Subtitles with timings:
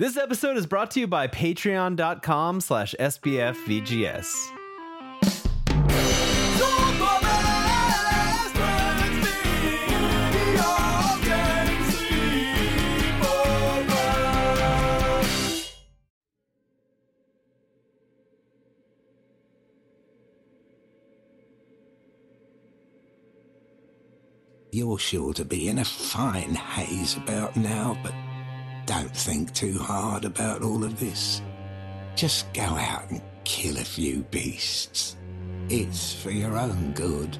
[0.00, 4.34] This episode is brought to you by patreon.com slash sbfvgs.
[24.72, 28.14] You're sure to be in a fine haze about now, but
[28.90, 31.42] don't think too hard about all of this.
[32.16, 35.16] Just go out and kill a few beasts.
[35.68, 37.38] It's for your own good.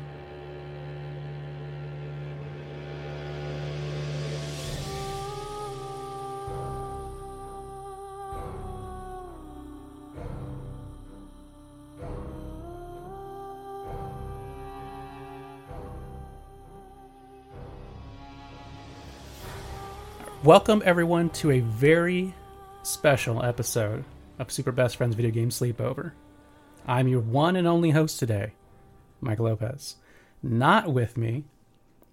[20.51, 22.35] Welcome, everyone, to a very
[22.83, 24.05] special episode
[24.41, 26.11] of Super Best Friends Video Game Sleepover.
[26.89, 28.55] I'm your one and only host today,
[29.21, 29.95] Mike Lopez.
[30.43, 31.45] Not with me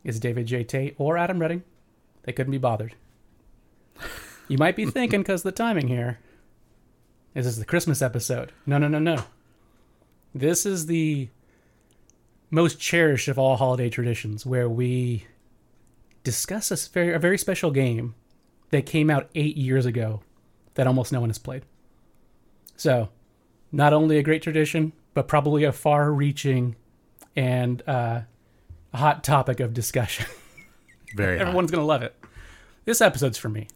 [0.03, 0.63] is David J.
[0.63, 1.63] Tate or Adam Redding.
[2.25, 2.93] They couldn't be bothered.
[4.47, 6.19] You might be thinking, because the timing here,
[7.33, 8.51] is this the Christmas episode?
[8.67, 9.23] No, no, no, no.
[10.35, 11.29] This is the
[12.51, 15.25] most cherished of all holiday traditions where we
[16.23, 18.13] discuss a very, a very special game
[18.71, 20.21] that came out eight years ago
[20.75, 21.63] that almost no one has played.
[22.75, 23.09] So,
[23.71, 26.75] not only a great tradition, but probably a far reaching
[27.35, 28.21] and uh,
[28.93, 30.25] a hot topic of discussion.
[31.15, 31.39] Very.
[31.39, 32.15] Everyone's going to love it.
[32.85, 33.67] This episode's for me.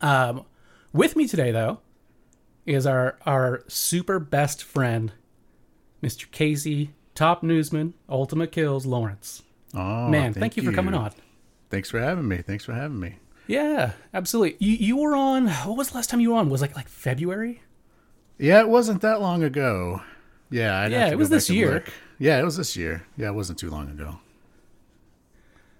[0.00, 0.44] Um,
[0.92, 1.80] with me today, though,
[2.66, 5.12] is our, our super best friend,
[6.02, 6.30] Mr.
[6.30, 9.42] Casey, top newsman, Ultimate Kills, Lawrence.
[9.74, 11.12] Oh, Man, thank, you for coming on.
[11.70, 12.38] Thanks for having me.
[12.38, 13.16] Thanks for having me.
[13.46, 14.56] Yeah, absolutely.
[14.58, 15.48] You you were on.
[15.48, 16.48] What was the last time you were on?
[16.50, 17.62] Was like like February?
[18.38, 20.02] Yeah, it wasn't that long ago.
[20.50, 21.74] Yeah, I'd Yeah, it was this year.
[21.74, 21.92] look.
[22.18, 23.06] Yeah, it was this year.
[23.16, 24.18] Yeah, it wasn't too long ago.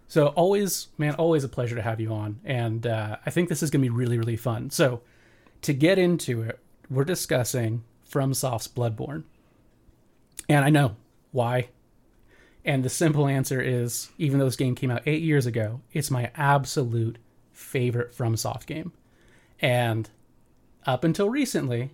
[0.08, 3.62] So always, man, always a pleasure to have you on, and uh, I think this
[3.62, 4.70] is gonna be really really fun.
[4.70, 5.00] So
[5.62, 6.58] to get into it,
[6.90, 9.24] we're discussing FromSoft's Bloodborne,
[10.48, 10.96] and I know
[11.32, 11.68] why.
[12.66, 16.10] And the simple answer is, even though this game came out eight years ago, it's
[16.10, 17.18] my absolute
[17.54, 18.92] favorite FromSoft game.
[19.60, 20.10] And
[20.86, 21.92] up until recently,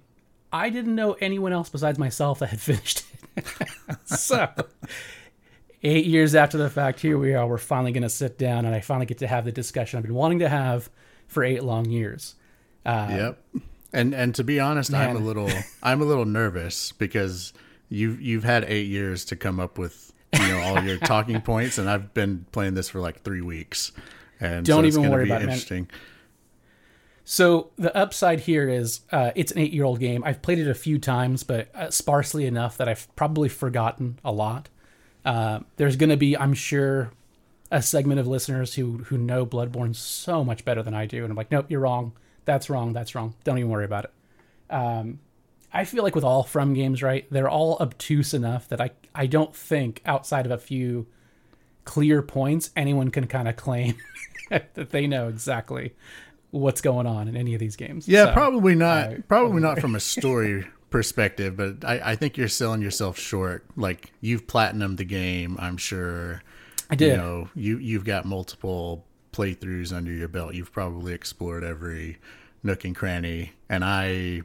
[0.53, 3.04] I didn't know anyone else besides myself that had finished
[3.37, 3.47] it.
[4.04, 4.48] so,
[5.82, 7.47] eight years after the fact, here we are.
[7.47, 10.04] We're finally going to sit down, and I finally get to have the discussion I've
[10.04, 10.91] been wanting to have
[11.28, 12.34] for eight long years.
[12.84, 13.62] Uh, yep.
[13.92, 15.50] And and to be honest, I'm a little
[15.82, 17.53] I'm a little nervous because
[17.88, 21.77] you've you've had eight years to come up with you know all your talking points,
[21.78, 23.92] and I've been playing this for like three weeks.
[24.41, 25.89] And Don't so even worry about it, interesting.
[27.25, 30.25] So the upside here is uh, it's an eight-year-old game.
[30.25, 34.33] I've played it a few times, but uh, sparsely enough that I've probably forgotten a
[34.33, 34.69] lot.
[35.25, 37.12] Uh, there's going to be, I'm sure,
[37.71, 41.31] a segment of listeners who who know Bloodborne so much better than I do, and
[41.31, 42.12] I'm like, nope, you're wrong.
[42.47, 42.93] That's wrong.
[42.93, 43.34] That's wrong.
[43.45, 44.75] Don't even worry about it.
[44.75, 45.21] Um,
[45.72, 47.27] I feel like with all From games, right?
[47.31, 51.07] They're all obtuse enough that I I don't think outside of a few
[51.84, 53.96] clear points anyone can kind of claim
[54.50, 55.94] that they know exactly
[56.50, 58.08] what's going on in any of these games.
[58.08, 59.12] Yeah, So, probably not.
[59.12, 63.64] uh, probably not from a story perspective, but I, I think you're selling yourself short.
[63.76, 66.42] Like you've platinumed the game, I'm sure.
[66.91, 67.12] I did.
[67.12, 70.54] You know, you you've got multiple playthroughs under your belt.
[70.54, 72.18] You've probably explored every
[72.64, 74.42] nook and cranny, and I.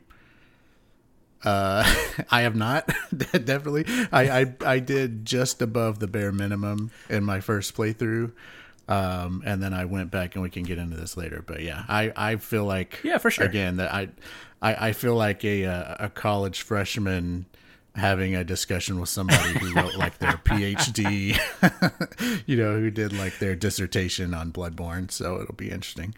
[1.46, 1.84] Uh,
[2.32, 3.86] I have not definitely.
[4.12, 8.32] I, I I did just above the bare minimum in my first playthrough,
[8.88, 11.44] um, and then I went back, and we can get into this later.
[11.46, 13.46] But yeah, I I feel like Yeah, for sure.
[13.46, 14.10] again that I
[14.62, 17.46] I, I feel like a uh, a college freshman
[17.96, 21.38] having a discussion with somebody who wrote like their PhD,
[22.46, 25.10] you know, who did like their dissertation on Bloodborne.
[25.10, 26.14] So it'll be interesting.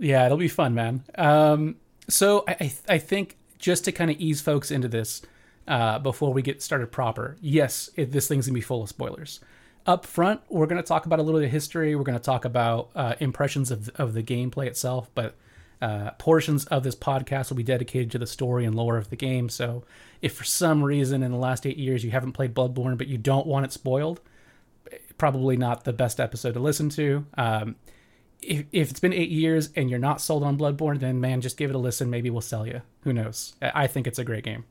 [0.00, 1.04] yeah, it'll be fun, man.
[1.14, 1.76] Um,
[2.08, 5.22] so I, I, I think just to kind of ease folks into this
[5.66, 9.40] uh, before we get started proper, yes, it, this thing's gonna be full of spoilers.
[9.86, 11.96] Up front, we're gonna talk about a little bit of history.
[11.96, 15.36] We're gonna talk about uh, impressions of of the gameplay itself, but
[15.80, 19.16] uh, portions of this podcast will be dedicated to the story and lore of the
[19.16, 19.48] game.
[19.48, 19.84] So,
[20.20, 23.16] if for some reason in the last eight years you haven't played Bloodborne but you
[23.16, 24.20] don't want it spoiled,
[25.18, 27.24] probably not the best episode to listen to.
[27.38, 27.76] Um,
[28.42, 31.56] if, if it's been eight years and you're not sold on Bloodborne, then man, just
[31.56, 32.10] give it a listen.
[32.10, 32.82] Maybe we'll sell you.
[33.02, 33.54] Who knows?
[33.62, 34.64] I think it's a great game.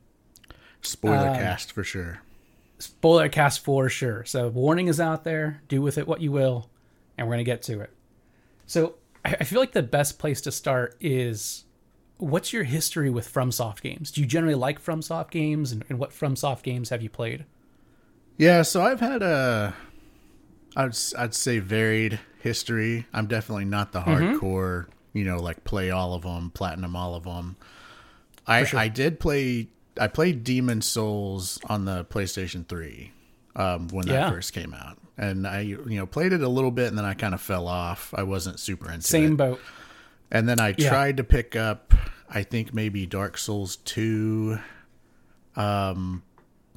[0.82, 2.20] Spoiler Um, cast for sure.
[2.78, 4.24] Spoiler cast for sure.
[4.24, 5.62] So warning is out there.
[5.68, 6.68] Do with it what you will,
[7.16, 7.90] and we're gonna get to it.
[8.66, 11.64] So I, I feel like the best place to start is
[12.18, 14.10] what's your history with FromSoft games?
[14.10, 17.44] Do you generally like FromSoft games, and, and what FromSoft games have you played?
[18.36, 19.74] Yeah, so I've had a,
[20.76, 23.06] I'd I'd say varied history.
[23.12, 27.24] I'm definitely not the hardcore, you know, like play all of them, platinum all of
[27.24, 27.56] them.
[28.46, 28.78] I sure.
[28.80, 29.68] I did play.
[30.00, 33.12] I played Demon's Souls on the PlayStation Three
[33.54, 34.30] um, when that Yeah.
[34.30, 37.14] first came out, and I you know played it a little bit, and then I
[37.14, 38.12] kind of fell off.
[38.16, 39.04] I wasn't super into it.
[39.04, 39.60] Same boat.
[40.30, 40.88] And then I Yeah.
[40.88, 41.92] tried to pick up,
[42.30, 44.58] I think maybe Dark Souls 2,
[45.56, 46.22] um,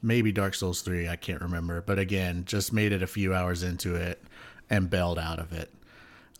[0.05, 1.81] maybe Dark Souls 3, I can't remember.
[1.81, 4.21] But again, just made it a few hours into it
[4.69, 5.71] and bailed out of it.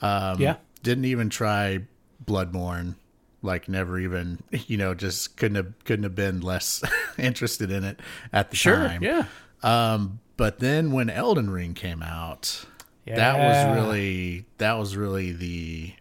[0.01, 0.57] Um, Yeah.
[0.83, 1.79] Didn't even try
[2.23, 2.95] Bloodborne.
[3.41, 6.83] Like never even, you know, just couldn't have couldn't have been less
[7.17, 7.99] interested in it
[8.31, 8.75] at the Sure.
[8.87, 9.03] time.
[9.03, 9.25] Yeah.
[9.63, 12.65] Um, but then when Elden Ring came out,
[13.07, 15.93] that was really that was really the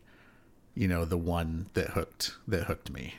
[0.74, 3.14] you know the one that hooked that hooked me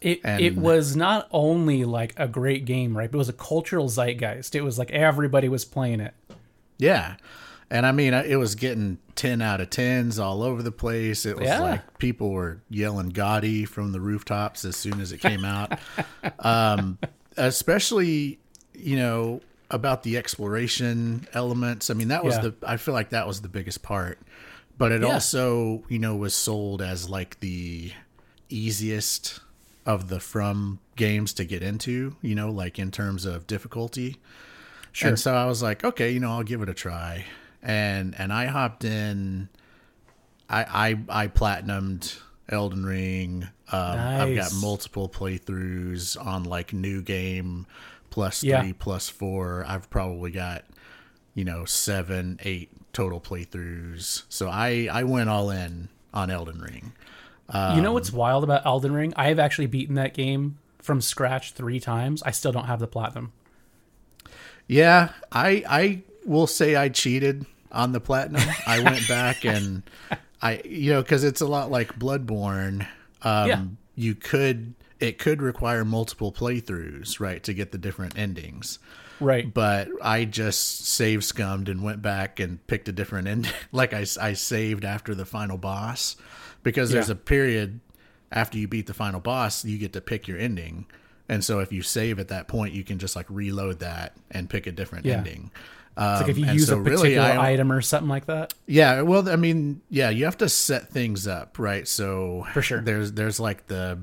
[0.00, 3.10] It And- it was not only like a great game, right?
[3.10, 4.54] But it was a cultural zeitgeist.
[4.54, 6.14] It was like everybody was playing it.
[6.78, 7.16] yeah
[7.70, 11.36] and i mean it was getting 10 out of 10s all over the place it
[11.36, 11.58] was Yeah.
[11.60, 15.78] like people were yelling GOTY from the rooftops as soon as it came out
[16.38, 16.98] um
[17.36, 18.38] especially
[18.74, 19.40] you know
[19.70, 22.40] about the exploration elements i mean that was Yeah.
[22.42, 24.18] the i feel like that was the biggest part
[24.78, 25.08] but it Yeah.
[25.14, 27.90] also you know was sold as like the
[28.48, 29.40] easiest
[29.88, 34.16] of the from games to get into you know like in terms of difficulty.
[34.92, 35.08] Sure.
[35.10, 37.24] and so i was like okay you know i'll give it a try.
[37.62, 39.48] And and i hopped in
[40.48, 42.18] i i i platinumed
[42.48, 43.48] elden ring.
[43.72, 47.66] Um i've got multiple playthroughs on like new game
[48.10, 48.72] plus three Yeah.
[48.78, 49.64] plus four.
[49.66, 50.64] I've probably got
[51.34, 54.24] you know seven eight total playthroughs.
[54.28, 56.92] So i i went all in on elden ring
[57.52, 59.12] you know what's wild about Elden Ring?
[59.16, 62.22] I have actually beaten that game from scratch three times.
[62.22, 63.32] I still don't have the platinum.
[64.66, 68.42] Yeah, I I will say I cheated on the platinum.
[68.66, 69.82] I went back and
[70.42, 72.86] I you know cuz it's a lot like Bloodborne.
[73.22, 73.62] Um Yeah.
[73.94, 78.78] you could it could require multiple playthroughs, right, to get the different endings.
[79.20, 79.52] Right.
[79.52, 83.52] But I just save scummed and went back and picked a different end.
[83.72, 86.16] like I, I saved after the final boss
[86.68, 87.12] because there's Yeah.
[87.12, 87.80] a period
[88.30, 90.84] after you beat the final boss, you get to pick your ending.
[91.30, 94.48] And so if you save at that point, you can just like reload that and
[94.50, 95.16] pick a different Yeah.
[95.18, 95.50] ending.
[96.00, 98.26] It's like if you Um, use so a really, particular I- item or something like
[98.26, 98.54] that.
[98.66, 101.88] Yeah, well, I mean, yeah, you have to set things up, right?
[101.88, 102.80] So For sure.
[102.80, 103.98] there's there's like the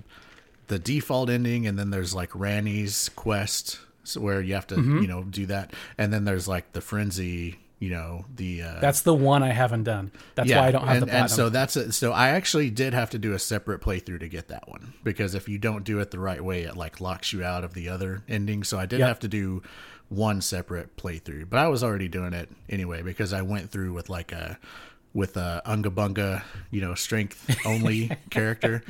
[0.68, 3.80] the default ending, and then there's like Ranni's quest,
[4.18, 5.02] where you have to Mm-hmm.
[5.04, 9.02] you know do that, and then there's like the frenzy, you know, the uh, That's
[9.02, 10.12] the one I haven't done.
[10.36, 11.22] That's why I don't have and, the platinum.
[11.24, 11.92] and so that's it.
[11.94, 15.36] So I actually did have to do a separate playthrough to get that one because
[15.36, 17.90] if you don't do it the right way, it like locks you out of the
[17.90, 18.64] other ending.
[18.64, 19.08] So I did Yep.
[19.08, 19.62] have to do
[20.08, 24.10] one separate playthrough, but I was already doing it anyway because I went through with
[24.10, 24.58] like a
[25.14, 28.84] with a unga bunga, you know, strength only character.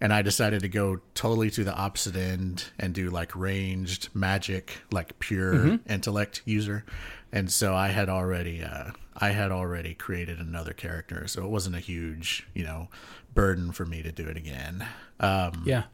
[0.00, 4.78] And I decided to go totally to the opposite end and do like ranged magic,
[4.92, 5.90] like pure Mm-hmm.
[5.92, 6.84] intellect user.
[7.32, 11.76] And so I had already, uh, I had already created another character, so it wasn't
[11.76, 12.88] a huge, you know,
[13.34, 14.86] burden for me to do it again.
[15.18, 15.84] Um, yeah.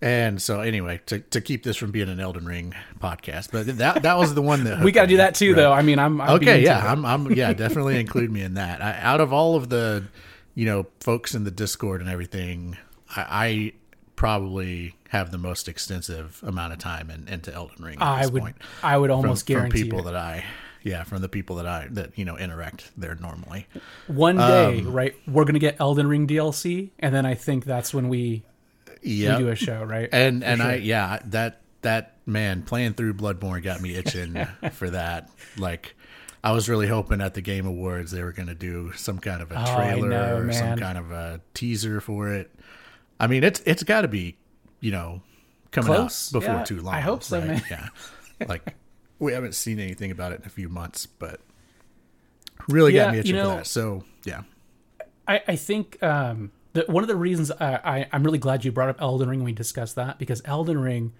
[0.00, 4.02] and so anyway, to, to keep this from being an Elden Ring podcast, but that
[4.02, 5.56] that was the one that We got to do that too, right?
[5.56, 5.72] though.
[5.72, 8.98] I mean, I'm, I'm okay yeah i'm i'm yeah definitely include me in that I,
[9.00, 10.04] out of all of the
[10.54, 12.76] you know folks in the discord and everything
[13.16, 13.72] i, I
[14.16, 18.30] probably have the most extensive amount of time in, into elden ring at I this
[18.30, 20.04] would, point I would almost from guarantee people it.
[20.04, 20.44] that i
[20.82, 23.66] yeah from the people that i that you know interact there normally
[24.06, 25.14] one day, Um, right?
[25.26, 28.42] We're gonna get Elden Ring DLC, and then I think that's when we
[29.02, 30.08] yeah do a show, right?
[30.12, 35.28] and and i yeah that that man playing through bloodborne got me itching for that
[35.56, 35.94] like
[36.44, 39.40] I was really hoping at the Game Awards they were going to do some kind
[39.42, 42.50] of a Oh, trailer know, or some kind of a teaser for it.
[43.20, 44.36] I mean, it's it's got to be,
[44.80, 45.22] you know,
[45.70, 46.28] coming Close?
[46.34, 46.94] out before Yeah, too long.
[46.94, 47.46] I hope so, right?
[47.48, 47.62] man.
[47.70, 47.88] Yeah,
[48.48, 48.74] like
[49.20, 51.40] we haven't seen anything about it in a few months, but
[52.68, 53.66] really Yeah, got me you itching know- for that.
[53.66, 54.42] So yeah,
[55.28, 58.72] I, I think um, that one of the reasons I, I, I'm really glad you
[58.72, 61.12] brought up Elden Ring when we discussed that because Elden Ring,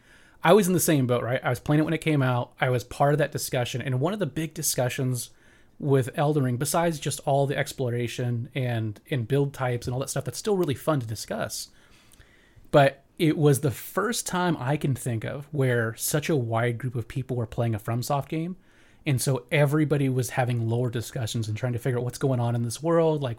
[0.44, 1.40] I was in the same boat, right?
[1.42, 2.52] I was playing it when it came out.
[2.60, 3.80] I was part of that discussion.
[3.80, 5.30] And one of the big discussions
[5.78, 10.10] with Elden Ring, besides just all the exploration and, and build types and all that
[10.10, 11.68] stuff, that's still really fun to discuss.
[12.70, 16.96] But it was the first time I can think of where such a wide group
[16.96, 18.56] of people were playing a FromSoft game.
[19.06, 22.54] And so everybody was having lore discussions and trying to figure out what's going on
[22.54, 23.22] in this world.
[23.22, 23.38] Like,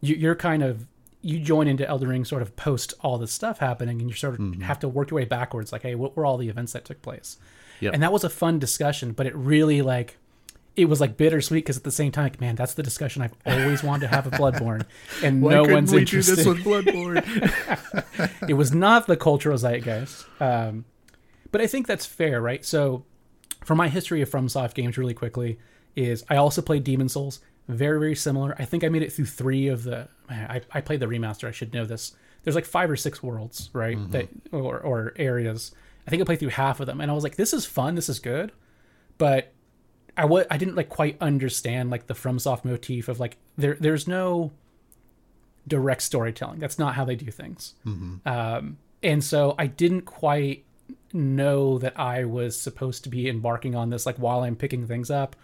[0.00, 0.86] you, you're kind of
[1.20, 4.34] you join into Elden Ring sort of post all this stuff happening, and you sort
[4.34, 4.60] of Mm-hmm.
[4.62, 5.72] have to work your way backwards.
[5.72, 7.38] Like, hey, what were all the events that took place?
[7.80, 7.94] Yep.
[7.94, 10.16] And that was a fun discussion, but it really like
[10.76, 13.34] it was like bittersweet because at the same time, like, man, that's the discussion I've
[13.44, 14.84] always wanted to have with Bloodborne,
[15.24, 16.36] and Why no one's we interested.
[16.36, 18.38] do this with Bloodborne?
[18.48, 20.24] it was not the cultural zeitgeist.
[20.40, 20.84] Um,
[21.50, 22.64] but I think that's fair, right?
[22.64, 23.04] So,
[23.64, 25.58] for my history of FromSoft games, really quickly,
[25.96, 27.40] is I also played Demon's Souls.
[27.68, 28.54] Very, very similar.
[28.58, 30.08] I think I made it through three of the.
[30.30, 31.46] I, I played the remaster.
[31.46, 32.12] I should know this.
[32.42, 33.96] There's like five or six worlds, right?
[34.10, 35.72] That or, or areas.
[36.06, 37.94] I think I played through half of them, and I was like, "This is fun.
[37.94, 38.52] This is good,"
[39.18, 39.52] but
[40.16, 44.08] I w- I didn't like quite understand like the FromSoft motif of like there there's
[44.08, 44.50] no
[45.66, 46.58] direct storytelling.
[46.58, 47.74] That's not how they do things.
[48.26, 50.64] Um, and so I didn't quite
[51.12, 55.10] know that I was supposed to be embarking on this like while I'm picking things
[55.10, 55.36] up,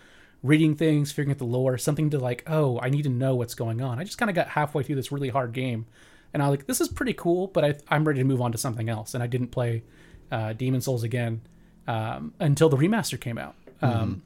[0.44, 3.54] reading things, figuring out the lore, something to like, oh, I need to know what's
[3.56, 3.98] going on.
[3.98, 5.86] I just kind of got halfway through this really hard game,
[6.32, 8.52] and I was like, this is pretty cool, but I, I'm ready to move on
[8.52, 9.14] to something else.
[9.14, 9.82] And I didn't play
[10.30, 11.40] uh, Demon's Souls again
[11.88, 13.54] um, until the remaster came out.
[13.82, 14.22] Um,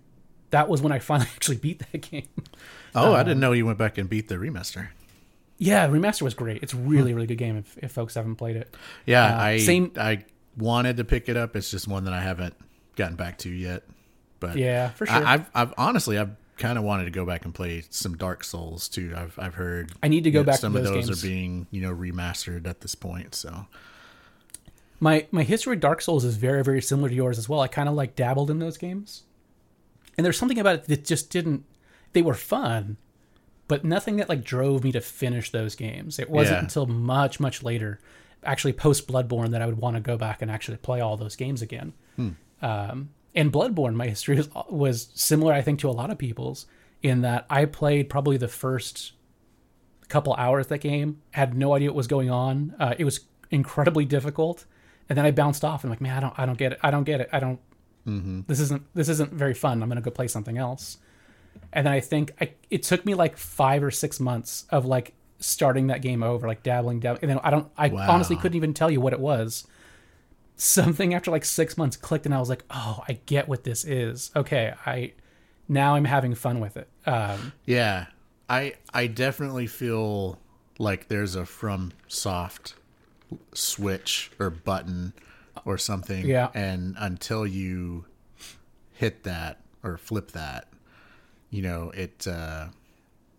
[0.50, 2.28] that was when I finally actually beat that game.
[2.94, 4.88] oh, I didn't know you went back and beat the remaster.
[5.58, 6.62] yeah, remaster was great.
[6.62, 8.74] It's really, really good game if, if folks haven't played it.
[9.06, 10.24] Yeah, Uh, I same- I
[10.56, 11.54] wanted to pick it up.
[11.54, 12.54] It's just one that I haven't
[12.96, 13.84] gotten back to yet.
[14.40, 15.16] But Yeah, for sure.
[15.16, 18.42] I, I've I've honestly I've kind of wanted to go back and play some Dark
[18.44, 19.12] Souls too.
[19.16, 21.24] I've I've heard I need to go back to some those of those games.
[21.24, 23.34] are being you know remastered at this point.
[23.34, 23.66] So
[25.00, 27.60] My my history with Dark Souls is very very similar to yours as well.
[27.60, 29.22] I kind of like dabbled in those games,
[30.16, 31.64] and there's something about it that just didn't.
[32.12, 32.96] They were fun,
[33.68, 36.18] but nothing that like drove me to finish those games.
[36.18, 36.62] It wasn't Yeah.
[36.62, 38.00] until much much later,
[38.42, 41.36] actually post Bloodborne, that I would want to go back and actually play all those
[41.36, 41.92] games again.
[42.60, 46.66] Um, and Bloodborne, my history was, was similar, I think, to a lot of people's
[47.02, 49.12] in that I played probably the first
[50.08, 52.74] couple hours of that game, had no idea what was going on.
[52.78, 54.66] Uh, it was incredibly difficult,
[55.08, 56.78] and then I bounced off and like, man, I don't, I don't get it.
[56.82, 57.28] I don't get it.
[57.32, 57.60] I don't.
[58.48, 59.82] This isn't this isn't very fun.
[59.82, 60.96] I'm gonna go play something else.
[61.74, 65.12] And then I think I, it took me like five or six months of like
[65.40, 67.18] starting that game over, like dabbling down.
[67.20, 68.06] And then I don't, I Wow.
[68.08, 69.66] honestly couldn't even tell you what it was.
[70.60, 73.84] Something after like six months clicked, and I was like, oh, I get what this
[73.84, 74.30] is.
[74.34, 75.12] Okay, I
[75.68, 76.88] now I'm having fun with it.
[77.06, 78.06] Um, yeah,
[78.48, 80.38] I I definitely feel
[80.78, 82.74] like there's a from soft
[83.54, 85.12] switch or button
[85.64, 86.26] or something.
[86.26, 86.50] Yeah.
[86.54, 88.06] and until you
[88.92, 90.68] hit that or flip that,
[91.50, 92.26] you know it.
[92.26, 92.74] uh it,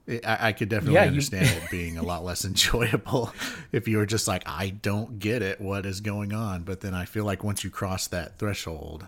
[0.09, 3.31] I, I could definitely Yeah, you- understand it being a lot less enjoyable
[3.71, 6.63] if you were just like, I don't get it, what is going on.
[6.63, 9.07] But then I feel like once you cross that threshold,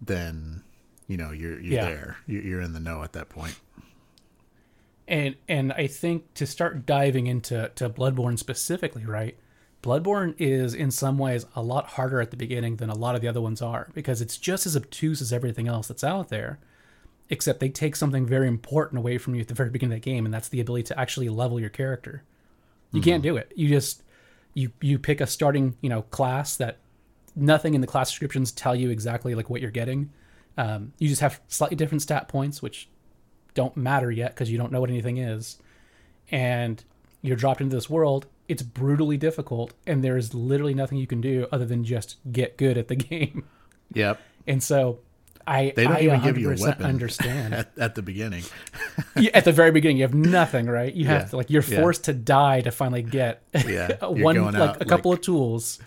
[0.00, 0.62] then
[1.08, 1.84] you know you're you're Yeah.
[1.86, 3.58] there, you're, you're in the know at that point.
[5.08, 9.36] and and I think to start diving into to Bloodborne specifically, right?
[9.82, 13.22] Bloodborne is in some ways a lot harder at the beginning than a lot of
[13.22, 16.58] the other ones are because it's just as obtuse as everything else that's out there,
[17.30, 20.10] except they take something very important away from you at the very beginning of the
[20.10, 22.24] game, and that's the ability to actually level your character.
[22.92, 23.52] You can't do it.
[23.54, 24.02] You just
[24.52, 26.78] you you pick a starting you know class that
[27.36, 30.10] nothing in the class descriptions tell you exactly like what you're getting.
[30.58, 32.88] Um, you just have slightly different stat points, which
[33.54, 35.58] don't matter yet because you don't know what anything is.
[36.30, 36.82] And
[37.22, 38.26] you're dropped into this world.
[38.48, 42.56] It's brutally difficult, and there is literally nothing you can do other than just get
[42.56, 43.44] good at the game.
[43.94, 44.20] Yep.
[44.46, 44.98] And so,
[45.46, 47.54] I They don't I even give you a 100% weapon understand.
[47.54, 48.44] at, at the beginning.
[49.16, 50.92] Yeah, at the very beginning, you have nothing, right?
[50.92, 51.28] You have Yeah.
[51.28, 51.80] to like you're Yeah.
[51.80, 55.78] forced to die to finally get Yeah, one like out, a couple like- of tools.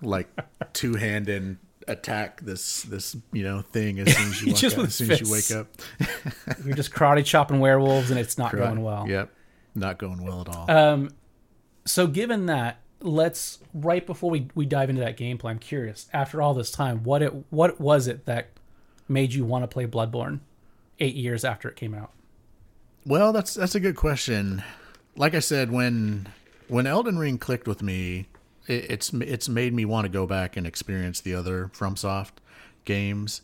[0.00, 0.28] Like
[0.72, 1.58] two hand handed
[1.88, 5.20] attack this this you know thing as soon as you, Just out, as soon as
[5.20, 5.68] you wake up.
[6.64, 9.08] You're just karate chopping werewolves, and it's not going well.
[9.08, 9.30] Yep.
[9.74, 10.70] Not going well at all.
[10.70, 11.10] Um,
[11.84, 16.08] so given that, let's right before we, we dive into that gameplay, I'm curious.
[16.12, 18.48] After all this time, what it what was it that
[19.08, 20.40] made you want to play Bloodborne
[21.00, 22.12] eight years after it came out?
[23.04, 24.62] Well, that's that's a good question.
[25.16, 26.28] Like I said, when
[26.68, 28.28] when Elden Ring clicked with me,
[28.66, 32.32] it, it's it's made me want to go back and experience the other FromSoft
[32.84, 33.42] games.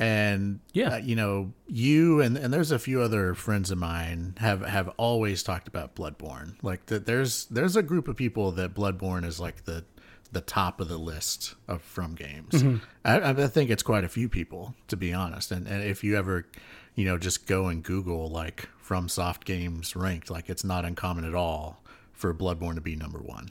[0.00, 0.90] And Yeah.
[0.94, 4.88] uh, you know, you and and there's a few other friends of mine have have
[4.96, 6.54] always talked about Bloodborne.
[6.62, 9.84] Like that, there's there's a group of people that Bloodborne is like the
[10.32, 12.62] the top of the list of from games.
[13.04, 15.50] I, I think it's quite a few people, to be honest.
[15.50, 16.46] And, and if you ever,
[16.94, 21.34] you know, just go and Google like FromSoft games ranked, like it's not uncommon at
[21.34, 21.82] all
[22.12, 23.50] for Bloodborne to be number one.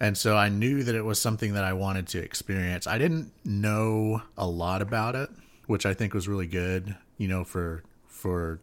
[0.00, 2.86] And so I knew that it was something that I wanted to experience.
[2.86, 5.30] I didn't know a lot about it,
[5.66, 8.60] which I think was really good, you know, for for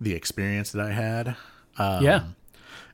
[0.00, 1.36] the experience that I had.
[1.78, 2.24] Um, yeah.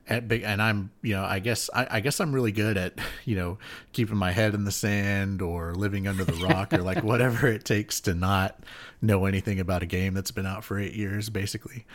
[0.09, 2.93] And, big- and I'm, you know, I guess I, I guess I'm really good at,
[3.25, 3.57] you know,
[3.93, 7.63] keeping my head in the sand or living under the rock or like whatever it
[7.65, 8.59] takes to not
[9.01, 11.85] know anything about a game that's been out for eight years, basically.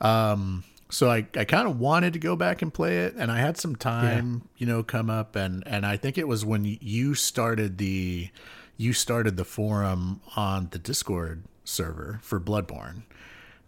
[0.00, 3.38] Um, so I, I kind of wanted to go back and play it, and I
[3.38, 7.14] had some time, you know, come up, and and I think it was when you
[7.16, 8.30] started the,
[8.76, 13.02] you started the forum on the Discord server for Bloodborne,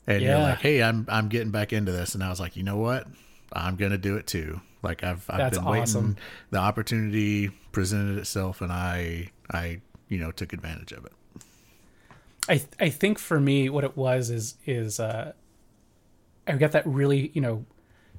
[0.07, 2.63] and you're like, hey, I'm I'm getting back into this, and I was like, you
[2.63, 3.09] know what,
[3.53, 4.61] I'm gonna do it too.
[4.83, 6.17] Like I've I've That's been waiting, awesome.
[6.51, 11.13] the opportunity presented itself, and I I you know took advantage of it.
[12.49, 15.33] I I think for me, what it was is is uh,
[16.47, 17.65] I got that really you know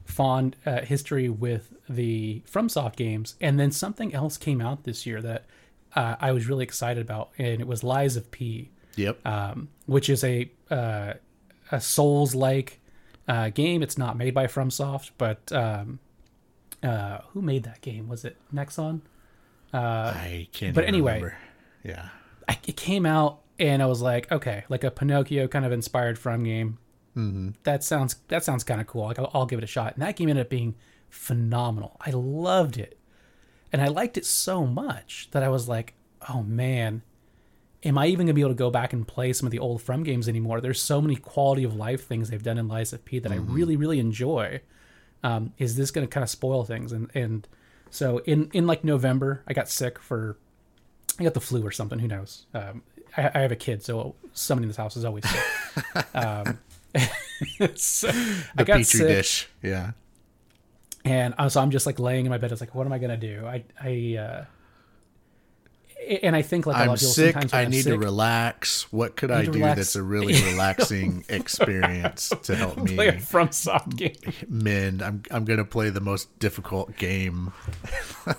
[0.05, 5.21] fond uh, history with the FromSoft games, and then something else came out this year
[5.21, 5.45] that
[5.95, 9.25] uh, I was really excited about, and it was Lies of P, Yep.
[9.25, 11.13] um, which is a uh,
[11.71, 12.79] a Souls like
[13.29, 13.81] uh, game.
[13.83, 15.99] It's not made by FromSoft, but um,
[16.83, 18.09] uh, who made that game?
[18.09, 19.01] Was it Nexon?
[19.71, 20.73] I can't.
[20.73, 21.15] but anyway.
[21.15, 21.37] remember.
[21.83, 22.09] yeah.
[22.49, 26.17] I, it came out and I was like, okay, like a Pinocchio kind of inspired
[26.17, 26.79] from game.
[27.15, 27.49] Mm-hmm.
[27.63, 29.05] That sounds that sounds kind of cool.
[29.05, 29.93] Like I'll, I'll give it a shot.
[29.93, 30.75] And that game ended up being
[31.09, 31.97] phenomenal.
[32.01, 32.97] I loved it,
[33.71, 35.93] and I liked it so much that I was like,
[36.29, 37.01] oh man,
[37.83, 39.81] am I even gonna be able to go back and play some of the old
[39.81, 40.61] From games anymore?
[40.61, 43.35] There's so many quality of life things they've done in Lies of P that I
[43.35, 44.61] really really enjoy.
[45.23, 46.91] Um, is this gonna kind of spoil things?
[46.91, 47.47] And and
[47.89, 50.37] so in in like November, I got sick for
[51.19, 51.99] I got the flu or something.
[51.99, 52.45] Who knows?
[52.53, 52.83] Um,
[53.17, 56.05] I, I have a kid, so somebody in this house is always sick.
[56.15, 56.59] um,
[57.75, 58.13] so I
[58.55, 59.49] The got petri sick, dish.
[59.63, 59.91] Yeah.
[61.05, 62.51] and uh, so I'm just like laying in my bed.
[62.51, 64.45] It's like, "What am I gonna do?" I, I, uh,
[66.09, 67.33] and I think like a lot I'm of sick.
[67.33, 68.91] sometimes I I'm need sick, to relax.
[68.91, 69.77] What could I do relax.
[69.77, 74.15] that's a really relaxing experience to help play a me FromSoft game.
[74.47, 75.01] mend?
[75.01, 77.53] I'm I'm gonna play the most difficult game.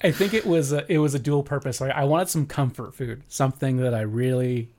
[0.00, 1.80] I think it was a, it was a dual purpose.
[1.80, 4.70] Like I wanted some comfort food, something that I really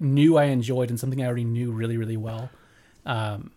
[0.00, 2.50] knew I enjoyed, and something I already knew really really well.
[3.06, 3.52] Um,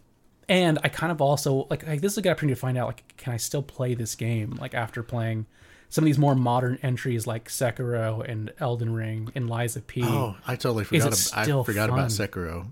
[0.47, 2.87] and I kind of also like, like this is a good opportunity to find out
[2.87, 5.45] like can I still play this game like after playing
[5.95, 10.03] some of these more modern entries like Sekiro and Elden Ring and Lies of P.
[10.03, 11.31] Oh, I totally forgot.
[11.33, 12.09] I forgot about?
[12.09, 12.67] Sekiro.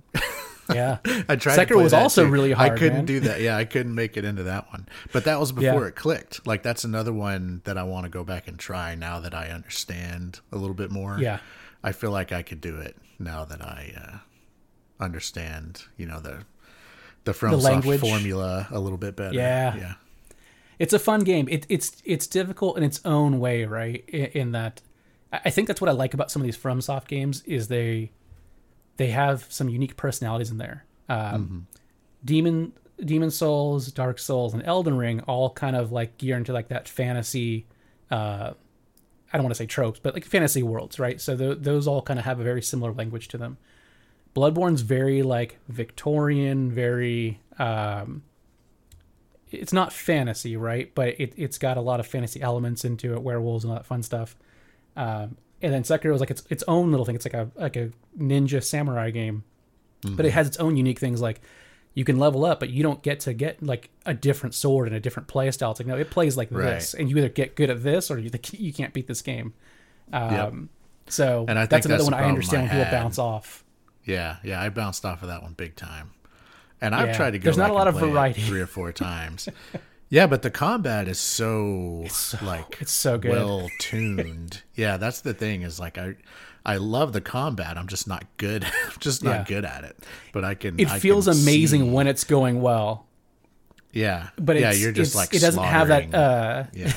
[0.69, 1.55] yeah, I tried.
[1.55, 2.29] to Sekiro was also too.
[2.29, 3.05] really I couldn't man.
[3.05, 3.39] do that.
[3.39, 4.89] Yeah, I couldn't make it into that one.
[5.13, 5.88] But that was before Yeah.
[5.88, 6.45] it clicked.
[6.45, 9.51] Like that's another one that I want to go back and try now that I
[9.51, 11.17] understand a little bit more.
[11.17, 11.39] Yeah.
[11.81, 14.17] I feel like I could do it now that I uh,
[15.01, 15.83] understand.
[15.95, 16.39] You know the
[17.23, 18.01] the FromSoft language.
[18.01, 19.33] formula a little bit better.
[19.33, 19.77] Yeah.
[19.77, 19.93] Yeah.
[20.79, 21.47] It's a fun game.
[21.49, 24.03] It, it's it's difficult in its own way, right?
[24.07, 24.81] In, in that,
[25.31, 28.12] I think that's what I like about some of these FromSoft games is they
[28.97, 30.86] they have some unique personalities in there.
[31.09, 31.67] Um,
[32.23, 36.69] Demon Demon's Souls, Dark Souls, and Elden Ring all kind of like gear into like
[36.69, 37.65] that fantasy.
[38.12, 38.53] Uh,
[39.31, 41.19] I don't want to say tropes, but like fantasy worlds, right?
[41.19, 43.57] So th- those all kind of have a very similar language to them.
[44.36, 48.23] Bloodborne's very like Victorian, very um,
[49.53, 50.93] it's not fantasy, right?
[50.93, 53.85] But it, it's got a lot of fantasy elements into it, werewolves and all that
[53.85, 54.35] fun stuff.
[54.95, 57.15] Um, and then Sekiro is like its its own little thing.
[57.15, 59.43] It's like a like a ninja samurai game,
[60.15, 61.21] but it has its own unique things.
[61.21, 61.41] Like
[61.93, 64.95] you can level up, but you don't get to get like a different sword and
[64.95, 65.71] a different play style.
[65.71, 68.19] It's like no, it plays like this, and you either get good at this or
[68.19, 69.53] you you can't beat this game.
[70.11, 70.69] Um,
[71.07, 73.63] So And I that's another that's one I understand I people bounce off.
[74.05, 76.11] Yeah, yeah, I bounced off of that one big time,
[76.84, 77.46] and I've Yeah, tried to go.
[77.46, 78.41] there's not a lot of variety.
[78.41, 79.50] three or four times.
[80.10, 82.06] yeah, but the combat is so,
[82.41, 83.32] like it's so good.
[83.32, 84.62] well tuned.
[84.76, 85.63] yeah, that's the thing.
[85.63, 86.15] Is like I,
[86.65, 87.78] I love the combat.
[87.78, 88.63] I'm just not good.
[88.86, 89.43] I'm just not Yeah.
[89.48, 89.98] good at it.
[90.32, 90.80] But I can.
[90.80, 93.08] It I feels can amazing see- when it's going well,
[93.91, 96.13] Yeah, but yeah, you're just it's- like it doesn't have that.
[96.13, 96.93] Uh, yeah,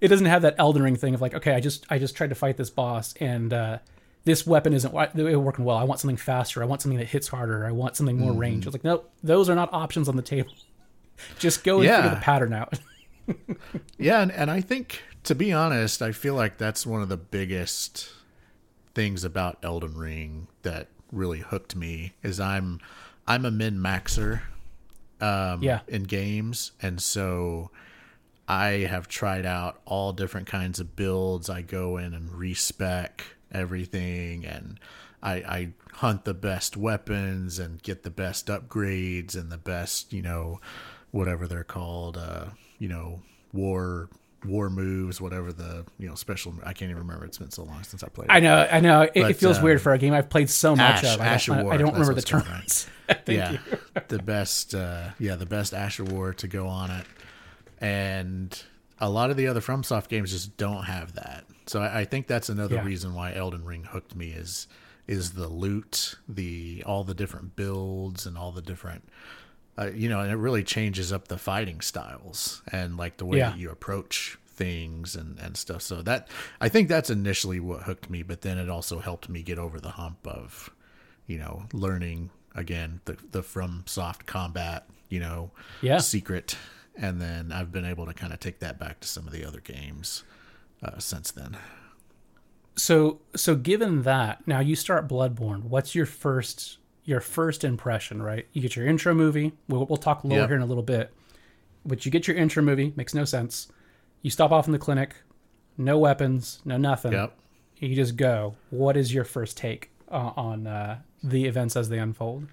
[0.00, 2.28] it doesn't have that Elden Ring thing of like, okay, I just I just tried
[2.30, 3.78] to fight this boss and uh,
[4.24, 5.76] this weapon isn't working well.
[5.76, 6.62] I want something faster.
[6.62, 7.66] I want something that hits harder.
[7.66, 8.40] I want something more Mm-hmm.
[8.40, 8.66] range.
[8.66, 10.52] I was like, nope, those are not options on the table.
[11.38, 12.02] just go and Yeah.
[12.02, 12.78] figure the pattern out.
[13.98, 17.16] yeah, and, and I think to be honest, I feel like that's one of the
[17.16, 18.10] biggest
[18.94, 22.80] things about Elden Ring that really hooked me is I'm
[23.26, 24.42] I'm a min maxer
[25.20, 25.80] um, Yeah.
[25.88, 27.70] in games, and so
[28.46, 31.48] I have tried out all different kinds of builds.
[31.48, 34.78] I go in and respec everything, and
[35.22, 40.22] I, I hunt the best weapons and get the best upgrades and the best, you
[40.22, 40.60] know,
[41.12, 42.46] whatever they're called, uh,
[42.78, 43.20] you know,
[43.52, 44.08] war
[44.44, 46.54] war moves, whatever the you know special.
[46.62, 47.24] I can't even remember.
[47.24, 48.28] It's been so long since I played.
[48.30, 49.02] I know, I know.
[49.02, 51.20] It, it feels uh, weird for a game I've played so much Ash- of.
[51.20, 52.60] I Ash don't, I, I don't remember the what's called, right?
[52.60, 52.88] terms.
[53.26, 53.58] Yeah,
[54.08, 54.74] the best.
[54.74, 57.06] Uh, yeah, the best Ash of War to go on it,
[57.78, 58.62] and
[58.98, 61.44] a lot of the other FromSoft games just don't have that.
[61.66, 62.84] So I, I think that's another Yeah.
[62.84, 64.66] reason why Elden Ring hooked me is
[65.06, 69.08] is the loot, the all the different builds and all the different.
[69.76, 73.38] Uh, you know, and it really changes up the fighting styles and like the way
[73.38, 73.50] Yeah.
[73.50, 75.82] that you approach things and, and stuff.
[75.82, 76.28] So that
[76.60, 79.80] I think that's initially what hooked me, but then it also helped me get over
[79.80, 80.70] the hump of,
[81.26, 85.50] you know, learning again the the FromSoft combat, you know,
[85.82, 85.98] Yeah.
[85.98, 86.56] secret,
[86.94, 89.44] and then I've been able to kind of take that back to some of the
[89.44, 90.22] other games
[90.84, 91.56] uh, since then.
[92.76, 95.64] So, so given that, now you start Bloodborne.
[95.64, 98.22] What's your first your first impression?
[98.22, 99.52] Right, you get your intro movie.
[99.68, 100.48] We'll, we'll talk lore Yep.
[100.48, 101.12] here in a little bit,
[101.84, 102.92] but you get your intro movie.
[102.96, 103.68] Makes no sense.
[104.22, 105.16] You stop off in the clinic,
[105.76, 107.12] no weapons, no nothing.
[107.12, 107.36] Yep.
[107.78, 108.56] You just go.
[108.70, 112.46] What is your first take uh, on uh, the events as they unfold?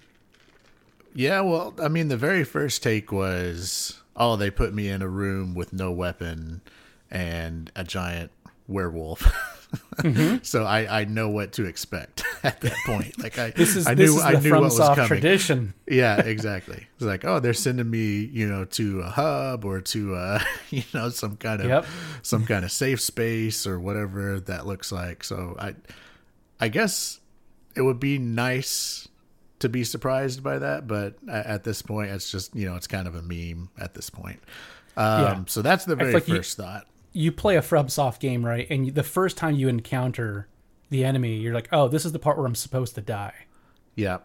[1.14, 5.08] Yeah, well, I mean, the very first take was, oh, they put me in a
[5.08, 6.62] room with no weapon
[7.12, 8.32] and a giant
[8.66, 9.22] werewolf.
[10.42, 13.18] so I, I know what to expect at that point.
[13.22, 15.06] Like I, This is I this knew, is I knew what was coming.
[15.06, 15.74] tradition.
[15.86, 16.86] Yeah, exactly.
[16.96, 20.82] It's like, oh, they're sending me, you know, to a hub or to, uh, you
[20.92, 21.86] know, some kind of, Yep.
[22.22, 25.24] some kind of safe space or whatever that looks like.
[25.24, 25.74] So I,
[26.60, 27.20] I guess
[27.76, 29.08] it would be nice
[29.60, 33.06] to be surprised by that, but at this point, it's just, you know, it's kind
[33.06, 34.40] of a meme at this point.
[34.96, 35.42] Um, Yeah.
[35.46, 36.86] So that's the very like you- first thought.
[37.12, 38.66] You play a FromSoft game, right?
[38.70, 40.48] And you, the first time you encounter
[40.90, 43.34] the enemy, you're like, "Oh, this is the part where I'm supposed to die."
[43.94, 44.18] Yeah.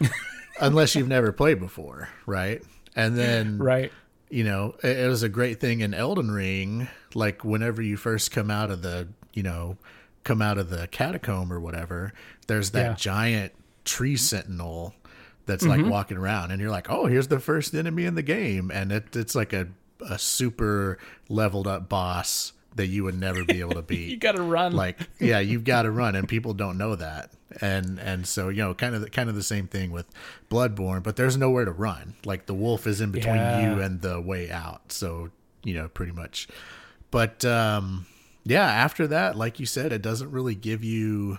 [0.60, 2.62] Unless you've never played before, right?
[2.94, 3.92] And then Right?
[4.28, 6.88] you know, it, it was a great thing in Elden Ring.
[7.14, 9.78] Like whenever you first come out of the, you know,
[10.24, 12.12] come out of the catacomb or whatever,
[12.46, 12.94] there's that Yeah.
[12.94, 13.52] giant
[13.84, 14.94] tree sentinel
[15.46, 15.88] that's like mm-hmm.
[15.90, 19.16] walking around, and you're like, oh, here's the first enemy in the game, and it,
[19.16, 19.66] it's like a
[20.08, 24.10] a super leveled up boss that you would never be able to beat.
[24.10, 24.72] You got to run.
[24.72, 27.30] like yeah you've got to run and people don't know that.
[27.60, 30.06] And and so you know kind of the, kind of the same thing with
[30.50, 32.14] bloodborne but there's nowhere to run.
[32.24, 33.74] Like the wolf is in between Yeah.
[33.74, 35.30] you and the way out so
[35.64, 36.46] you know pretty much.
[37.10, 38.06] But um
[38.44, 41.38] yeah after that like you said it doesn't really give you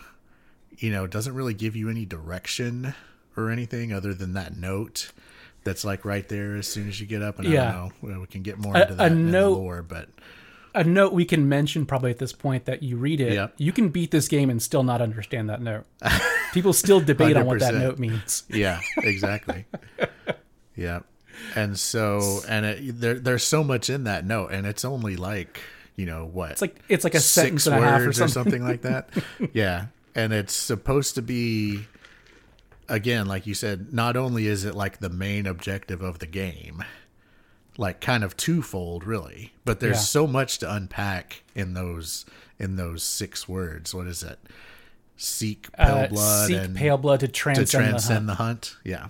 [0.78, 2.94] you know it doesn't really give you any direction
[3.38, 5.12] or anything other than that note
[5.64, 7.70] that's like right there as soon as you get up and Yeah.
[7.70, 10.10] i don't know we can get more A- into a that the note- lore but
[10.74, 13.56] a note we can mention probably at this point that you read it, Yep.
[13.58, 15.84] you can beat this game and still not understand that note.
[16.54, 18.44] People still debate on what that note means.
[18.48, 19.66] Yeah, exactly.
[20.78, 21.02] yeah.
[21.56, 25.60] And so and it, there there's so much in that note and it's only like,
[25.98, 26.52] you know, what?
[26.52, 28.64] It's like it's like a six sentence and a half or words something.
[28.64, 29.10] like that.
[29.54, 29.88] yeah.
[30.16, 31.86] And it's supposed to be
[32.92, 36.84] again, like you said, not only is it like the main objective of the game,
[37.78, 40.02] like kind of twofold really, but there's Yeah.
[40.02, 42.26] so much to unpack in those
[42.60, 43.94] in those six words.
[43.94, 44.38] What is it?
[45.18, 48.76] Seek pale Uh, blood seek and pale blood to to transcend, transcend the the hunt.
[48.84, 49.08] Yeah.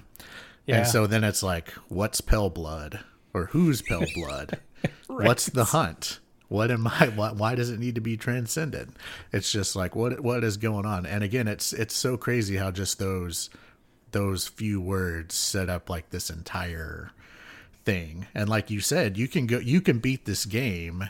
[0.65, 0.77] Yeah.
[0.79, 2.99] And so then it's like, what's pale blood?
[3.33, 4.59] Or who's pale blood?
[5.07, 6.19] What's the hunt?
[6.49, 8.89] What am I why, why does it need to be transcended?
[9.31, 11.05] It's just like what what is going on?
[11.05, 13.49] And again, it's it's so crazy how just those
[14.11, 17.11] those few words set up like this entire
[17.83, 18.27] thing.
[18.33, 21.09] And like you said, you can go you can beat this game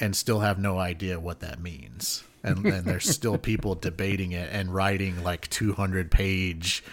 [0.00, 2.24] and still have no idea what that means.
[2.42, 6.84] And, and there's still people debating it and writing like 200 page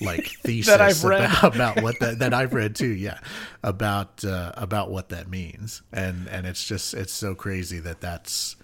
[0.00, 1.24] like thesis I've read.
[1.24, 2.88] about, about what that that I've read too.
[2.88, 3.18] Yeah,
[3.62, 5.82] about uh, about what that means.
[5.92, 8.56] And and it's just it's so crazy that that's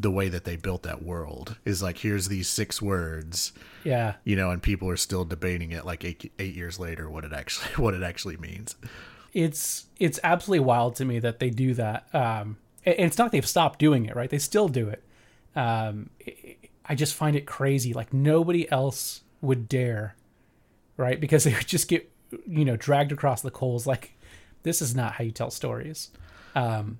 [0.00, 3.52] the way that they built that world is like here's these six words
[3.84, 4.14] Yeah.
[4.24, 7.32] you know and people are still debating it like eight, eight years later what it
[7.32, 8.76] actually what it actually means
[9.34, 12.06] it's it's absolutely wild to me that they do that.
[12.14, 12.56] Um,
[12.86, 14.30] and it's not they've stopped doing it, right?
[14.30, 15.02] They still do it.
[15.54, 16.08] Um,
[16.86, 17.92] I just find it crazy.
[17.92, 20.16] Like nobody else would dare,
[20.96, 21.20] right?
[21.20, 22.10] Because they would just get
[22.46, 23.86] you know dragged across the coals.
[23.86, 24.14] Like
[24.62, 26.10] this is not how you tell stories.
[26.54, 26.98] Um,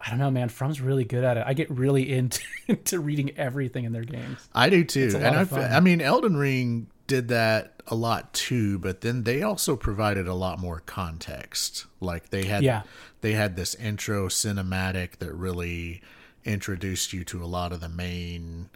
[0.00, 0.48] I don't know, man.
[0.48, 1.44] From's really good at it.
[1.46, 4.48] I get really into into reading everything in their games.
[4.54, 5.12] I do too.
[5.16, 5.76] And I.
[5.76, 10.34] I mean, Elden Ring did that a lot too, but then they also provided a
[10.34, 11.86] lot more context.
[12.00, 12.82] Like they had, Yeah.
[13.22, 16.02] they had this intro cinematic that really
[16.44, 18.68] introduced you to a lot of the main,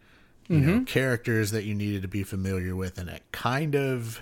[0.48, 0.66] you Mm-hmm.
[0.78, 4.20] know, characters that you needed to be familiar with, and it kind of,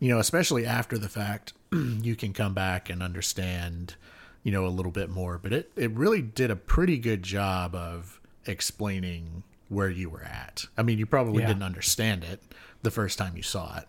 [0.00, 3.94] you know, especially after the fact, you can come back and understand,
[4.42, 5.38] you know, a little bit more.
[5.38, 10.66] But it it really did a pretty good job of explaining where you were at.
[10.76, 11.48] I mean, you probably Yeah.
[11.48, 12.42] didn't understand it
[12.82, 13.88] the first time you saw it,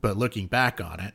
[0.00, 1.14] but looking back on it,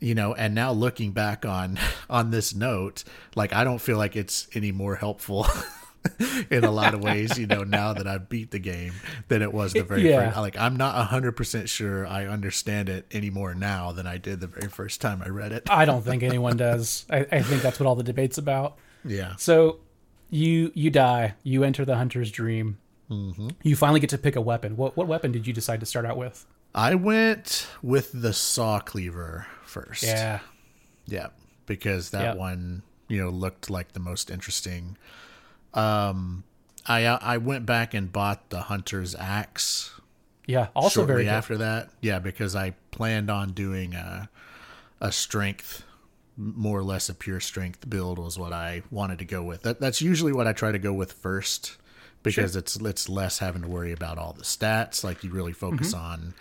[0.00, 1.78] you know, and now looking back on
[2.10, 5.46] on this note, like I don't feel like it's any more helpful
[6.50, 8.92] in a lot of ways, you know, now that I've beat the game
[9.28, 10.26] than it was the very Yeah.
[10.26, 10.36] first.
[10.38, 14.46] Like I'm not hundred percent sure I understand it anymore now than I did the
[14.46, 15.64] very first time I read it.
[15.70, 17.06] I don't think anyone does.
[17.10, 18.78] I, I think that's what all the debate's about.
[19.04, 19.36] Yeah.
[19.36, 19.80] So
[20.30, 21.34] you you die.
[21.42, 22.78] You enter the hunter's dream.
[23.10, 23.48] Mm-hmm.
[23.62, 24.76] You finally get to pick a weapon.
[24.76, 26.46] What what weapon did you decide to start out with?
[26.74, 30.02] I went with the saw cleaver first.
[30.02, 30.40] Yeah,
[31.06, 31.28] Yeah,
[31.66, 32.36] because that Yep.
[32.36, 34.96] one, you know, looked like the most interesting.
[35.74, 36.44] Um,
[36.86, 39.92] I I went back and bought the hunter's axe.
[40.46, 40.68] yeah.
[40.74, 41.30] Also shortly very good.
[41.30, 41.90] after that.
[42.00, 44.28] Yeah, because I planned on doing a
[45.00, 45.82] a strength,
[46.36, 49.62] more or less a pure strength build was what I wanted to go with.
[49.62, 51.76] That that's usually what I try to go with first
[52.22, 55.02] because it's it's less having to worry about all the stats.
[55.04, 56.04] Like you really focus Mm-hmm.
[56.04, 56.34] on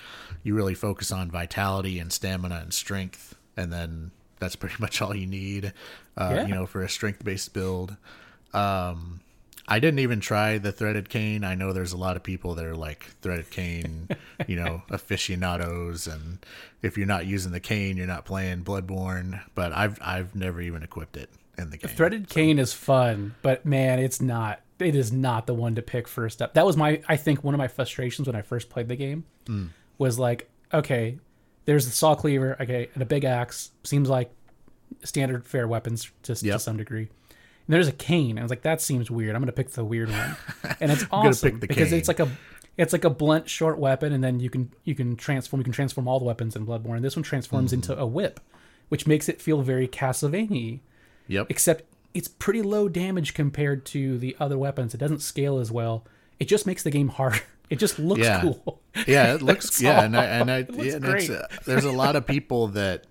[0.43, 5.15] you really focus on vitality and stamina and strength, and then that's pretty much all
[5.15, 5.73] you need.
[6.17, 6.47] Uh, Yeah.
[6.47, 7.95] You know, for a strength based build.
[8.53, 9.21] Um,
[9.67, 11.43] I didn't even try the threaded cane.
[11.43, 14.09] I know there's a lot of people that are like threaded cane,
[14.47, 16.45] you know, aficionados, and
[16.81, 19.41] if you're not using the cane, you're not playing Bloodborne.
[19.55, 21.89] But I've I've never even equipped it in the game.
[21.95, 24.59] Threaded cane is fun, but man, it's not.
[24.79, 26.55] It is not the one to pick first up.
[26.55, 27.01] That was my.
[27.07, 29.67] I think one of my frustrations when I first played the game Hmm.
[29.97, 31.19] was like, okay,
[31.65, 34.31] there's the saw cleaver, okay, and a big axe seems like
[35.03, 37.09] standard fair weapons to, to some degree.
[37.67, 38.37] And there's a cane.
[38.37, 39.35] I was like, that seems weird.
[39.35, 40.35] I'm gonna pick the weird one,
[40.81, 41.97] and it's awesome because cane.
[41.99, 42.29] it's like a.
[42.75, 45.59] It's like a blunt, short weapon, and then you can you can transform.
[45.59, 47.01] You can transform all the weapons in Bloodborne.
[47.03, 47.91] This one transforms Mm-hmm.
[47.91, 48.39] into a whip,
[48.89, 50.79] which makes it feel very Castlevania
[51.27, 51.47] Yep.
[51.49, 51.83] except
[52.15, 54.93] it's pretty low damage compared to the other weapons.
[54.95, 56.05] It doesn't scale as well.
[56.39, 57.39] It just makes the game harder.
[57.69, 58.41] It just looks Yeah.
[58.41, 58.81] cool.
[59.07, 60.03] Yeah, it looks yeah, all.
[60.03, 63.05] and I, and I It looks yeah, and uh, there's a lot of people that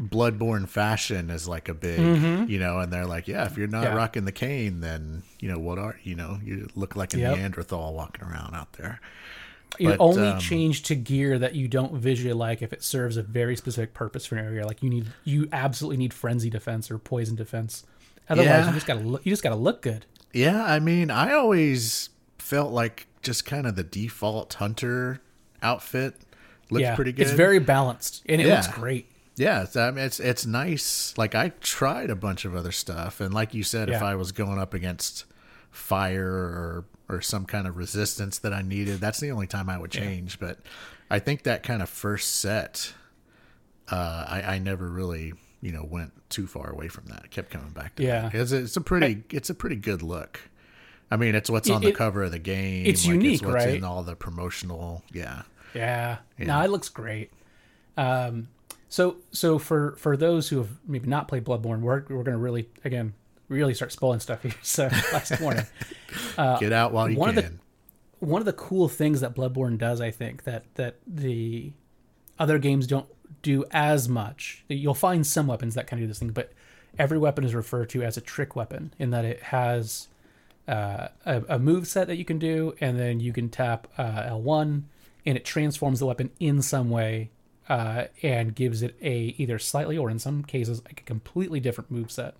[0.00, 1.98] Bloodborne fashion is like a big,
[2.50, 3.92] you know, and they're like, yeah, if you're not Mm-hmm.
[3.92, 3.98] Yeah.
[3.98, 7.36] rocking the cane, then you know what are you know you look like a Yep.
[7.38, 9.00] Neanderthal walking around out there.
[9.78, 13.16] You But, only um, change to gear that you don't visually like if it serves
[13.16, 14.66] a very specific purpose for an area.
[14.66, 17.84] Like you need, you absolutely need frenzy defense or poison defense.
[18.28, 18.66] Otherwise, Yeah.
[18.68, 19.24] you just gotta look.
[19.26, 20.06] You just gotta look good.
[20.32, 25.20] Yeah, I mean, I always felt like just kind of the default hunter
[25.62, 26.14] outfit
[26.70, 27.22] looks yeah, pretty good.
[27.26, 29.10] it's very balanced and it looks great.
[29.36, 31.12] Yeah, it's, I mean, it's it's nice.
[31.18, 34.32] Like I tried a bunch of other stuff, and like you said, if I was
[34.32, 35.24] going up against
[35.70, 39.78] fire or or some kind of resistance that I needed, that's the only time I
[39.78, 40.40] would change.
[40.40, 40.58] But
[41.10, 42.94] I think that kind of first set,
[43.90, 47.20] uh, I I never really you know went too far away from that.
[47.24, 48.22] I kept coming back to Yeah.
[48.22, 48.32] that.
[48.32, 50.40] 'Cause it's a pretty it's a pretty good look.
[51.10, 52.84] I mean, it's what's on the cover of the game.
[52.86, 53.76] it's like, unique, what's right?
[53.76, 55.42] In all the promotional, yeah.
[55.72, 56.18] Yeah.
[56.38, 57.30] No, it looks great.
[57.96, 58.48] Um,
[58.88, 62.68] so so for for those who have maybe not played Bloodborne, we're we're gonna really
[62.84, 63.14] again
[63.48, 64.54] really start spoiling stuff here.
[64.62, 65.66] So last warning.
[66.36, 67.60] Get out while you Uh, one of the- can.
[68.18, 71.72] One of the cool things that Bloodborne does, I think, that that the
[72.38, 73.06] other games don't
[73.42, 74.64] do as much.
[74.68, 76.52] You'll find some weapons that kind of do this thing, but
[76.98, 80.08] every weapon is referred to as a trick weapon in that it has
[80.66, 84.22] uh, a, a move set that you can do, and then you can tap uh,
[84.30, 84.82] L1,
[85.26, 87.30] and it transforms the weapon in some way
[87.68, 91.90] uh, and gives it a either slightly or in some cases like a completely different
[91.90, 92.34] move set.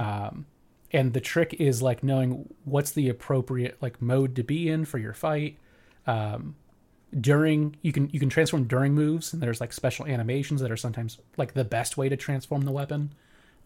[0.00, 0.46] Um,
[0.92, 4.98] and the trick is like knowing what's the appropriate like mode to be in for
[4.98, 5.58] your fight.
[6.06, 6.56] Um,
[7.18, 10.76] during you can you can transform during moves, and there's like special animations that are
[10.76, 13.12] sometimes like the best way to transform the weapon.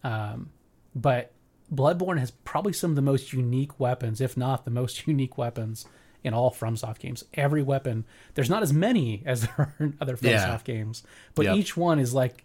[0.03, 0.51] Um,
[0.95, 1.31] but
[1.73, 5.85] Bloodborne has probably some of the most unique weapons, if not the most unique weapons
[6.27, 7.23] in all FromSoft games.
[7.33, 10.75] Every weapon, there's not as many as there are in other FromSoft Yeah.
[10.75, 11.55] games, but Yep.
[11.55, 12.43] each one is like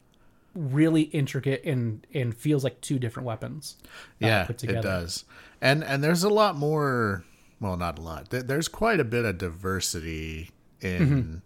[0.55, 3.77] really intricate and and feels like two different weapons.
[3.85, 5.25] uh, yeah put it does
[5.63, 7.25] and and there's a lot more
[7.59, 10.51] well not a lot there's quite a bit of diversity
[10.83, 11.37] in Mm-hmm.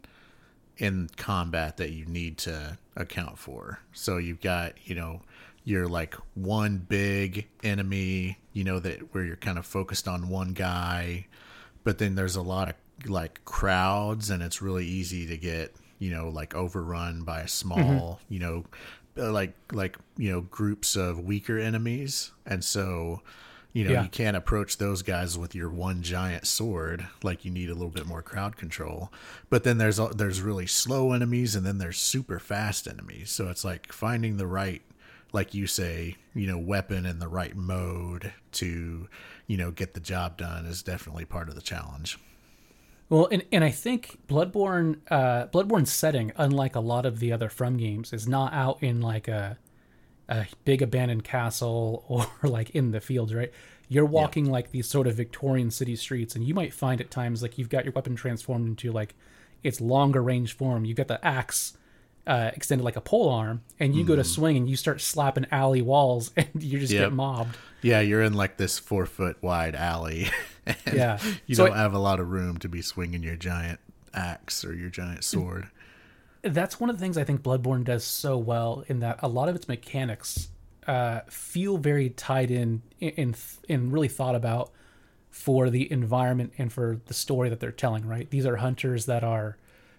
[0.84, 5.20] in combat that you need to account for so you've got you know
[5.62, 10.52] you're like one big enemy you know that where you're kind of focused on one
[10.52, 11.26] guy
[11.86, 12.74] but then there's a lot of
[13.08, 17.78] like crowds and it's really easy to get you know like overrun by a small
[18.20, 18.34] Mm-hmm.
[18.34, 18.64] you know
[19.18, 23.22] uh, like like you know groups of weaker enemies and so
[23.72, 24.02] you know Yeah.
[24.02, 27.90] you can't approach those guys with your one giant sword like you need a little
[27.90, 29.10] bit more crowd control
[29.50, 33.64] but then there's there's really slow enemies and then there's super fast enemies so it's
[33.64, 34.82] like finding the right
[35.32, 39.08] like you say, you know, weapon in the right mode to,
[39.46, 42.18] you know, get the job done is definitely part of the challenge.
[43.08, 47.48] Well, and, and I think Bloodborne, uh, Bloodborne's setting, unlike a lot of the other
[47.48, 49.58] From games, is not out in like a
[50.28, 53.52] a big abandoned castle or like in the fields, right?
[53.88, 57.42] You're walking like these sort of Victorian city streets, and you might find at times
[57.42, 59.14] like you've got your weapon transformed into like
[59.62, 60.84] its longer range form.
[60.84, 61.76] You've got the axe
[62.26, 65.46] uh, extended like a pole arm, and you go to swing and you start slapping
[65.52, 67.02] alley walls, and you just Yep.
[67.02, 67.56] get mobbed.
[67.82, 70.28] Yeah, you're in like this four foot wide alley.
[70.66, 71.18] and Yeah.
[71.46, 73.78] You So don't I- have a lot of room to be swinging your giant
[74.14, 75.68] axe or your giant sword.
[76.42, 79.48] that's one of the things I think Bloodborne does so well in that a lot
[79.48, 80.48] of its mechanics
[80.86, 83.34] uh, feel very tied in in
[83.68, 84.70] and really thought about
[85.30, 88.06] for the environment and for the story that they're telling.
[88.06, 89.58] Right, these are hunters that are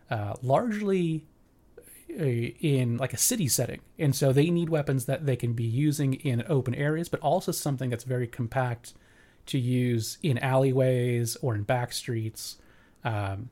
[0.10, 1.26] uh, largely
[2.10, 6.16] in like a city setting, and so they need weapons that they can be using
[6.16, 8.94] in open areas, but also something that's very compact
[9.48, 12.58] to use in alleyways or in back streets.
[13.04, 13.50] Um,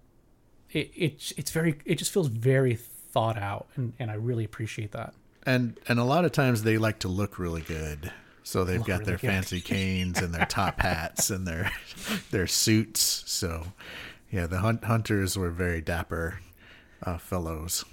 [0.72, 4.92] it, it it's very it just feels very thought out and, and I really appreciate
[4.92, 5.14] that.
[5.44, 8.12] And and a lot of times they like to look really good.
[8.44, 9.28] So they've got really their good.
[9.28, 11.72] fancy canes and their top hats and their
[12.32, 13.24] their suits.
[13.26, 13.68] So
[14.32, 16.40] yeah, the hunt, hunters were very dapper
[17.04, 17.86] uh, fellows.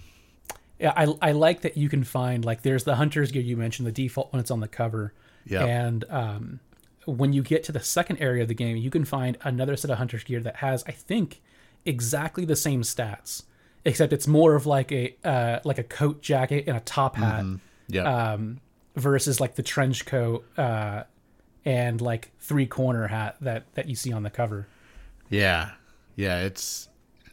[0.82, 3.86] Yeah, I I like that you can find like there's the hunter's gear you mentioned
[3.86, 5.14] the default when it's on the cover.
[5.46, 5.64] Yeah.
[5.64, 6.60] And um
[7.06, 9.90] when you get to the second area of the game, you can find another set
[9.90, 11.40] of hunter's gear that has I think
[11.84, 13.44] exactly the same stats
[13.84, 17.44] except it's more of like a uh like a coat jacket and a top hat.
[17.88, 18.32] Yeah.
[18.32, 18.60] um,
[18.96, 21.04] versus like the trench coat uh,
[21.64, 24.66] and like three corner hat that that you see on the cover.
[25.28, 25.70] Yeah,
[26.16, 26.88] yeah, it's.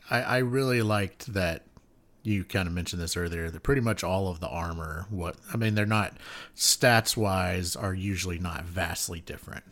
[0.09, 1.63] I, I really liked that
[2.29, 3.49] you kind of mentioned this earlier.
[3.49, 6.13] That pretty much all of the armor, what I mean, they're not
[6.55, 9.63] stats wise, are usually not vastly different.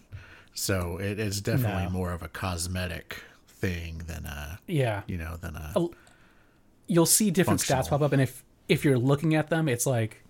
[0.53, 1.89] So it is definitely No.
[1.91, 5.93] more of a cosmetic thing than a Yeah, you know than a Oh,
[6.87, 10.23] you'll see different stats pop up, and if if you're looking at them, it's like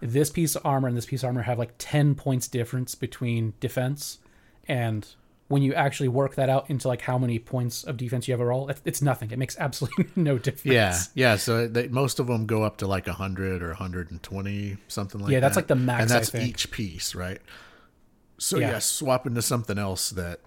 [0.00, 3.54] this piece of armor and this piece of armor have like ten points difference between
[3.60, 4.18] defense,
[4.66, 5.06] and
[5.52, 8.40] when you actually work that out into like how many points of defense you have
[8.40, 9.30] overall, it's, it's nothing.
[9.30, 10.74] It makes absolutely no difference.
[10.74, 11.36] yeah yeah.
[11.36, 15.20] So they, most of them go up to like hundred or hundred and twenty something
[15.20, 15.32] like that.
[15.34, 15.60] Yeah, that's that.
[15.60, 17.40] like the max, and that's each piece, right?
[18.38, 18.70] So Yeah.
[18.72, 20.40] yeah, swap into something else that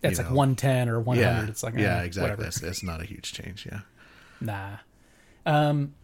[0.00, 1.30] that's like one ten or one hundred.
[1.46, 2.46] yeah It's like yeah eh, exactly.
[2.46, 3.66] It's, it's not a huge change.
[3.66, 3.80] Yeah.
[4.40, 4.76] Nah.
[5.46, 5.94] Um,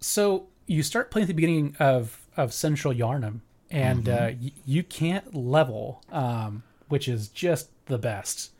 [0.00, 4.82] so you start playing at the beginning of of Central Yharnam, and uh, y- you
[4.82, 8.50] can't level, um, which is just the best.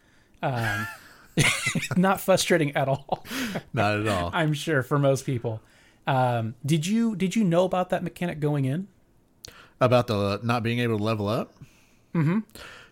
[0.42, 0.87] Um,
[1.97, 3.25] not frustrating at all.
[3.73, 4.31] Not at all.
[4.33, 5.61] I'm sure for most people.
[6.07, 8.88] Um, did you did you know about that mechanic going in?
[9.81, 11.55] About the not being able to level up?
[12.14, 12.40] Mm-hmm.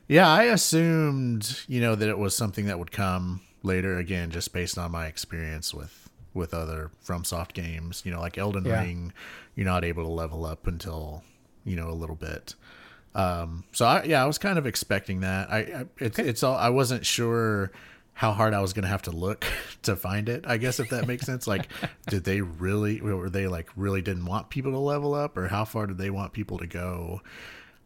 [0.09, 4.53] Yeah, I assumed, you know, that it was something that would come later again, just
[4.53, 8.03] based on my experience with with other FromSoft games.
[8.05, 8.81] You know, like Elden Yeah.
[8.81, 9.13] Ring,
[9.55, 11.23] you're not able to level up until,
[11.65, 12.55] you know, a little bit.
[13.15, 15.51] Um, so I, yeah, I was kind of expecting that.
[15.51, 17.73] I, I it's it's all I wasn't sure
[18.15, 19.47] how hard I was going to have to look
[19.83, 20.45] to find it.
[20.47, 21.47] I guess if that makes sense.
[21.47, 21.69] Like,
[22.07, 25.65] did they really were they like really didn't want people to level up, or how
[25.65, 27.23] far did they want people to go?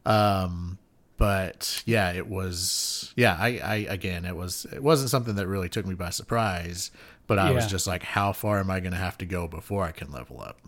[0.04, 0.78] Um,
[1.16, 3.36] but yeah, it was yeah.
[3.38, 6.90] I, I again, it was it wasn't something that really took me by surprise.
[7.26, 9.82] But I was just like, how far am I going to have to go before
[9.82, 10.58] I can level up?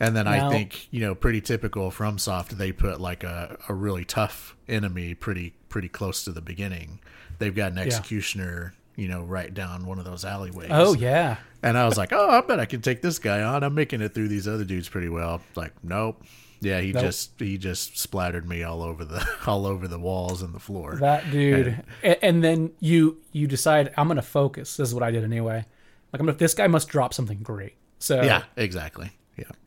[0.00, 4.04] And then I think you know, pretty typical FromSoft, they put like a, a really
[4.04, 7.00] tough enemy pretty pretty close to the beginning.
[7.38, 10.70] They've got an executioner, you know, right down one of those alleyways.
[10.72, 13.62] Oh yeah, And I was like, oh, I bet I can take this guy on.
[13.62, 15.40] I'm making it through these other dudes pretty well.
[15.54, 16.22] Like, nope.
[16.62, 17.04] Yeah, he Nope.
[17.04, 20.96] just he just splattered me all over the all over the walls and the floor.
[20.96, 21.82] that dude.
[22.02, 24.76] A- And then you you decide I'm gonna focus.
[24.76, 25.64] This is what I did anyway.
[26.12, 27.74] Like I'm gonna, this guy must drop something great.
[27.98, 29.10] So yeah, exactly.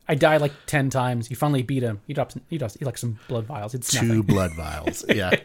[0.07, 1.29] I die like ten times.
[1.29, 2.01] You finally beat him.
[2.07, 2.35] He drops.
[2.49, 2.75] He drops.
[2.75, 3.73] He like some blood vials.
[3.73, 4.21] It's two nothing.
[4.23, 5.05] blood vials.
[5.09, 5.29] Yeah,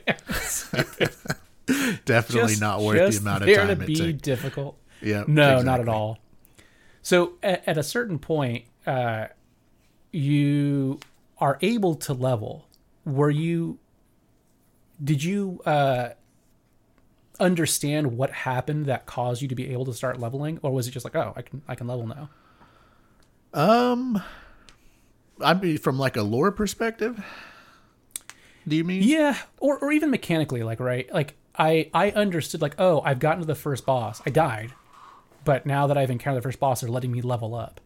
[2.05, 4.23] definitely Just- not worth the amount of there time to it be took.
[4.23, 4.77] difficult.
[5.01, 6.19] Yeah, No, not at all.
[7.03, 9.27] So at, at a certain point, uh,
[10.11, 10.99] you
[11.39, 12.67] are able to level.
[13.05, 13.79] Were you?
[15.03, 16.11] Did you uh,
[17.39, 20.91] understand what happened that caused you to be able to start leveling, or was it
[20.91, 22.29] just like, oh, I can I can level now?
[23.55, 24.21] Um,
[25.41, 27.23] I mean, from like a lore perspective.
[28.67, 29.03] Do you mean?
[29.03, 33.41] Yeah, or or even mechanically, like right, like I I understood like oh I've gotten
[33.41, 34.73] to the first boss, I died,
[35.45, 37.81] but now that I've encountered the first boss, they're letting me level up.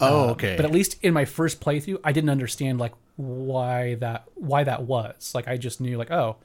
[0.00, 0.56] Oh, um, okay.
[0.56, 4.82] But at least in my first playthrough, I didn't understand like why that why that
[4.82, 5.32] was.
[5.34, 6.36] Like I just knew like oh,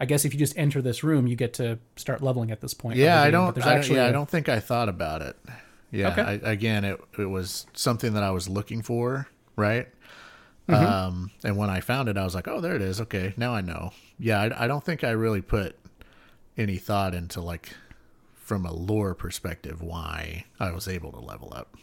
[0.00, 2.74] I guess if you just enter this room, you get to start leveling at this
[2.74, 2.96] point.
[2.96, 3.56] yeah, I don't.
[3.64, 5.36] I, actually yeah, I a- don't think I thought about it.
[5.90, 6.12] Yeah.
[6.12, 6.22] Okay.
[6.22, 9.28] I, again, it it was something that I was looking for,
[9.60, 9.88] right?
[10.68, 10.84] Mm-hmm.
[10.84, 13.00] Um, and when I found it, I was like, "Oh, there it is.
[13.00, 15.76] Okay, now I know." Yeah, I, I don't think I really put
[16.56, 17.70] any thought into like
[18.34, 21.76] from a lore perspective why I was able to level up.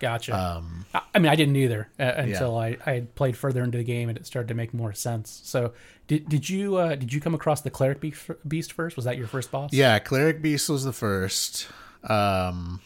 [0.00, 0.32] Gotcha.
[0.36, 3.78] Um, I- I mean, I didn't either uh, until I, I had played further into
[3.78, 5.40] the game and it started to make more sense.
[5.44, 5.72] So,
[6.06, 8.94] did did you uh, did you come across the cleric beast, beast first?
[8.96, 9.72] Was that your first boss?
[9.72, 11.66] Yeah, cleric beast was the first.
[12.04, 12.80] Um,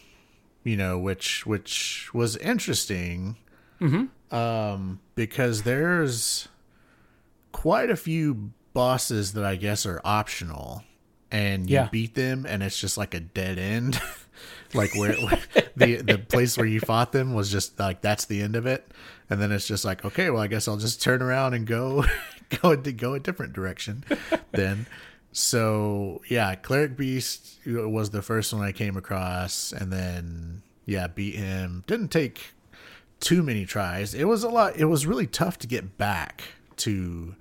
[0.65, 3.37] you know, which which was interesting.
[4.31, 6.49] Um, because there's
[7.53, 10.85] quite a few bosses that I guess are optional,
[11.31, 11.89] and you Yeah.
[11.91, 14.01] beat them, and it's just like a dead end.
[14.75, 15.39] like where, where
[15.77, 18.91] the the place where you fought them was just like that's the end of it,
[19.29, 22.05] and then it's just like okay, well I guess I'll just turn around and go
[22.63, 24.05] go to go a different direction
[24.53, 24.87] then.
[25.33, 31.35] So yeah, cleric beast was the first one I came across, and then yeah, beat
[31.35, 31.85] him.
[31.87, 32.53] Didn't take
[33.23, 34.13] too many tries.
[34.15, 34.77] It was a lot.
[34.77, 36.43] It was really tough to get back
[36.79, 37.35] to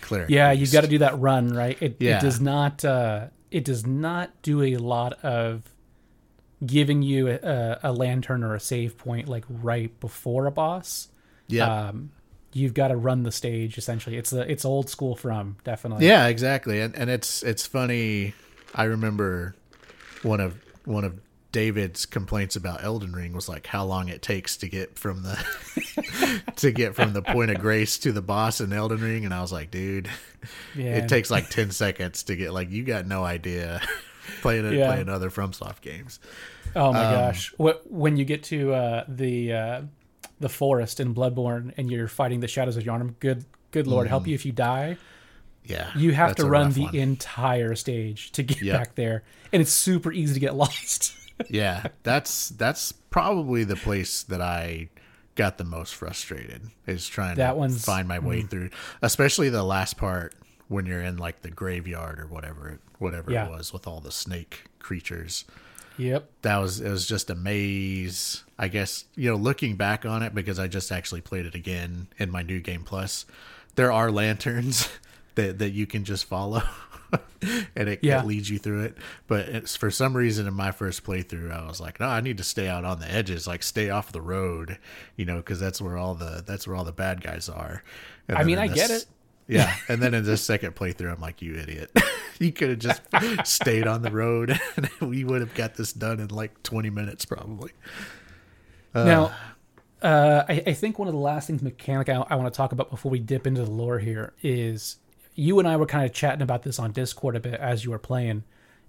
[0.00, 0.30] cleric.
[0.30, 1.76] Yeah, you've got to do that run, right?
[1.82, 2.16] It, Yeah.
[2.18, 5.62] it does not uh, it does not do a lot of
[6.64, 11.08] giving you a, a lantern or a save point like right before a boss.
[11.48, 12.10] Yeah, Um,
[12.54, 14.16] you've got to run the stage essentially.
[14.16, 16.06] It's the it's old school from definitely.
[16.06, 16.80] yeah, exactly.
[16.80, 18.34] And and it's it's funny.
[18.74, 19.54] I remember
[20.22, 21.20] one of one of
[21.54, 26.42] David's complaints about Elden Ring was like how long it takes to get from the
[26.56, 29.40] to get from the point of grace to the boss in Elden Ring, and I
[29.40, 30.10] was like, dude,
[30.74, 30.96] Yeah.
[30.96, 32.52] it takes like ten seconds to get.
[32.52, 33.80] Like you got no idea
[34.42, 34.86] playing Yeah.
[34.92, 36.18] playing other FromSoft games.
[36.74, 37.54] Oh my Um, gosh!
[37.56, 39.82] What when you get to uh, the uh,
[40.40, 44.26] the forest in Bloodborne and you're fighting the shadows of Yharnam, good good lord, help
[44.26, 44.96] you if you die.
[45.66, 46.36] Yeah, You have Mm.
[46.36, 46.94] to run the one.
[46.96, 48.76] entire stage to get Yep.
[48.78, 51.14] back there, and it's super easy to get lost.
[51.50, 54.88] Yeah that's that's probably the place that i
[55.34, 57.84] got the most frustrated is trying That to one's- mm.
[57.84, 58.70] find my way through
[59.02, 60.34] especially the last part
[60.68, 63.46] when you're in like the graveyard or whatever it whatever Yeah.
[63.46, 65.44] it was with all the snake creatures
[65.98, 66.30] yep.
[66.42, 70.34] that was it was just a maze i guess you know looking back on it
[70.34, 73.26] because i just actually played it again in my new game plus
[73.74, 74.88] there are lanterns
[75.36, 76.62] that that you can just follow
[77.76, 78.20] and it, Yeah.
[78.22, 81.66] it leads you through it but it's for some reason in my first playthrough i
[81.66, 84.20] was like no i need to stay out on the edges like stay off the
[84.22, 84.78] road
[85.16, 87.82] you know because that's where all the that's where all the bad guys are
[88.28, 89.06] And I mean, I get it.
[89.46, 91.90] yeah, and then in this second playthrough, I'm like, you idiot!
[92.40, 93.02] you could have just
[93.46, 97.26] stayed on the road, and we would have got this done in like 20 minutes,
[97.26, 97.72] probably.
[98.94, 99.32] now,
[100.02, 102.72] uh, I, I think one of the last things mechanic I, I want to talk
[102.72, 104.96] about before we dip into the lore here is
[105.34, 107.90] you and I were kind of chatting about this on Discord a bit as you
[107.90, 108.44] were playing,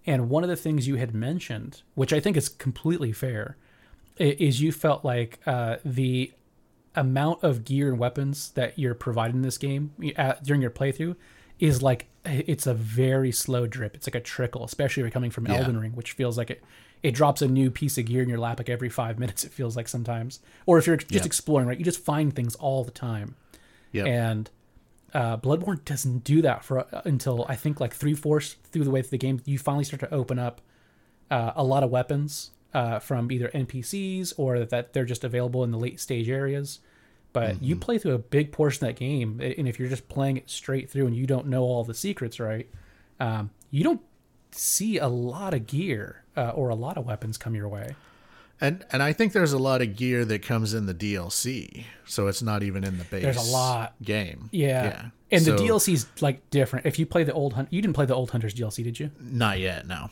[0.05, 3.57] and one of the things you had mentioned, which I think is completely fair,
[4.17, 6.31] is you felt like uh, the
[6.95, 11.15] amount of gear and weapons that you're provided in this game uh, during your playthrough
[11.59, 13.95] is like it's a very slow drip.
[13.95, 15.55] It's like a trickle, especially if you're coming from Yeah.
[15.57, 16.63] Elden Ring, which feels like it
[17.03, 19.43] it drops a new piece of gear in your lap like every five minutes.
[19.43, 21.25] It feels like sometimes, or if you're just Yeah.
[21.25, 21.77] exploring, right?
[21.77, 23.35] You just find things all the time,
[23.91, 24.49] Yeah, and
[25.15, 28.91] uh, Bloodborne doesn't do that for uh, until I think like three fourths through the
[28.91, 29.41] way through the game.
[29.45, 30.59] You finally start to open up
[31.31, 35.71] uh, a lot of weapons uh, from either NPCs or that they're just available in
[35.71, 36.79] the late stage areas.
[37.31, 40.37] But you play through a big portion of that game, and if you're just playing
[40.37, 42.69] it straight through and you don't know all the secrets, right?
[43.19, 43.99] Um, you don't
[44.51, 47.93] see a lot of gear uh, or a lot of weapons come your way.
[48.61, 52.27] And and I think there's a lot of gear that comes in the DLC, so
[52.27, 53.23] it's not even in the base.
[53.23, 53.95] There's a lot.
[54.01, 54.49] game.
[54.51, 55.05] Yeah, yeah.
[55.31, 56.85] and So- the DLC's like different.
[56.85, 59.11] If you play the old hunt, you didn't play the old hunters DLC, did you?
[59.19, 59.87] Not yet.
[59.87, 60.09] No.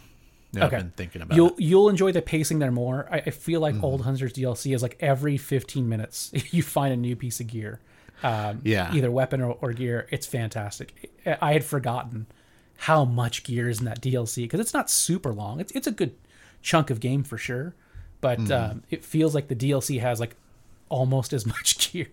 [0.56, 0.76] No, Okay.
[0.76, 1.60] I've been thinking about you'll it.
[1.62, 3.08] You'll enjoy the pacing there more.
[3.12, 6.96] I, I feel like Old Hunters DLC is like every 15 minutes you find a
[6.96, 7.80] new piece of gear,
[8.22, 8.94] um, Yeah.
[8.94, 10.06] either weapon or, or gear.
[10.12, 11.12] It's fantastic.
[11.26, 12.28] I I had forgotten
[12.78, 15.60] how much gear is in that DLC because it's not super long.
[15.60, 16.12] It's it's a good
[16.62, 17.74] chunk of game for sure,
[18.24, 18.72] but Mm-hmm.
[18.72, 20.36] um, it feels like the DLC has like
[20.90, 22.08] almost as much gear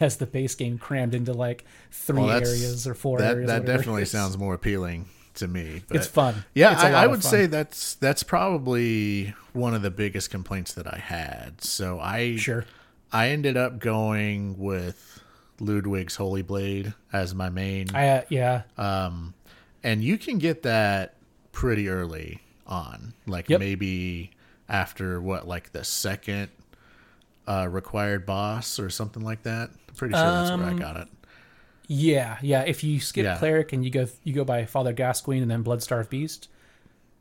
[0.00, 3.48] as the base game crammed into like three Well, areas or four that areas.
[3.48, 5.82] that definitely sounds more appealing to me.
[5.88, 6.44] But It's fun.
[6.54, 7.30] Yeah, It's I, I would fun.
[7.30, 11.60] say that's that's probably one of the biggest complaints that I had.
[11.62, 12.64] So I Sure.
[13.12, 15.20] I ended up going with
[15.60, 18.62] Ludwig's Holy Blade as my main, I uh, yeah.
[19.82, 21.14] and you can get that
[21.52, 23.60] pretty early on, like Yep.
[23.60, 24.30] maybe
[24.68, 26.50] after what, like the second
[27.46, 29.70] uh, required boss or something like that.
[29.88, 31.08] I'm pretty sure that's where I Um, got it.
[31.86, 32.62] Yeah, yeah.
[32.62, 33.36] If you skip Yeah.
[33.36, 36.48] cleric and you go you go by Father Gascoigne and then Bloodstarved Beast,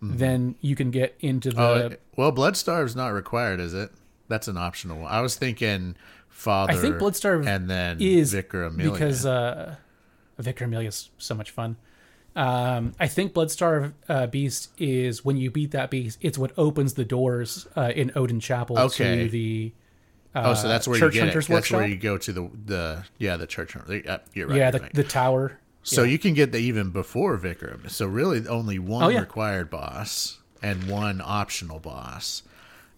[0.01, 1.55] then you can get into the.
[1.57, 1.81] Mm-hmm.
[1.81, 3.91] Oh, it- well, Bloodstarve's not required, is it?
[4.29, 5.05] That's an optional.
[5.05, 5.95] I was thinking
[6.29, 6.71] Father.
[6.73, 8.91] I think Bloodstarved and then is Vicar Amelia.
[8.93, 9.75] because uh,
[10.39, 11.75] Vicar Amelia is so much fun.
[12.35, 16.93] Um, I think Bloodstar uh, Beast is when you beat that beast, it's what opens
[16.95, 19.23] the doors uh, in Oedon Chapel Okay.
[19.25, 19.71] to the.
[20.35, 21.29] Uh, oh, so that's where Church you get it.
[21.29, 23.75] Hunters That's where you go to the the yeah the church.
[23.87, 24.57] Yeah, you're right.
[24.57, 24.93] yeah, the, right.
[24.93, 25.59] the tower.
[25.83, 27.77] So you can get the even before Vicar.
[27.87, 29.19] So really, only one Oh, yeah.
[29.19, 32.41] required boss and one optional boss,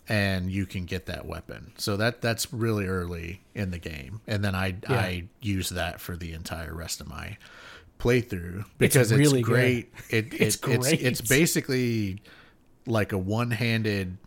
[0.07, 1.73] and you can get that weapon.
[1.77, 4.95] So that that's really early in the game, and then I Yeah.
[4.95, 7.37] I use that for the entire rest of my
[7.99, 9.51] playthrough because it's, really good.
[9.51, 9.93] great.
[10.09, 11.01] It, it It's it's it's great.
[11.01, 12.21] it's basically
[12.85, 14.17] like a one-handed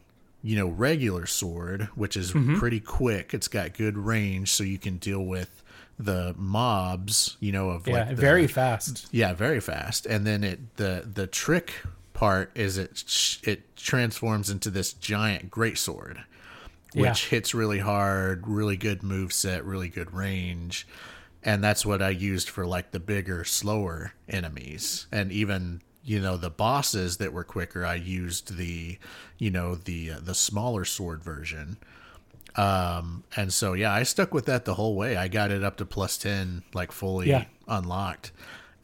[0.43, 2.59] you know regular sword which is Mm-hmm.
[2.59, 5.63] pretty quick it's got good range so you can deal with
[5.99, 9.09] the mobs you know of Yeah, like the, very fast.
[9.11, 11.73] yeah very fast and then it the the trick
[12.15, 13.03] part is it
[13.45, 16.25] it transforms into this giant great sword,
[16.95, 17.31] which Yeah.
[17.31, 20.87] hits really hard really good move set really good range
[21.43, 25.07] and that's what i used for like the bigger slower enemies.
[25.13, 28.99] And even you know the bosses that were quicker i used the
[29.39, 31.77] you know the uh, the smaller sword version.
[32.57, 35.17] Um and so yeah i stuck with that the whole way.
[35.17, 37.45] I got it up to plus 10 like fully Yeah.
[37.69, 38.33] unlocked.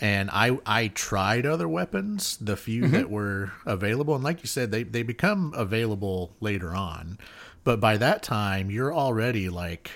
[0.01, 4.15] And i i tried other weapons the few that were available.
[4.15, 7.19] And like you said they they become available later on.
[7.65, 9.91] But by that time you're already like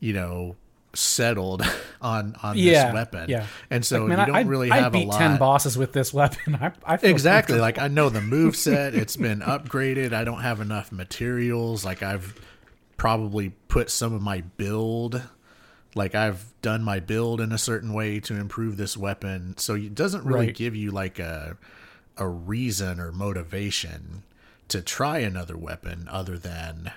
[0.00, 0.56] you know
[0.94, 1.62] settled
[2.00, 3.30] on on Yeah, this weapon.
[3.30, 3.46] yeah.
[3.70, 5.18] and so Like, man, you don't I, really I have beat a lot.
[5.18, 6.56] ten bosses with this weapon.
[6.56, 7.58] I, I exactly.
[7.60, 8.94] like i know the move set.
[8.94, 10.12] It's been upgraded.
[10.12, 11.84] I don't have enough materials.
[11.84, 12.34] Like i've
[12.96, 15.22] probably put some of my build
[15.94, 19.54] like i've done my build in a certain way to improve this weapon.
[19.56, 20.54] So it doesn't really Right.
[20.54, 21.56] give you like a
[22.16, 24.22] a reason or motivation
[24.68, 26.90] to try another weapon other than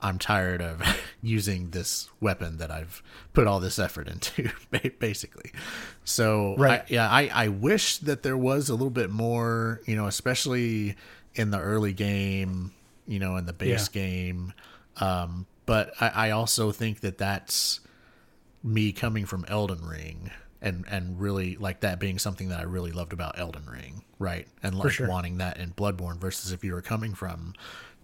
[0.00, 0.82] i'm tired of
[1.22, 4.50] using this weapon that i've put all this effort into
[4.98, 5.50] basically
[6.04, 6.80] so Right.
[6.82, 10.96] I, yeah I, I wish that there was a little bit more you know especially
[11.34, 12.72] in the early game
[13.06, 14.02] you know in the base Yeah.
[14.02, 14.52] game
[15.00, 17.80] um, but I, I also think that that's
[18.64, 20.30] me coming from Elden Ring
[20.60, 24.48] and and really like that being something that I really loved about Elden Ring, right?
[24.60, 25.06] And like sure.
[25.08, 27.54] wanting that in Bloodborne versus if you were coming from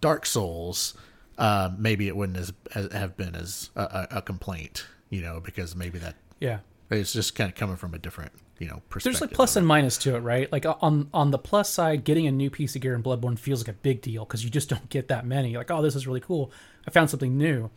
[0.00, 0.94] Dark Souls,
[1.38, 5.74] uh, maybe it wouldn't as, as have been as a, a, complaint, you know, because
[5.74, 6.58] maybe that yeah.
[6.90, 9.20] it's just kind of coming from a different, you know, perspective.
[9.20, 10.50] There's like plus and minus to it, right?
[10.52, 13.60] Like on on the plus side, getting a new piece of gear in Bloodborne feels
[13.60, 15.56] like a big deal because you just don't get that many.
[15.56, 16.52] Like, oh, this is really cool.
[16.86, 17.70] I found something new.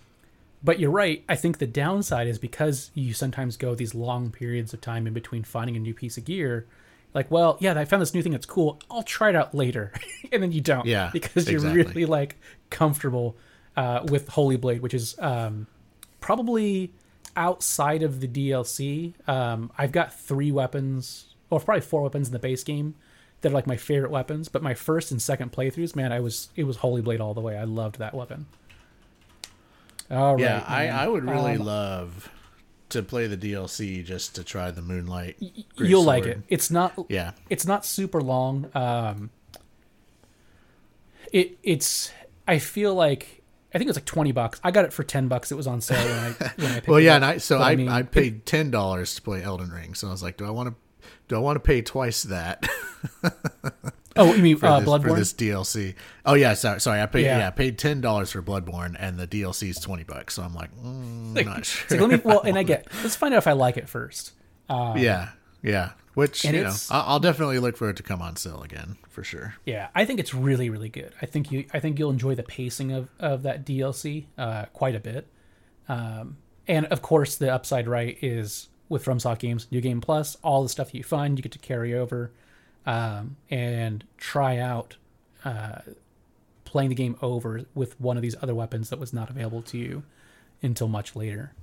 [0.64, 1.24] But you're right.
[1.30, 5.14] I think the downside is because you sometimes go these long periods of time in
[5.14, 6.66] between finding a new piece of gear.
[7.14, 8.80] Like, well, yeah, I found this new thing that's cool.
[8.90, 9.92] I'll try it out later,
[10.32, 10.86] and then you don't.
[10.86, 12.36] Yeah, because you're really like
[12.70, 13.38] comfortable
[13.78, 15.68] uh, with Holy Blade, which is um,
[16.20, 16.92] probably
[17.38, 19.14] outside of the DLC.
[19.30, 22.96] Um, I've got three weapons, or probably four weapons in the base game
[23.42, 24.50] that are like my favorite weapons.
[24.50, 27.42] But my first and second playthroughs, man, I was it was Holy Blade all the
[27.42, 27.56] way.
[27.58, 28.48] I loved that weapon.
[30.10, 30.88] All right, Yeah, I.
[30.88, 32.32] I would really Um, love
[32.90, 35.36] to play the DLC just to try the Moonlight.
[35.76, 36.40] You'll like it.
[36.48, 36.94] It's not.
[37.10, 37.34] Yeah.
[37.50, 38.72] It's not super long.
[38.74, 39.30] Um,
[41.32, 42.12] it it's.
[42.48, 43.37] I feel like
[43.74, 44.60] I think it was like twenty bucks.
[44.64, 45.52] I got it for ten bucks.
[45.52, 47.66] It was on sale when I when I picked Well, yeah, and I so But
[47.66, 49.94] I, mean, I paid ten dollars to play Elden Ring.
[49.94, 50.76] So I was like, do I want to
[51.28, 52.66] do I want to pay twice that
[54.16, 55.96] oh, you mean for, uh, this, for this DLC?
[56.26, 57.02] Oh yeah, sorry, sorry.
[57.02, 57.40] I paid Yeah.
[57.40, 60.36] yeah, I paid ten dollars for Bloodborne, and the DLC is twenty bucks.
[60.36, 61.98] So I'm like, mm, Like, not sure.
[61.98, 62.22] like, let me.
[62.24, 62.88] Well, and I get.
[63.04, 64.32] Let's find out if I like it first.
[64.70, 65.30] yeah,
[65.62, 65.92] yeah.
[66.18, 69.24] Which and you know, I'll, definitely look for it to come on sale again for
[69.24, 69.54] sure.
[69.68, 71.14] Yeah, I think it's really, really good.
[71.22, 74.96] I think you, I think you'll enjoy the pacing of of that DLC uh, quite
[74.96, 75.28] a bit.
[75.88, 76.38] Um,
[76.68, 80.38] and of course, the upside right is with FromSoft Games New Game Plus.
[80.42, 82.32] All the stuff that you find, you get to carry over
[82.88, 84.98] um, and try out
[85.46, 85.82] uh,
[86.66, 89.78] playing the game over with one of these other weapons that was not available to
[89.78, 90.02] you
[90.64, 91.54] until much later.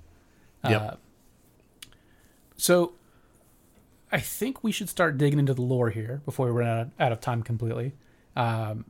[0.63, 0.81] Yep.
[0.81, 0.95] Uh,
[2.57, 2.93] So
[4.15, 7.13] I think we should start digging into the lore here before we run out, out
[7.13, 7.93] of time completely.
[8.37, 8.85] Um,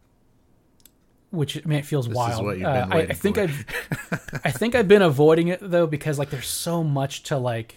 [1.31, 2.63] which I mean, it feels This is wild.
[2.63, 3.39] Uh, I, I think.
[3.39, 3.65] I've,
[4.45, 7.75] I think I've been avoiding it though because like there's so much to like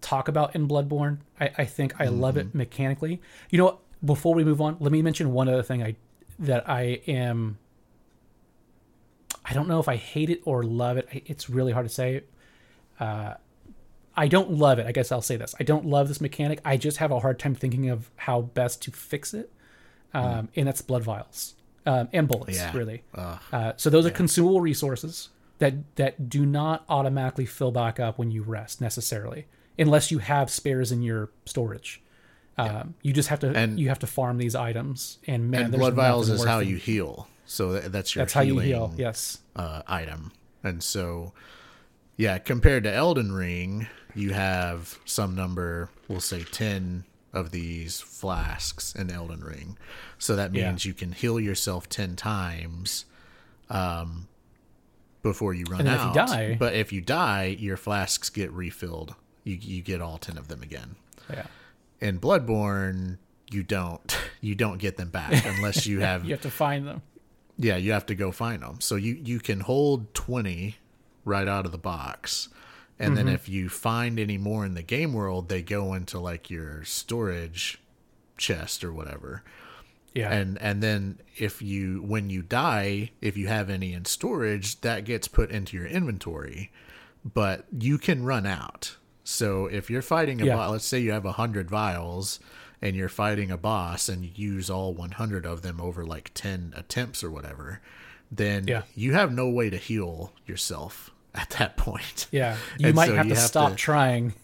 [0.00, 1.18] talk about in Bloodborne.
[1.40, 2.48] I, I think I love Mm-hmm.
[2.48, 3.20] it mechanically.
[3.50, 5.94] You know, before we move on, let me mention one other thing I
[6.40, 7.58] that I am
[9.44, 11.08] I don't know if I hate it or love it.
[11.26, 12.22] It's really hard to say.
[12.98, 13.34] Uh,
[14.16, 14.86] I don't love it.
[14.86, 15.54] I guess I'll say this.
[15.58, 16.60] I don't love this mechanic.
[16.64, 19.50] I just have a hard time thinking of how best to fix it.
[20.14, 21.54] Um, And that's blood vials
[21.86, 22.76] um, and bullets, Yeah.
[22.76, 23.02] really.
[23.14, 28.30] Uh, so those are consumable resources that that do not automatically fill back up when
[28.30, 29.46] you rest necessarily,
[29.78, 32.02] unless you have spares in your storage.
[32.58, 35.72] Um, You just have to And- you have to farm these items, and man, and
[35.72, 37.28] blood vials is how you heal.
[37.46, 38.92] So that, that's your That's how you heal.
[38.98, 39.38] Yes.
[39.56, 40.32] uh, item.
[40.62, 41.32] And so,
[42.16, 48.94] yeah, compared to Elden Ring, you have some number, we'll say 10 of these flasks
[48.94, 49.78] in Elden Ring.
[50.18, 50.68] So that Yeah.
[50.68, 53.04] means you can heal yourself 10 times
[53.70, 54.28] um,
[55.22, 56.14] before you run then if you out.
[56.28, 59.14] die- but if you die, your flasks get refilled.
[59.44, 60.96] You, you get all 10 of them again.
[61.30, 61.46] Yeah.
[62.00, 63.18] In Bloodborne,
[63.50, 67.02] you don't you don't get them back unless you have You have to find them.
[67.56, 68.80] yeah, you have to go find them.
[68.80, 70.76] So you you can hold 20
[71.24, 72.48] right out of the box.
[73.02, 73.26] And Mm-hmm.
[73.26, 76.84] then if you find any more in the game world, they go into like your
[76.84, 77.80] storage
[78.38, 79.42] chest or whatever.
[80.14, 80.32] Yeah.
[80.32, 85.04] And and then if you when you die, if you have any in storage, that
[85.04, 86.70] gets put into your inventory.
[87.24, 88.96] But you can run out.
[89.24, 90.56] So if you're fighting a Yeah.
[90.56, 92.40] boss, let's say you have 100 vials
[92.80, 96.74] and you're fighting a boss and you use all 100 of them over like 10
[96.76, 97.80] attempts or whatever,
[98.30, 98.82] then Yeah.
[98.94, 102.26] you have no way to heal yourself at that point.
[102.30, 102.56] yeah.
[102.78, 104.34] You And might so have you to stop trying.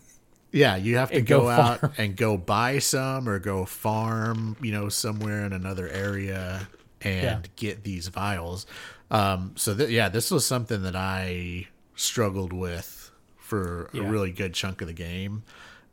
[0.53, 4.73] yeah, you have to go, go out and go buy some or go farm, you
[4.73, 6.69] know, somewhere in another area
[7.03, 7.41] and Yeah.
[7.57, 8.67] get these vials.
[9.11, 14.03] Um, so th- yeah, this was something that I struggled with for Yeah.
[14.03, 15.43] a really good chunk of the game.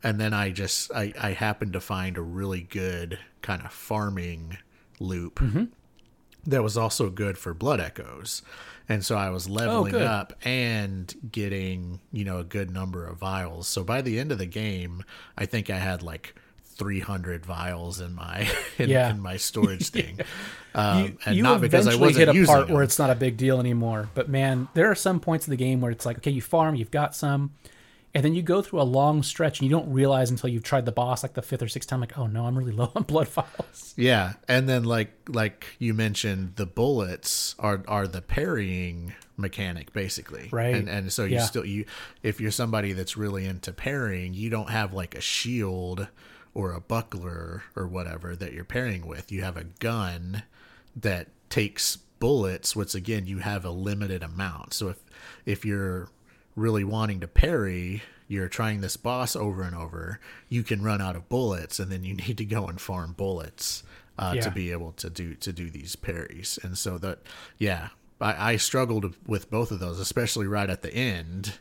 [0.02, 4.58] And then I just I, I happened to find a really good kind of farming
[5.00, 5.64] loop Mm-hmm.
[6.46, 8.42] that was also good for blood echoes.
[8.88, 13.18] And so I was leveling Oh, up and getting, you know, a good number of
[13.18, 13.66] vials.
[13.66, 15.02] So by the end of the game,
[15.36, 16.34] I think I had like
[16.76, 19.10] 300 vials in my in, Yeah.
[19.10, 20.20] in my storage thing.
[20.74, 22.74] Um, you and you not because I wasn't hit a part them.
[22.74, 24.08] where it's not a big deal anymore.
[24.14, 26.74] But man, there are some points in the game where it's like, okay, you farm,
[26.74, 27.52] you've got some,
[28.14, 30.86] and then you go through a long stretch and you don't realize until you've tried
[30.86, 33.02] the boss like the fifth or sixth time, like, oh no, I'm really low on
[33.02, 39.14] blood vials Yeah, and then like like you mentioned, the bullets are are the parrying
[39.36, 40.74] mechanic basically, Right.
[40.74, 41.44] And and so you Yeah.
[41.44, 41.84] still you
[42.22, 46.08] if you're somebody that's really into parrying, you don't have like a shield
[46.54, 49.30] or a buckler or whatever that you're parrying with.
[49.30, 50.42] You have a gun
[50.94, 54.72] that takes bullets, which again you have a limited amount.
[54.72, 55.04] So if
[55.44, 56.08] if you're
[56.56, 61.14] really wanting to parry, you're trying this boss over and over, you can run out
[61.14, 63.84] of bullets, and then you need to go and farm bullets
[64.18, 64.40] uh, Yeah.
[64.42, 66.58] to be able to do to do these parries.
[66.62, 67.18] And so that,
[67.58, 67.90] yeah,
[68.20, 71.58] I, I struggled with both of those, especially right at the end,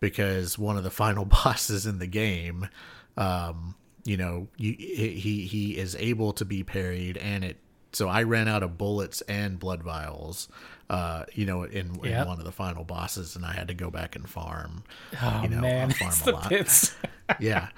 [0.00, 2.68] because one of the final bosses in the game,
[3.16, 3.74] um,
[4.04, 7.58] you know, you, he he is able to be parried, and it.
[7.92, 10.48] So I ran out of bullets and blood vials,
[10.90, 12.26] uh, you know, in, in Yep.
[12.26, 14.82] one of the final bosses, and I had to go back and farm.
[15.22, 16.48] Oh you know, man, farm it's a the lot.
[16.50, 16.94] pits.
[17.38, 17.68] yeah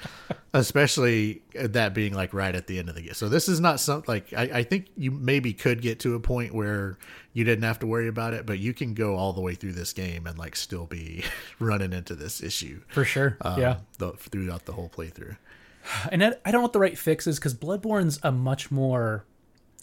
[0.55, 3.81] especially that being like right at the end of the game so this is not
[3.81, 6.97] something like I, I think you maybe could get to a point where
[7.35, 9.73] you didn't have to worry about it but you can go all the way through
[9.73, 11.25] this game and like still be
[11.59, 13.37] running into this issue For sure.
[13.43, 13.77] um, yeah.
[13.99, 15.37] the, throughout the whole playthrough
[16.11, 19.25] And I, I don't know what the right fix is because Bloodborne's a much more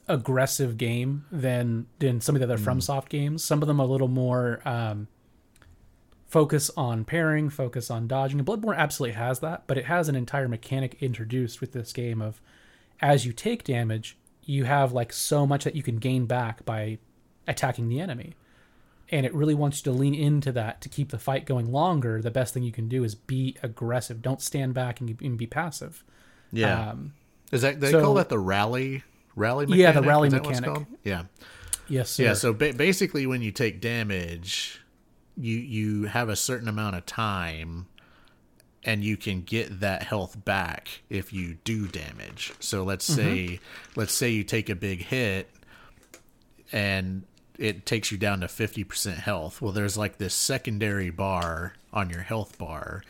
[0.10, 3.44] aggressive game than than some of the other FromSoft games.
[3.44, 5.08] Some of them a little more um,
[6.28, 8.40] focus on parrying, focus on dodging.
[8.40, 12.22] And Bloodborne absolutely has that, but it has an entire mechanic introduced with this game
[12.22, 12.42] of
[13.02, 16.98] as you take damage, you have like so much that you can gain back by
[17.48, 18.36] attacking the enemy.
[19.12, 22.22] And it really wants you to lean into that to keep the fight going longer.
[22.22, 24.22] The best thing you can do is be aggressive.
[24.22, 26.04] Don't stand back and, and be passive.
[26.52, 27.14] yeah Um,
[27.52, 29.04] is that they so- call that the rally
[29.40, 29.82] rally mechanic?
[29.82, 30.88] Yeah, the rally Is that what it's mechanic.
[31.04, 31.24] yeah
[31.90, 32.24] yes, sir.
[32.24, 34.82] Yeah, so ba- basically, when you take damage,
[35.36, 37.88] you you have a certain amount of time,
[38.84, 42.54] and you can get that health back if you do damage.
[42.60, 43.22] So let's mm-hmm.
[43.22, 43.60] say
[43.96, 45.50] let's say you take a big hit,
[46.72, 47.24] and
[47.58, 49.62] it takes you down to fifty percent health.
[49.62, 53.04] Well, there's like this secondary bar on your health bar.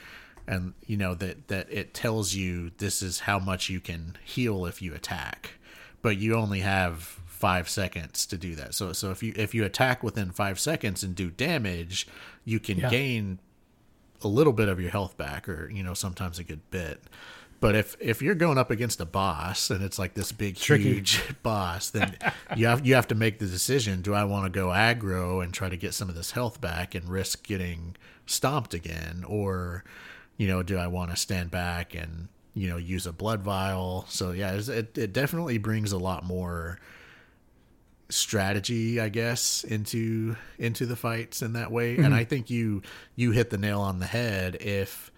[0.47, 4.65] And you know that that it tells you this is how much you can heal
[4.65, 5.58] if you attack
[6.01, 8.73] but you only have five seconds to do that.
[8.75, 12.07] So so if you if you attack within five seconds and do damage,
[12.45, 12.89] you can Yeah.
[12.89, 13.39] gain
[14.21, 17.01] a little bit of your health back, or you know sometimes a good bit.
[17.61, 20.83] But if if you're going up against a boss and it's like this big Tricky.
[20.83, 22.17] huge boss, then
[22.55, 25.53] you have you have to make the decision: Do I want to go aggro and
[25.53, 27.95] try to get some of this health back and risk getting
[28.25, 29.83] stomped again, or
[30.37, 34.05] you know, do I want to stand back and you know use a blood vial?
[34.09, 36.79] So yeah, it's- it it definitely brings a lot more
[38.11, 42.13] strategy i guess into into the fights in that way and mm-hmm.
[42.15, 42.81] i think you
[43.15, 45.11] you hit the nail on the head if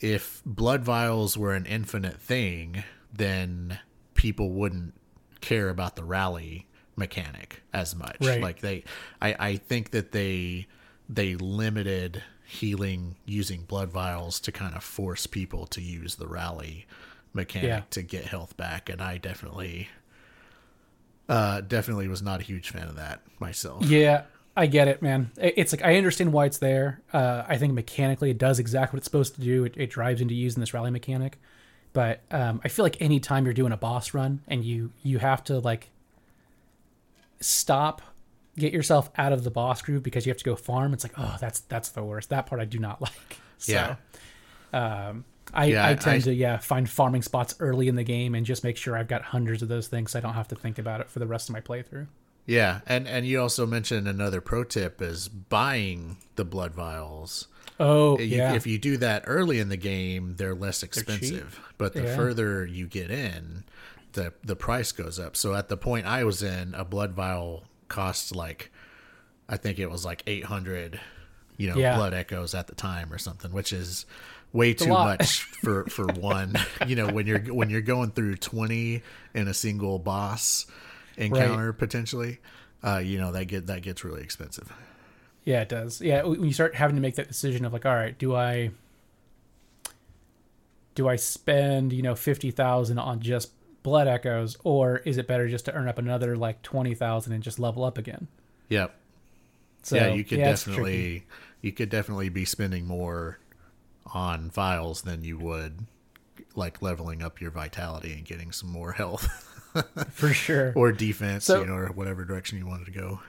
[0.00, 3.78] if blood vials were an infinite thing then
[4.14, 4.94] people wouldn't
[5.42, 6.66] care about the rally
[6.96, 8.40] mechanic as much Right.
[8.40, 8.84] like they
[9.20, 10.66] i i think that they
[11.10, 12.22] they limited
[12.52, 16.86] healing using blood vials to kind of force people to use the rally
[17.32, 17.80] mechanic Yeah.
[17.90, 19.88] to get health back and i definitely
[21.28, 24.24] uh definitely was not a huge fan of that myself Yeah,
[24.54, 25.30] I get it, man.
[25.38, 27.00] It's like I understand why it's there.
[27.10, 29.64] Uh, I think mechanically it does exactly what it's supposed to do.
[29.64, 31.38] It, it drives into using this rally mechanic,
[31.94, 35.42] but um, I feel like anytime you're doing a boss run and you you have
[35.44, 35.88] to like
[37.40, 38.02] stop,
[38.58, 40.92] get yourself out of the boss groove because you have to go farm.
[40.92, 42.30] It's like oh, that's that's the worst.
[42.30, 43.38] That part I do not like.
[43.58, 43.96] So, Yeah.
[44.72, 45.24] Um,
[45.54, 48.46] I, Yeah, I tend I- to yeah find farming spots early in the game and
[48.46, 50.78] just make sure I've got hundreds of those things so I don't have to think
[50.78, 52.06] about it for the rest of my playthrough.
[52.46, 57.48] Yeah, and and you also mentioned another pro tip is buying the blood vials.
[57.78, 61.60] Oh You- yeah, If you do that early in the game, they're less expensive.
[61.78, 62.16] but the Yeah.
[62.16, 63.64] further you get in,
[64.14, 65.36] the the price goes up.
[65.36, 68.70] So at the point I was in, a blood vial cost like
[69.48, 71.00] I think it was like 800
[71.58, 71.96] you know, Yeah.
[71.96, 74.06] blood echoes at the time or something, which is
[74.52, 76.54] way a too much for for one.
[76.86, 79.02] you know, when you're when you're going through 20
[79.34, 80.66] in a single boss
[81.18, 82.38] encounter potentially,
[82.82, 84.72] uh, you know, that get that gets really expensive.
[85.44, 86.00] Yeah, it does.
[86.00, 88.70] Yeah, when you start having to make that decision of like, all right, do I
[90.94, 93.50] do I spend you know fifty thousand on just
[93.82, 97.42] blood echoes, or is it better just to earn up another like twenty thousand and
[97.42, 98.28] just level up again?
[98.68, 98.94] Yep.
[99.82, 100.42] So yeah, you could tricky.
[100.50, 101.24] definitely
[101.60, 103.38] you could definitely be spending more
[104.14, 105.80] on vials than you would
[106.54, 109.26] like leveling up your vitality and getting some more health
[110.10, 110.72] for sure.
[110.76, 113.20] or defense, So- you know, or whatever direction you wanted to go.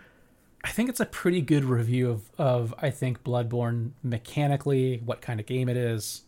[0.66, 5.40] I think it's a pretty good review of of I think Bloodborne mechanically, what kind
[5.40, 6.22] of game it is.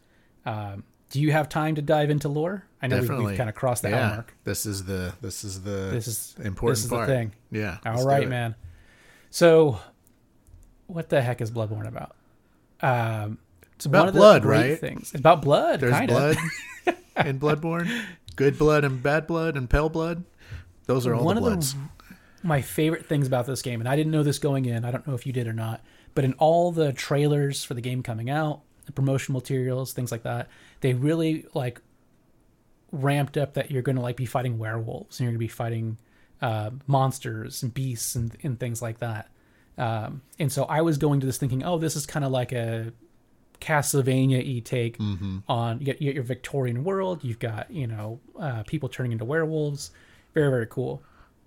[0.45, 0.83] Um,
[1.15, 2.65] do you have time to dive into lore?
[2.81, 3.25] I know we've, Definitely.
[3.27, 4.09] we've kind of crossed the yeah.
[4.09, 4.35] mark.
[4.43, 7.07] This is the this is the This is important this is part.
[7.07, 7.31] the thing.
[7.51, 7.77] Yeah.
[7.85, 8.53] All right, man.
[9.29, 9.79] So,
[10.87, 12.15] what the heck is Bloodborne about?
[12.81, 13.37] Um,
[13.77, 14.77] It's about one of the blood, right?
[14.77, 15.11] Things.
[15.13, 15.79] It's about blood.
[15.79, 16.13] There's kinda.
[16.13, 16.37] blood
[17.25, 18.03] in Bloodborne.
[18.35, 20.25] Good blood and bad blood and pale blood.
[20.85, 21.75] Those are all One the of the- bloods.
[22.43, 24.83] My favorite things about this game, and I didn't know this going in.
[24.85, 25.81] I don't know if you did or not,
[26.13, 30.23] but in all the trailers for the game coming out, the promotional materials, things like
[30.23, 30.49] that,
[30.81, 31.81] they really like
[32.91, 35.47] ramped up that you're going to like be fighting werewolves and you're going to be
[35.47, 35.97] fighting
[36.41, 39.29] uh, monsters and beasts and, and things like that.
[39.77, 42.51] Um, and so I was going to this thinking, oh, this is kind of like
[42.51, 42.93] a
[43.59, 44.97] Castlevania e take
[45.47, 47.23] on you get, you get your Victorian world.
[47.23, 49.91] You've got you know uh, people turning into werewolves.
[50.33, 51.03] Very very cool.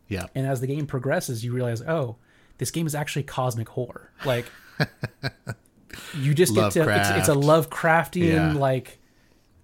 [0.08, 0.26] Yeah.
[0.34, 2.16] And as the game progresses, you realize, oh,
[2.56, 4.10] this game is actually cosmic horror.
[4.24, 4.46] Like
[6.16, 8.52] you just get to it's, it's a Lovecraftian Yeah.
[8.52, 8.98] like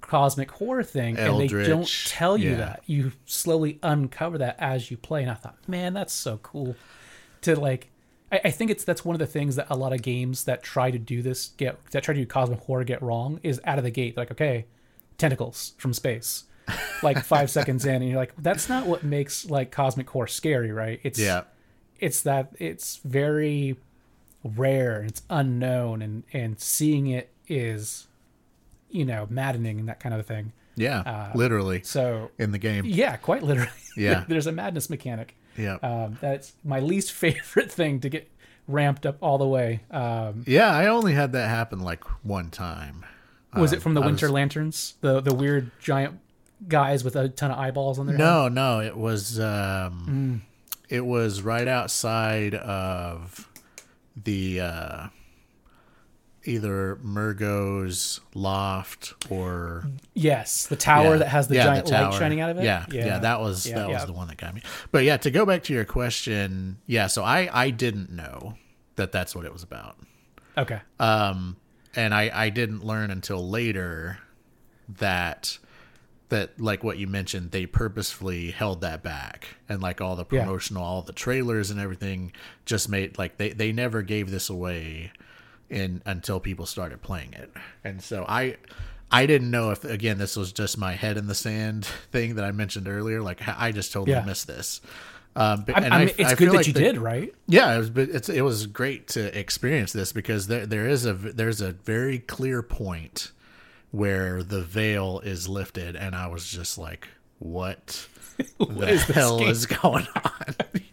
[0.00, 2.56] cosmic horror thing, and they don't tell you yeah.
[2.56, 2.82] that.
[2.86, 5.22] You slowly uncover that as you play.
[5.22, 6.76] And I thought, man, that's so cool
[7.42, 7.90] to like.
[8.30, 10.62] I, I think it's that's one of the things that a lot of games that
[10.62, 13.78] try to do this get that try to do cosmic horror get wrong is out
[13.78, 14.16] of the gate.
[14.16, 14.66] Like, okay,
[15.18, 16.44] tentacles from space.
[17.02, 20.70] like five seconds in, and you're like, that's not what makes like cosmic horror scary,
[20.72, 21.00] right?
[21.02, 21.42] It's Yeah.
[22.00, 23.76] it's that it's very
[24.44, 28.06] rare and it's unknown and and seeing it is
[28.90, 31.00] you know maddening and that kind of thing Yeah.
[31.00, 32.84] Uh, literally so in the game.
[32.86, 34.24] yeah quite literally Yeah.
[34.28, 35.76] there's a madness mechanic Yeah.
[35.82, 38.30] um that's my least favorite thing to get
[38.68, 43.04] ramped up all the way um yeah, I only had that happen like one time.
[43.54, 46.20] was Um, it from the I winter was- lanterns the the weird giant
[46.68, 48.24] guys with a ton of eyeballs on their head?
[48.24, 50.40] No, no, it was um Mm.
[50.88, 53.48] it was right outside of
[54.16, 55.06] the uh
[56.46, 61.16] either Mergo's loft or yes the tower Yeah.
[61.18, 63.76] that has the Yeah, giant light shining out of it Yeah, yeah, that was Yeah,
[63.76, 64.62] that was the one that got me.
[64.92, 68.56] But yeah, to go back to your question, yeah, so I I didn't know
[68.96, 69.96] that that's what it was about.
[70.58, 71.56] okay Um
[71.96, 74.18] and I I didn't learn until later
[74.98, 75.58] that
[76.30, 80.44] that like what you mentioned they purposefully held that back and like all the Yeah.
[80.44, 82.32] promotional all the trailers and everything
[82.64, 85.12] just made like they they never gave this away
[85.70, 87.50] in until people started playing it
[87.84, 88.56] and so i
[89.12, 92.44] I didn't know if again this was just my head in the sand thing that
[92.44, 93.20] I mentioned earlier.
[93.22, 94.24] Like I just totally Yeah.
[94.24, 94.80] missed this.
[95.36, 96.98] Um, but, I, and I mean, I it's I good that like you the- did,
[96.98, 97.32] right?
[97.46, 101.06] Yeah, it was, but it's, it was great to experience this because there there is
[101.06, 103.30] a there's a very clear point
[103.94, 108.06] where the veil is lifted, and I was just like, "What
[108.58, 109.48] what the is hell game?
[109.48, 110.54] is going on?"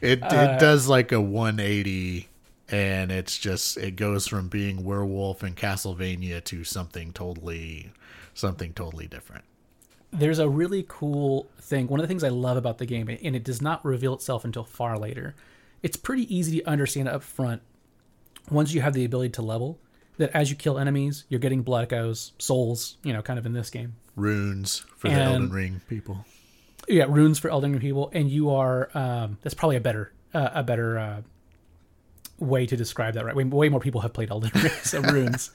[0.00, 2.28] it Uh, it does like a 180,
[2.68, 7.92] and it's just it goes from being werewolf in Castlevania to something totally
[8.34, 9.44] something totally different.
[10.10, 11.86] there's a really cool thing.
[11.86, 14.44] One of the things I love about the game, and it does not reveal itself
[14.44, 15.34] until far later.
[15.82, 17.62] It's pretty easy to understand up front
[18.50, 19.78] once you have the ability to level
[20.18, 23.52] that as you kill enemies, you're getting blood echoes, souls, you know, kind of in
[23.52, 23.94] this game.
[24.16, 26.24] Runes for the Elden Ring people.
[26.88, 28.90] Yeah, runes for Elden Ring people, and you are.
[28.94, 31.22] Um, that's probably a better, uh, a better uh,
[32.38, 33.24] way to describe that.
[33.24, 35.50] Right, way, way more people have played Elden Ring, so runes.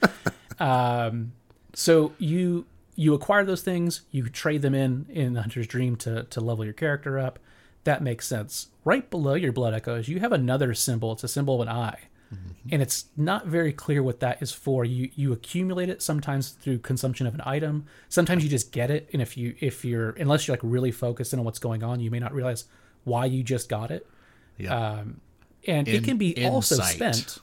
[0.58, 1.32] Um,
[1.74, 6.24] so you you acquire those things, you trade them in in the Hunter's Dream to
[6.24, 7.38] to level your character up.
[7.84, 8.68] That makes sense.
[8.84, 11.12] Right below your blood echoes, you have another symbol.
[11.12, 12.07] It's a symbol of an eye,
[12.70, 14.84] and it's not very clear what that is for.
[14.84, 17.86] You you accumulate it sometimes through consumption of an item.
[18.10, 21.32] Sometimes you just get it, and if you if you're unless you're like really focused
[21.32, 22.66] in on what's going on, you may not realize
[23.04, 24.06] why you just got it.
[24.58, 24.76] Yeah.
[24.76, 25.20] Um,
[25.66, 27.38] and it can be also spent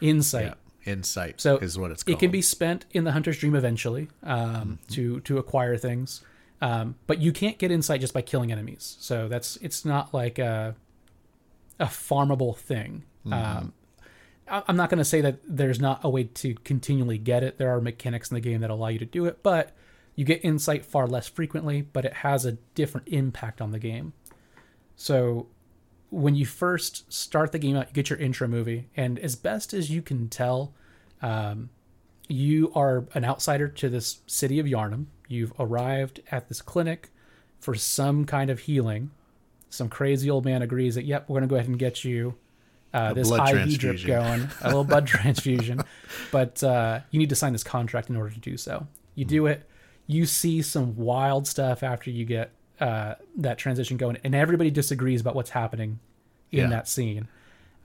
[0.00, 0.44] insight.
[0.46, 0.54] yeah.
[0.92, 2.16] Insight So is what it's called.
[2.16, 6.22] It can be spent in the hunter's dream eventually um, to to acquire things,
[6.62, 8.96] um, but you can't get insight just by killing enemies.
[8.98, 10.74] So that's it's not like a
[11.78, 13.04] a farmable thing.
[13.26, 13.62] Um, I-
[14.50, 17.58] I'm not going to say that there's not a way to continually get it.
[17.58, 19.76] There are mechanics in the game that allow you to do it, but
[20.16, 21.82] you get insight far less frequently.
[21.82, 24.12] But it has a different impact on the game.
[24.96, 25.46] So
[26.10, 29.72] when you first start the game out, you get your intro movie, and as best
[29.72, 30.74] as you can tell,
[31.22, 31.70] um,
[32.28, 35.06] you are an outsider to this city of Yharnam.
[35.28, 37.10] You've arrived at this clinic
[37.60, 39.10] for some kind of healing.
[39.68, 42.34] Some crazy old man agrees that, yep, we're going to go ahead and get you
[42.92, 45.80] uh, this IV drip going, a little blood transfusion.
[46.32, 48.86] But uh, you need to sign this contract in order to do so.
[49.14, 49.68] You do it.
[50.06, 55.20] You see some wild stuff after you get uh, that transition going, and everybody disagrees
[55.20, 56.00] about what's happening
[56.50, 56.66] in Yeah.
[56.70, 57.28] that scene.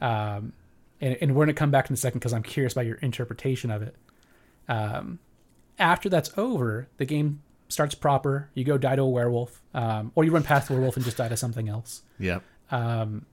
[0.01, 0.53] Um,
[1.01, 2.95] and, and we're going to come back in a second because I'm curious about your
[2.97, 3.95] interpretation of it.
[4.67, 5.19] Um,
[5.77, 8.49] after that's over, the game starts proper.
[8.53, 11.17] You go die to a werewolf, um, or you run past the werewolf and just
[11.17, 12.01] die to something else.
[12.19, 12.41] Yep.
[12.71, 13.25] Um,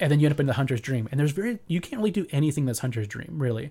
[0.00, 1.08] and then you end up in the hunter's dream.
[1.10, 3.70] And there's very you can't really do anything that's hunter's dream, really.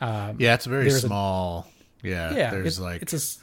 [0.00, 1.68] Um, Yeah, it's very there's a- small.
[2.02, 3.42] yeah, yeah, there's it- like it's a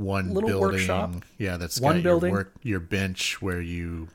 [0.00, 0.70] one little building.
[0.78, 1.14] workshop.
[1.38, 2.30] Yeah, that's One got building.
[2.30, 4.08] your work your bench where you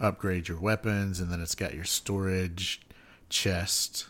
[0.00, 2.80] upgrade your weapons, and then it's got your storage
[3.28, 4.08] chest.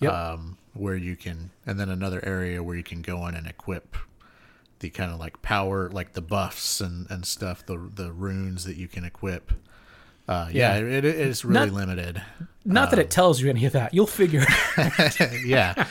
[0.00, 0.12] Yep.
[0.12, 3.96] Um, where you can, and then another area where you can go in and equip
[4.78, 8.76] the kind of like power, like the buffs and and stuff, the the runes that
[8.76, 9.52] you can equip.
[10.30, 10.84] Uh, yeah, Yeah.
[10.98, 12.22] it, it is really Not- limited.
[12.64, 13.92] not that it tells you any of that.
[13.92, 14.44] You'll figure.
[14.46, 15.44] it out.
[15.44, 15.86] yeah,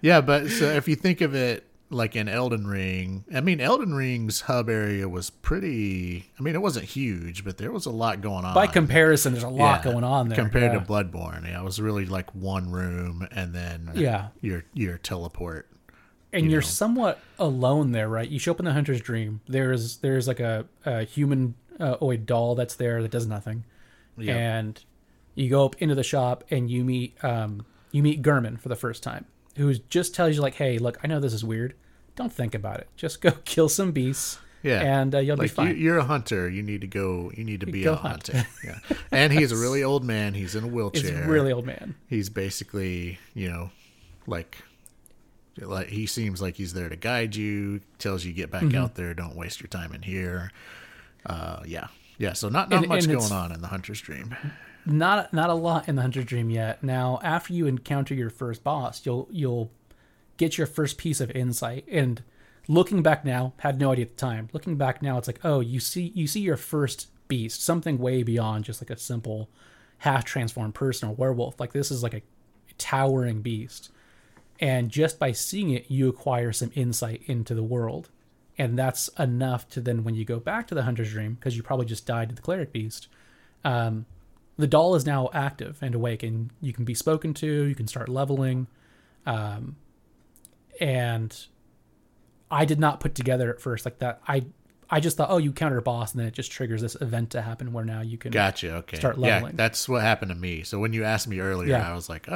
[0.00, 0.20] yeah.
[0.20, 4.40] But so if you think of it like in Elden Ring, I mean, Elden Ring's
[4.42, 6.30] hub area was pretty.
[6.38, 8.54] I mean, it wasn't huge, but there was a lot going on.
[8.54, 10.78] By comparison, there's a lot Yeah, going on there compared yeah.
[10.78, 11.46] to Bloodborne.
[11.46, 14.28] Yeah, it was really like one room and then Yeah.
[14.40, 15.68] your your teleport.
[16.32, 18.26] and you are somewhat alone there, right?
[18.26, 19.42] You show up in the hunter's dream.
[19.48, 23.64] There's there's like a, a human uh, oid doll that's there that does nothing,
[24.18, 24.36] Yep.
[24.36, 24.84] and
[25.34, 28.76] you go up into the shop and you meet um you meet Gehrman for the
[28.76, 31.74] first time, who just tells you like, hey, look, I know this is weird.
[32.16, 32.88] Don't think about it.
[32.96, 34.38] Just go kill some beasts.
[34.62, 35.68] Yeah, and uh, you'll be fine.
[35.68, 36.48] you, you're a hunter.
[36.48, 37.32] You need to go.
[37.34, 38.28] You need to be a hunt.
[38.28, 38.46] hunter.
[38.64, 38.78] Yeah,
[39.10, 40.34] and he's a really old man.
[40.34, 41.18] He's in a wheelchair.
[41.18, 41.96] it's really old man.
[42.08, 43.70] he's basically you know
[44.28, 44.56] like
[45.58, 48.78] like he seems like he's there to guide you tells you get back Mm-hmm.
[48.78, 50.50] out there don't waste your time in here
[51.26, 51.88] uh yeah
[52.22, 54.34] yeah so not not And- much and going on in the hunter's dream
[54.84, 56.82] not not a lot in the Hunter's dream yet.
[56.82, 59.70] Now, after you encounter your first boss, you'll you'll
[60.36, 61.84] get your first piece of insight.
[61.88, 62.22] And
[62.68, 64.48] looking back now, had no idea at the time.
[64.52, 68.22] Looking back now, it's like, oh, you see you see your first beast, something way
[68.22, 69.48] beyond just like a simple
[69.98, 71.60] half transformed person or werewolf.
[71.60, 72.22] Like this is like a
[72.76, 73.90] towering beast.
[74.58, 78.10] And just by seeing it, you acquire some insight into the world.
[78.58, 81.62] And that's enough to then, when you go back to the hunter's dream, because you
[81.62, 83.08] probably just died to the cleric beast,
[83.64, 84.04] um,
[84.58, 87.46] the doll is now active and awake, and you can be spoken to.
[87.64, 88.66] You can start leveling,
[89.24, 89.76] um,
[90.80, 91.46] and
[92.50, 94.20] I did not put together at first like that.
[94.28, 94.44] I
[94.90, 97.30] I just thought, oh, you counter a boss, and then it just triggers this event
[97.30, 98.30] to happen where now you can.
[98.30, 101.40] gotcha okay Start leveling yeah that's what happened to me so when you asked me
[101.40, 101.90] earlier Yeah.
[101.90, 102.34] i was like uh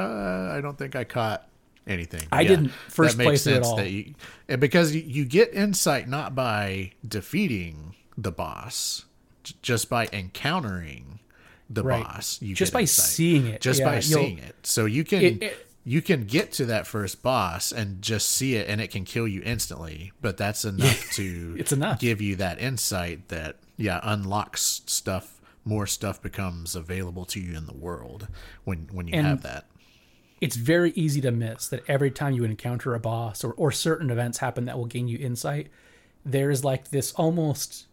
[0.51, 1.47] i don't think i caught
[1.87, 2.23] anything.
[2.31, 3.75] I didn't first makes playthrough at sense all.
[3.77, 4.13] That you,
[4.47, 9.05] and because you, get insight not by defeating the boss,
[9.43, 11.19] j- just by encountering
[11.69, 12.03] the Right.
[12.03, 12.41] boss.
[12.41, 13.05] You Just by insight.
[13.05, 14.55] seeing it, Just yeah, by seeing it.
[14.63, 18.55] So you can It- it- you can get to that first boss and just see
[18.55, 20.11] it, and it can kill you instantly.
[20.21, 21.99] But that's enough to It's enough.
[21.99, 25.33] give you that insight that yeah unlocks stuff.
[25.65, 28.27] More stuff becomes available to you in the world
[28.63, 29.65] when when you And- have that.
[30.41, 34.09] It's very easy to miss that every time you encounter a boss or, or certain
[34.09, 35.67] events happen that will gain you insight,
[36.25, 37.87] there's like this almost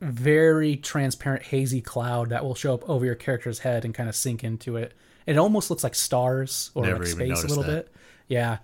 [0.00, 4.14] very transparent, hazy cloud that will show up over your character's head and kind of
[4.14, 4.94] sink into it.
[5.26, 7.86] It almost looks like stars or Never like space a little that.
[7.86, 7.94] bit.
[8.28, 8.58] Yeah.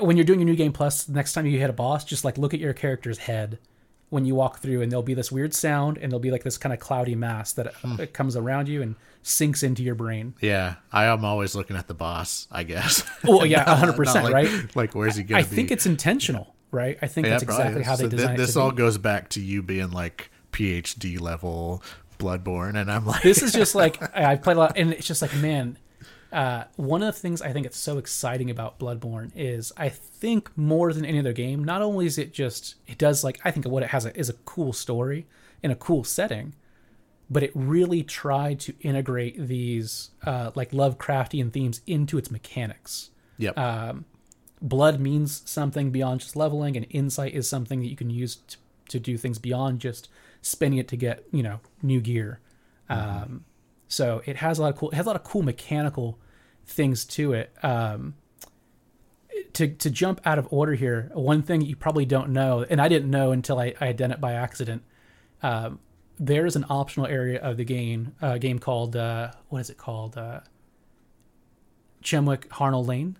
[0.00, 2.24] When you're doing your new game plus, the next time you hit a boss, just
[2.24, 3.58] like look at your character's head
[4.08, 6.58] when you walk through, and there'll be this weird sound, and there'll be like this
[6.58, 8.00] kind of cloudy mass that Hmm.
[8.00, 10.34] uh, comes around you and sinks into your brain.
[10.40, 12.48] Yeah, I am always looking at the boss.
[12.50, 13.02] I guess.
[13.26, 14.50] Oh yeah, hundred percent, like- right?
[14.76, 15.54] Like, where's he going I be?
[15.56, 16.98] think it's intentional, right?
[17.02, 17.86] I think Yeah, that's exactly is.
[17.86, 18.52] how they So designed This it.
[18.54, 18.76] To all be.
[18.78, 21.82] goes back to you being like PhD level
[22.18, 25.06] Bloodborne, and I'm like, This is just like I- I've played a lot, and it's
[25.06, 25.76] just like man.
[26.32, 30.56] Uh, one of the things I think it's so exciting about Bloodborne is I think
[30.56, 33.66] more than any other game, not only is it just it does like I think
[33.66, 35.26] what it has is a cool story
[35.60, 36.54] in a cool setting,
[37.30, 43.10] but it really tried to integrate these uh, like Lovecraftian themes into its mechanics.
[43.38, 43.94] yep, uh,
[44.60, 48.56] blood means something beyond just leveling and insight is something that you can use to,
[48.88, 50.08] to do things beyond just
[50.42, 52.40] spending it to get you know new gear.
[52.88, 53.44] Um,
[53.86, 56.18] so it has a lot of cool it has a lot of cool mechanical
[56.66, 57.52] things to it.
[57.62, 58.14] Um,
[59.54, 62.88] to, to jump out of order here one thing you probably don't know and i
[62.88, 64.82] didn't know until i, I had done it by accident
[65.42, 65.78] um,
[66.20, 69.78] there is an optional area of the game uh, game called uh, what is it
[69.78, 70.40] called uh,
[72.04, 73.16] Hemwick Charnel Lane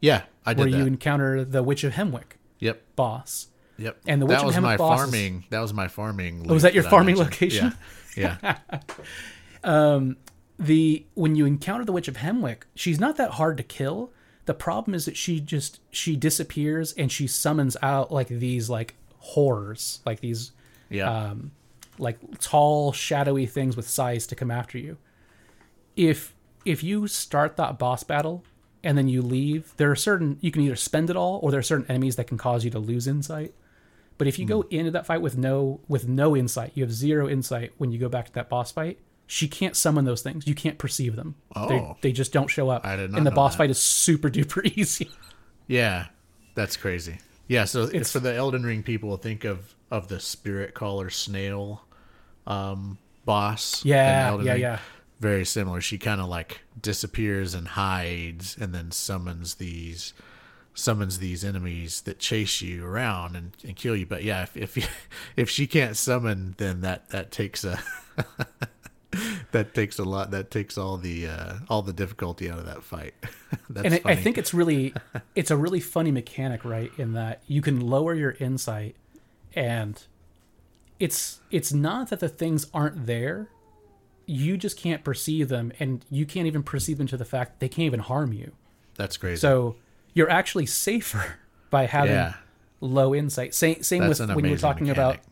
[0.00, 0.76] yeah, I did where that.
[0.76, 3.48] you encounter the Witch of Hemwick yep, boss.
[3.78, 3.98] yep.
[4.06, 5.44] And the Witch that of was Hemwick my boss is- farming.
[5.48, 6.46] That was my farming.
[6.48, 7.74] Oh, was that your I farming location?
[8.16, 8.36] Yeah,
[9.64, 10.02] yeah.
[10.56, 14.12] The when you encounter the Witch of Hemwick, she's not that hard to kill.
[14.44, 18.94] The problem is that she just she disappears and she summons out like these like
[19.18, 20.52] horrors, like these
[20.90, 21.10] yeah.
[21.10, 21.50] um,
[21.98, 24.96] like tall, shadowy things with size to come after you.
[25.96, 26.34] If
[26.64, 28.44] if you start that boss battle
[28.82, 31.60] and then you leave, there are certain you can either spend it all or there
[31.60, 33.54] are certain enemies that can cause you to lose insight.
[34.16, 34.74] But if you go Hmm.
[34.74, 38.08] into that fight with no with no insight, you have zero insight when you go
[38.08, 38.98] back to that boss fight.
[39.26, 40.46] She can't summon those things.
[40.46, 41.36] You can't perceive them.
[41.54, 41.96] They, Oh.
[42.02, 42.84] they just don't show up.
[42.84, 43.58] I did not and the boss that.
[43.58, 45.10] fight is super duper easy.
[45.66, 46.06] Yeah,
[46.54, 47.18] that's crazy.
[47.48, 49.16] Yeah, so It's- it's for the Elden Ring people.
[49.16, 51.83] To think of of the Spirit Caller Snail
[52.46, 53.84] um, boss.
[53.84, 54.78] Yeah, yeah, yeah.
[55.20, 55.80] Very similar.
[55.80, 60.12] She kind of like disappears and hides, and then summons these
[60.74, 64.06] summons these enemies that chase you around and, and kill you.
[64.06, 64.82] But yeah, if if, you,
[65.36, 67.80] if she can't summon, then that that takes a
[69.52, 70.30] that takes a lot.
[70.32, 73.14] That takes all the uh, all the difficulty out of that fight.
[73.70, 74.94] That's and I think it's really
[75.34, 78.96] it's a really funny mechanic right in that you can lower your insight
[79.54, 80.02] and
[81.00, 83.48] it's it's not that the things aren't there
[84.26, 87.68] you just can't perceive them and you can't even perceive them to the fact they
[87.68, 88.52] can't even harm you
[88.96, 89.40] that's crazy.
[89.40, 89.76] so
[90.14, 91.36] you're actually safer
[91.70, 92.34] by having Yeah.
[92.80, 95.16] low insight same, same That's with when you're talking mechanic.
[95.20, 95.26] about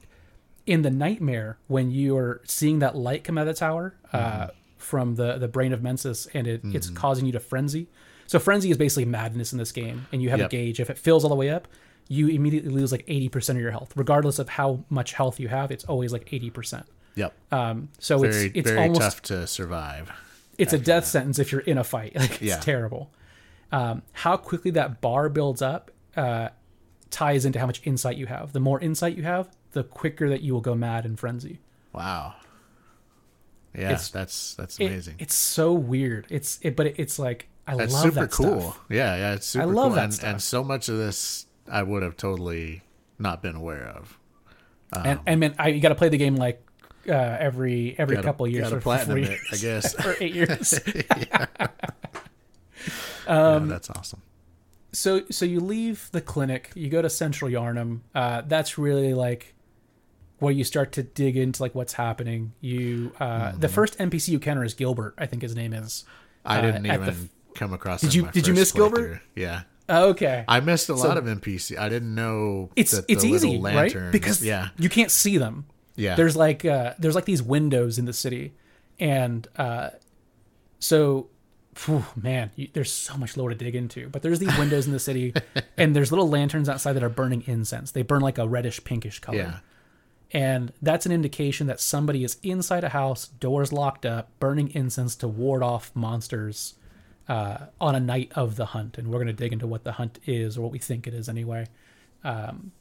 [0.67, 4.51] in the nightmare when you're seeing that light come out of the tower uh, Mm-hmm.
[4.79, 7.87] from the the brain of Mensis and it, it's causing you to frenzy.
[8.27, 10.49] So frenzy is basically madness in this game, and you have Yep.
[10.49, 10.81] a gauge.
[10.81, 11.69] If it fills all the way up,
[12.09, 15.49] you immediately lose like eighty percent of your health, regardless of how much health you
[15.49, 15.71] have.
[15.71, 16.87] It's always like eighty percent.
[17.15, 17.35] Yep.
[17.53, 20.11] Um, so very it's it's very almost tough to survive.
[20.59, 22.13] it's a death sentence if you're in a fight.
[22.17, 22.59] Like it's Yeah.
[22.61, 23.11] terrible.
[23.71, 26.49] Um, how quickly that bar builds up uh,
[27.11, 28.53] ties into how much insight you have.
[28.53, 31.61] The more insight you have, the quicker that you will go mad and frenzy.
[31.95, 32.35] Wow.
[33.75, 35.15] Yeah, It's- that's that's It- amazing.
[35.19, 36.27] it's so weird.
[36.29, 38.61] It's it, but it, it's like I that's love super that cool.
[38.61, 38.81] stuff.
[38.91, 39.95] Yeah, yeah, it's super I love cool.
[39.97, 40.29] that and, stuff.
[40.31, 42.83] and so much of this I would have totally
[43.19, 44.19] not been aware of.
[45.05, 46.63] and and man, I, you got to play the game like
[47.09, 49.95] uh, every every Gotta- couple years or platinum three it, I guess.
[50.07, 50.79] or eight years.
[50.95, 51.47] yeah,
[53.27, 54.23] that's awesome.
[54.93, 58.01] so so you leave the clinic, you go to Central Yharnam.
[58.15, 59.55] Uh, that's really like
[60.39, 62.53] where you start to dig into like what's happening.
[62.61, 63.75] You uh, the Mm-hmm.
[63.75, 65.15] first NPC you encounter is Gilbert.
[65.19, 66.05] I think his name is.
[66.45, 68.01] I uh, didn't the even come across.
[68.01, 69.21] Did him you- did you miss Gilbert?
[69.37, 69.65] playthrough.
[69.93, 71.77] Yeah, Okay, I missed a So- lot of NPC.
[71.79, 74.13] I didn't know it's it's easy, little right?
[74.13, 75.67] Because yeah, you can't see them.
[75.97, 78.55] yeah, there's like uh there's like these windows in the city
[79.01, 79.91] and uh
[80.79, 81.29] so
[81.75, 84.09] phew, man, you, there's so much lore to dig into.
[84.09, 85.33] But there's these windows in the city,
[85.79, 87.93] and there's little lanterns outside that are burning incense.
[87.93, 89.39] They burn like a reddish pinkish color.
[89.39, 89.59] Yeah.
[90.35, 95.15] And that's an indication that somebody is inside a house, doors locked up, burning incense
[95.17, 96.75] to ward off monsters
[97.29, 98.99] uh, on a night of the hunt.
[98.99, 101.15] And we're going to dig into what the hunt is, or what we think it
[101.15, 101.67] is anyway.
[102.25, 102.73] Um,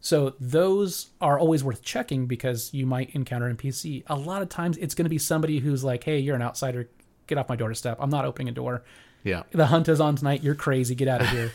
[0.00, 4.02] so those are always worth checking because you might encounter an NPC.
[4.08, 6.88] A lot of times it's going to be somebody who's like, "Hey, you're an outsider.
[7.28, 7.98] Get off my doorstep.
[8.00, 8.82] I'm not opening a door.
[9.22, 9.44] Yeah.
[9.52, 10.42] The hunt is on tonight.
[10.42, 10.96] You're crazy.
[10.96, 11.52] Get out of here."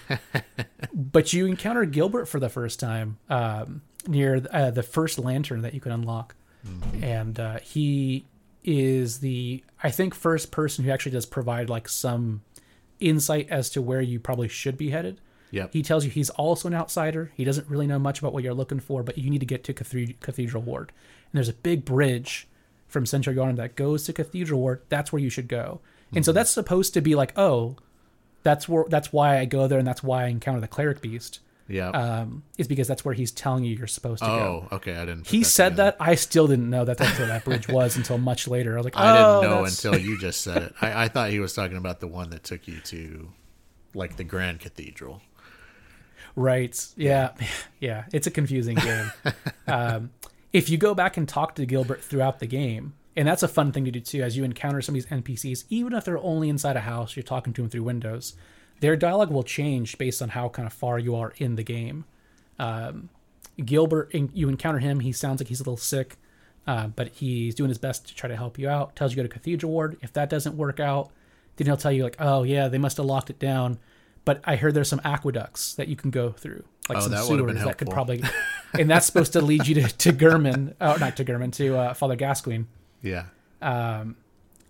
[0.93, 5.73] but you encounter Gilbert for the first time um, near uh, the first lantern that
[5.73, 6.35] you can unlock,
[7.03, 8.25] and uh, he
[8.67, 12.41] is the I think first person who actually does provide like some
[12.99, 15.21] insight as to where you probably should be headed.
[15.51, 15.71] Yep.
[15.71, 17.31] He tells you he's also an outsider.
[17.35, 19.63] He doesn't really know much about what you're looking for, but you need to get
[19.63, 20.91] to Cathedral Ward.
[21.31, 22.49] And there's a big bridge
[22.89, 24.81] from Central Yharnam that goes to Cathedral Ward.
[24.89, 25.79] That's where you should go.
[26.13, 26.35] And so mm-hmm.
[26.35, 27.77] that's supposed to be like, oh,
[28.43, 31.39] that's where that's why I go there, and that's why I encounter the cleric beast.
[31.69, 31.89] Yeah.
[31.89, 34.67] Um, is because that's where he's telling you you're supposed to go.
[34.71, 34.95] oh, okay.
[34.95, 35.27] I didn't.
[35.27, 35.91] He said together.
[35.91, 35.97] that.
[35.99, 38.73] I still didn't know that that's where that bridge was until much later.
[38.73, 40.73] I was like, oh, I didn't know that's- until you just said it.
[40.81, 43.29] I, I thought he was talking about the one that took you to,
[43.93, 45.21] like the Grand Cathedral.
[46.35, 46.85] Right.
[46.95, 47.31] Yeah.
[47.79, 48.05] Yeah.
[48.11, 49.11] It's a confusing game.
[49.67, 50.09] um,
[50.51, 53.71] if you go back and talk to Gilbert throughout the game, and that's a fun
[53.71, 56.49] thing to do too, as you encounter some of these NPCs, even if they're only
[56.49, 58.33] inside a house, you're talking to them through windows,
[58.79, 62.05] their dialogue will change based on how kind of far you are in the game.
[62.59, 63.09] Um,
[63.63, 66.17] Gilbert, in- you encounter him, he sounds like he's a little sick,
[66.67, 68.95] uh, but he's doing his best to try to help you out.
[68.95, 69.97] Tells you to go to Cathedral Ward.
[70.01, 71.11] If that doesn't work out,
[71.55, 73.79] then he'll tell you like, oh yeah, they must have locked it down.
[74.25, 77.23] But I heard there's some aqueducts that you can go through, like Oh, some that
[77.23, 78.21] sewers been that could probably,
[78.73, 81.93] and that's supposed to lead you to to Gehrman, oh not to Gehrman, to uh,
[81.93, 82.65] Father Gascoigne.
[83.01, 83.23] Yeah.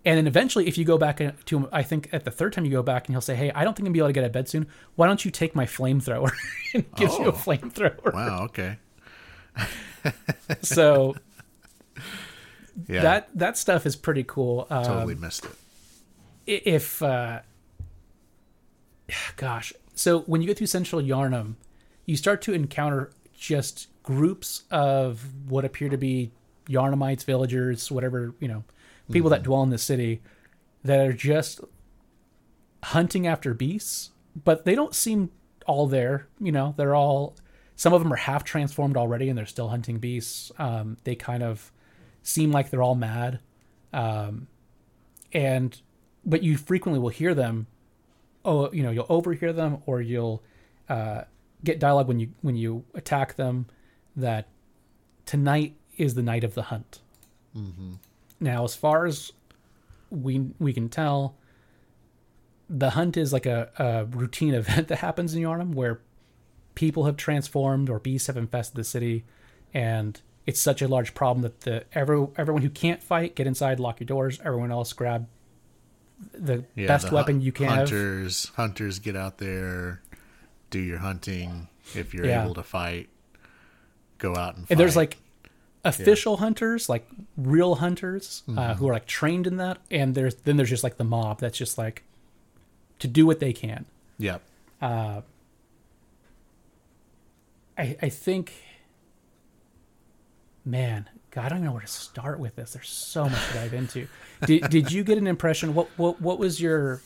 [0.08, 2.64] And then eventually, if you go back to him, I think at the third time
[2.64, 4.12] you go back and he'll say, "Hey, I don't think I'm gonna be able to
[4.14, 4.66] get out of bed soon.
[4.94, 6.30] Why don't you take my flamethrower?"
[6.74, 7.32] and gives you a Oh.
[7.32, 8.14] flamethrower.
[8.14, 8.44] Wow.
[8.44, 8.78] Okay.
[10.62, 11.14] So
[12.88, 13.02] Yeah.
[13.02, 14.66] that that stuff is pretty cool.
[14.70, 15.44] Um, totally missed
[16.46, 16.62] it.
[16.64, 17.40] if uh
[19.36, 21.54] gosh so when you go through central Yharnam
[22.06, 26.30] you start to encounter just groups of what appear to be
[26.68, 28.64] Yharnamites villagers whatever you know
[29.10, 30.20] people that dwell in the city
[30.84, 31.60] that are just
[32.84, 34.10] hunting after beasts
[34.44, 35.30] but they don't seem
[35.66, 37.34] all there you know they're all
[37.78, 40.50] some of them are half transformed already and they're still hunting beasts.
[40.58, 41.70] Um, they kind of
[42.24, 43.38] seem like they're all mad.
[43.92, 44.48] Um,
[45.32, 45.80] and
[46.24, 47.68] but you frequently will hear them
[48.44, 50.42] oh you know you'll overhear them or you'll
[50.88, 51.22] uh,
[51.62, 53.66] get dialogue when you when you attack them
[54.16, 54.48] that
[55.24, 57.00] tonight is the night of the hunt
[58.40, 59.32] now as far as
[60.10, 61.34] we we can tell
[62.70, 66.00] the hunt is like a, a routine event that happens in Yharnam where
[66.74, 69.24] people have transformed or beasts have infested the city
[69.74, 73.80] and it's such a large problem that the every, everyone who can't fight get inside
[73.80, 75.26] lock your doors everyone else grab
[76.32, 80.02] the Yeah, best the weapon you can have Hunters, hunters, get out there,
[80.70, 81.68] do your hunting.
[81.94, 82.42] If you're Yeah.
[82.44, 83.08] able to fight,
[84.18, 84.64] go out and.
[84.66, 84.72] Fight.
[84.72, 85.16] and there's like
[85.84, 87.06] official hunters like
[87.36, 88.72] real hunters uh, Mm-hmm.
[88.78, 91.56] who are like trained in that and there's then there's just like the mob that's
[91.56, 92.02] just like
[92.98, 93.84] to do what they can
[94.18, 94.42] Yep.
[97.76, 98.52] I, I think,
[100.64, 102.72] man, God, I don't even know where to start with this.
[102.72, 104.08] There's so much to dive into.
[104.46, 105.74] Did did you get an impression?
[105.74, 107.00] What what what was your?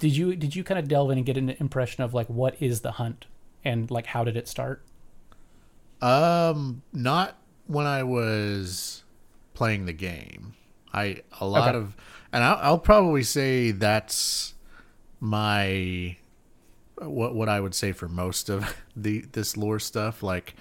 [0.00, 2.56] Did you did you kind of delve in and get an impression of like what
[2.60, 3.26] is the hunt
[3.64, 4.82] and like how did it start?
[6.02, 7.36] Um, not
[7.66, 9.02] when I was
[9.54, 10.54] playing the game.
[10.92, 11.78] I a lot Okay.
[11.78, 11.96] of,
[12.32, 14.54] and I'll, I'll probably say that's
[15.20, 16.16] my
[16.98, 20.22] what what I would say for most of the this lore stuff.
[20.22, 20.54] Like,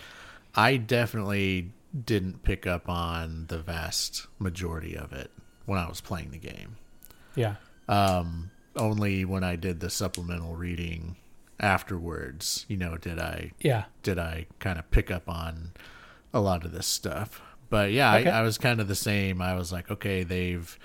[0.56, 1.72] I definitely
[2.06, 5.30] didn't pick up on the vast majority of it
[5.66, 6.78] when I was playing the game.
[7.36, 7.56] Yeah,
[7.88, 11.16] Um, only when I did the supplemental reading
[11.60, 15.72] afterwards, you know, did I yeah, did I kind of pick up on
[16.34, 17.42] a lot of this stuff.
[17.70, 18.30] But yeah, Okay.
[18.30, 19.42] I, I was kind of the same.
[19.42, 20.78] I was like, okay, they've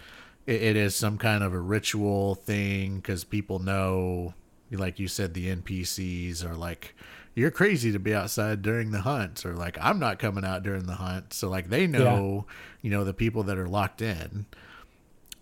[0.47, 4.35] it, it is some kind of a ritual thing because people know,
[4.71, 6.95] like you said, the NPCs are like,
[7.35, 10.87] you're crazy to be outside during the hunt, or like I'm not coming out during
[10.87, 11.33] the hunt.
[11.35, 12.47] So like they know,
[12.83, 14.47] you know, the people that are locked in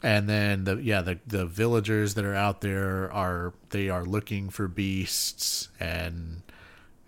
[0.02, 4.50] and then the yeah the the villagers that are out there are they are looking
[4.50, 6.42] for beasts and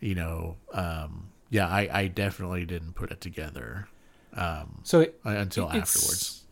[0.00, 3.88] you know um yeah i i definitely didn't put it together
[4.82, 6.44] so it, until it's- afterwards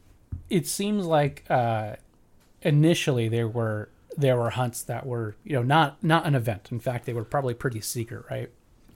[0.51, 1.97] It seems like uh,
[2.63, 6.69] initially there were there were hunts that were you know not not an event.
[6.73, 8.51] In fact, they were probably pretty secret, right?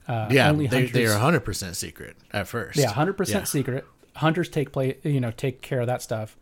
[0.07, 2.77] Uh, yeah, only they, they are hundred percent secret at first.
[2.77, 3.17] Yeah, hundred Yeah.
[3.17, 3.85] percent secret.
[4.15, 6.37] Hunters take play, you know, take care of that stuff.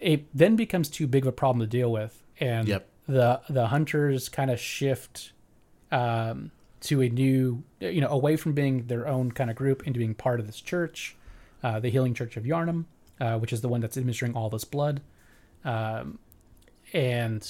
[0.00, 2.86] It then becomes too big of a problem to deal with, and Yep.
[3.08, 5.32] the the hunters kind of shift
[5.90, 6.50] um,
[6.82, 10.14] to a new, you know, away from being their own kind of group into being
[10.14, 11.16] part of this church,
[11.62, 12.84] uh, the Healing Church of Yharnam,
[13.20, 15.00] uh, which is the one that's administering all this blood,
[15.64, 16.18] um,
[16.92, 17.48] and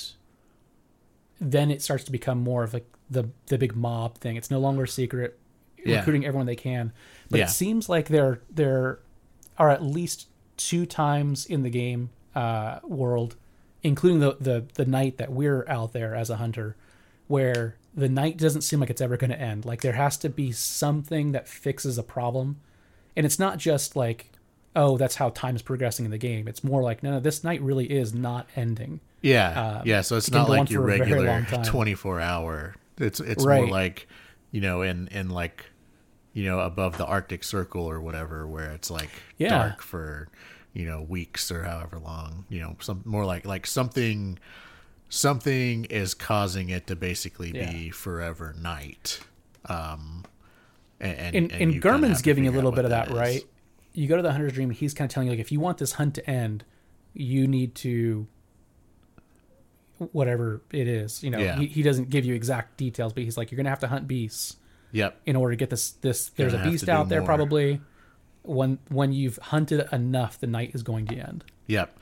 [1.40, 4.36] then it starts to become more of like the the big mob thing.
[4.36, 5.38] It's no longer secret,
[5.84, 5.96] Yeah.
[5.98, 6.92] recruiting everyone they can.
[7.30, 7.46] But Yeah.
[7.46, 9.00] it seems like there there
[9.58, 13.36] are at least two times in the game uh, world,
[13.82, 16.76] including the, the the night that we're out there as a hunter,
[17.28, 19.64] where the night doesn't seem like it's ever going to end.
[19.64, 22.60] Like there has to be something that fixes a problem,
[23.16, 24.30] and it's not just like,
[24.74, 26.48] oh, that's how time is progressing in the game.
[26.48, 29.00] It's more like, no, no, this night really is not ending.
[29.20, 30.00] Yeah, Um, yeah.
[30.00, 32.74] So it's it not like your for a very regular twenty-four hour.
[32.98, 33.62] It's it's Right.
[33.62, 34.08] more like
[34.50, 35.66] you know in in like
[36.32, 39.50] you know above the Arctic Circle or whatever, where it's like Yeah.
[39.50, 40.28] dark for
[40.72, 42.46] you know weeks or however long.
[42.48, 44.38] You know, some more like like something
[45.14, 49.20] something is causing it to basically be forever night.
[49.66, 50.24] Um,
[50.98, 53.42] and and, and, and and Gehrman's giving you a little bit of that, right?
[53.92, 55.76] You go to the hunter's dream, he's kind of telling you like, if you want
[55.76, 56.64] this hunt to end,
[57.12, 58.26] you need to
[60.12, 61.22] whatever it is.
[61.22, 61.56] You know, Yeah.
[61.58, 64.08] he, he doesn't give you exact details, but he's like, you're gonna have to hunt
[64.08, 64.56] beasts
[64.92, 65.20] Yep.
[65.26, 65.90] in order to get this.
[65.90, 67.26] This there's a Gonna beast out there more.
[67.26, 67.80] probably.
[68.44, 71.44] When when you've hunted enough, the night is going to end.
[71.68, 71.96] Yep.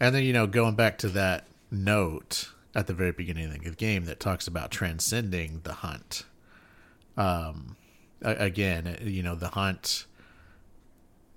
[0.00, 3.70] And then, you know, going back to that note at the very beginning of the
[3.70, 6.24] game that talks about transcending the hunt.
[7.16, 7.76] Um,
[8.20, 10.06] again, you know, the hunt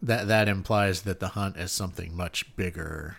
[0.01, 3.17] that that implies that the hunt is something much bigger,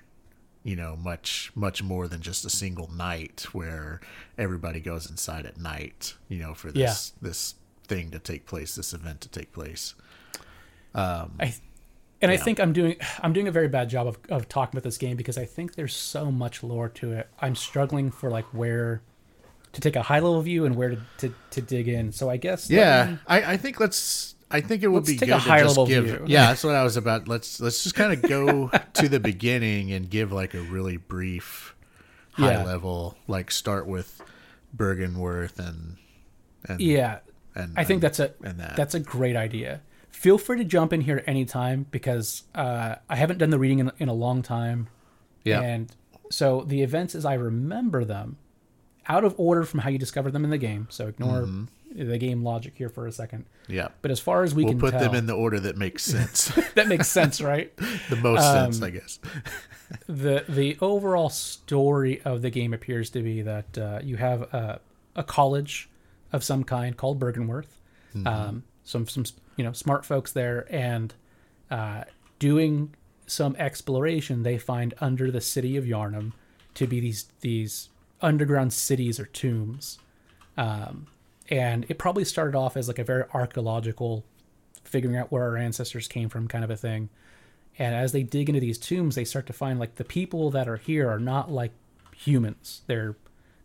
[0.64, 4.00] you know, much much more than just a single night where
[4.36, 7.54] everybody goes inside at night, you know, for this this
[7.86, 9.94] thing to take place, this event to take place.
[11.38, 11.54] I
[12.20, 14.84] and I think I'm doing I'm doing a very bad job of, of talking about
[14.84, 17.28] this game because I think there's so much lore to it.
[17.40, 19.02] I'm struggling for like where
[19.72, 22.10] to take a high level view and where to, to, to dig in.
[22.12, 24.34] So I guess Yeah, me- I, I think let's.
[24.50, 26.04] I think it would be take good a to just give.
[26.04, 26.24] view.
[26.26, 27.28] Yeah, that's what I was about.
[27.28, 31.74] Let's let's just kind of go to the beginning and give like a really brief,
[32.32, 32.64] high Yeah.
[32.64, 33.16] level.
[33.26, 34.22] Like start with
[34.74, 35.96] Byrgenwerth and
[36.66, 37.18] and yeah.
[37.54, 38.74] And I think and- that's a and that.
[38.76, 39.82] that's a great idea.
[40.18, 43.92] Feel free to jump in here anytime because uh, I haven't done the reading in,
[43.98, 44.88] in a long time.
[45.44, 45.90] yeah And
[46.30, 48.36] so the events as I remember them,
[49.06, 50.86] out of order from how you discovered them in the game.
[50.90, 51.48] So ignore
[51.94, 53.46] the game logic here for a second.
[53.68, 53.88] yeah.
[54.02, 56.02] But as far as we We'll can put tell, them in the order that makes
[56.04, 57.74] sense, that makes sense, right?
[58.10, 59.20] the most Um, sense, I guess.
[60.06, 64.80] the The overall story of the game appears to be that uh, you have a,
[65.16, 65.88] a college
[66.32, 67.72] of some kind called Byrgenwerth.
[68.26, 69.24] Um, some some
[69.56, 71.14] you know smart folks there, and
[71.70, 72.04] uh,
[72.38, 72.94] doing
[73.26, 76.32] some exploration, they find under the city of Yharnam
[76.74, 77.90] to be these these
[78.22, 79.98] underground cities or tombs.
[80.56, 81.06] Um,
[81.50, 84.24] and it probably started off as like a very archaeological,
[84.84, 87.10] figuring out where our ancestors came from kind of a thing.
[87.78, 90.66] And as they dig into these tombs, they start to find like the people that
[90.68, 91.72] are here are not like
[92.16, 92.82] humans.
[92.86, 93.16] They're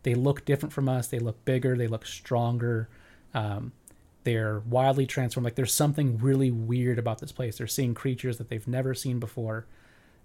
[0.02, 1.08] they look different from us.
[1.08, 1.76] They look bigger.
[1.78, 2.88] They look stronger.
[3.32, 3.72] Um,
[4.24, 5.44] they're wildly transformed.
[5.44, 7.58] Like there's something really weird about this place.
[7.58, 9.66] They're seeing creatures that they've never seen before,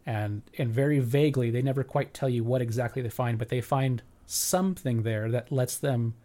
[0.05, 3.61] and and very vaguely, they never quite tell you what exactly they find, but they
[3.61, 6.15] find something there that lets them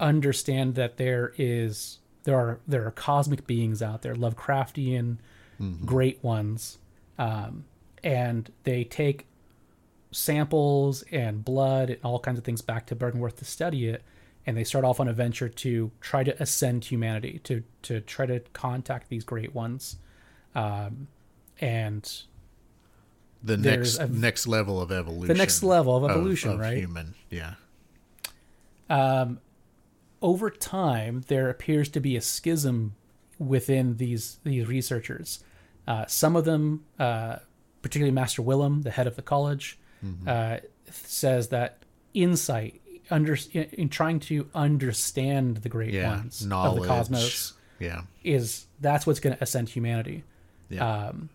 [0.00, 5.18] understand that there is there are there are cosmic beings out there, Lovecraftian
[5.86, 6.78] great ones,
[7.18, 7.64] um,
[8.02, 9.26] and they take
[10.10, 14.02] samples and blood and all kinds of things back to Byrgenwerth to study it,
[14.46, 18.26] and they start off on a venture to try to ascend humanity, to to try
[18.26, 19.96] to contact these great ones,
[20.54, 21.08] um,
[21.60, 22.22] and
[23.42, 25.28] The next a- next level of evolution.
[25.28, 26.76] The next level of evolution, right?
[26.78, 27.54] Human, yeah.
[28.90, 29.40] Um,
[30.20, 32.94] over time there appears to be a schism
[33.38, 35.42] within these these researchers.
[35.86, 37.36] Uh, some of them, uh,
[37.80, 39.78] particularly Master Willem, the head of the college,
[40.26, 40.58] uh,
[40.90, 41.78] says that
[42.14, 42.80] insight
[43.12, 46.78] under in, in trying to understand the great Yeah, ones knowledge.
[46.78, 50.24] of the cosmos Yeah, is that's what's going to ascend humanity.
[50.68, 51.08] yeah.
[51.08, 51.28] Um,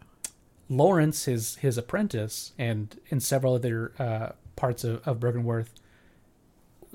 [0.70, 5.68] Lawrence, his his apprentice, and in several other uh, parts of, of Byrgenwerth,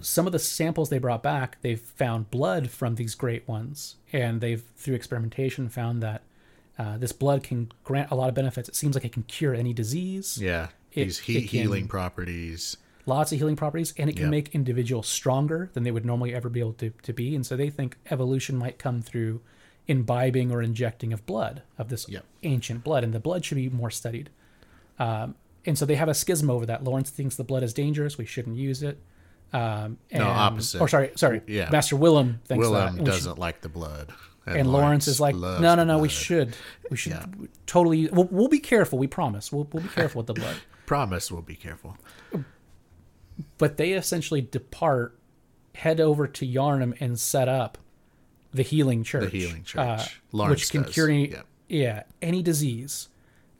[0.01, 4.41] some of the samples they brought back, they've found blood from these great ones, and
[4.43, 6.21] they've through experimentation found that
[6.79, 8.69] uh, this blood can grant a lot of benefits.
[8.69, 10.39] It seems like it can cure any disease.
[10.41, 10.69] yeah.
[10.93, 12.77] It- These he- it can- healing properties.
[13.07, 14.31] Lots of healing properties and it can Yep.
[14.31, 17.57] make individuals stronger than they would normally ever be able to, to be and so
[17.57, 19.41] they think evolution might come through
[19.89, 22.25] imbibing or injecting of blood of this Yep.
[22.45, 24.31] ancient blood and the blood should be more studied
[24.99, 25.35] um,
[25.67, 28.27] and so they have a schism over that lawrence thinks the blood is dangerous we
[28.27, 28.99] shouldn't use it
[29.53, 30.81] um, and, opposite.
[30.81, 31.69] or sorry sorry Yeah.
[31.71, 34.13] master willem thinks that Willem and we should- doesn't like the blood.
[34.47, 36.57] and Lawrence is like, no, no, no, we should,
[36.91, 37.27] we should Yeah.
[37.67, 38.09] totally.
[38.09, 38.99] We'll, we'll be careful.
[38.99, 39.53] We promise.
[39.53, 40.57] We'll, we'll be careful with the blood.
[40.87, 41.97] Promise we'll be careful.
[43.59, 45.19] But they essentially depart,
[45.75, 47.79] head over to Yharnam and set up
[48.53, 49.31] the healing church.
[49.33, 49.79] The healing church.
[50.33, 51.47] uh, which can does, cure any, yep.
[51.69, 53.09] yeah, any disease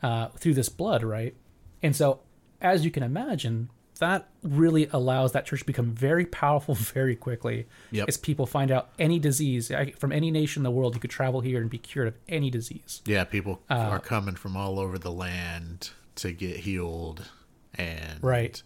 [0.03, 1.35] uh, through this blood, right?
[1.83, 2.21] And so,
[2.61, 7.67] as you can imagine, that really allows that church to become very powerful very quickly.
[7.93, 8.09] Yep.
[8.09, 11.41] As people find out any disease from any nation in the world, you could travel
[11.41, 13.01] here and be cured of any disease.
[13.07, 17.31] Yeah, people Uh, are coming from all over the land to get healed,
[17.75, 18.63] and Right.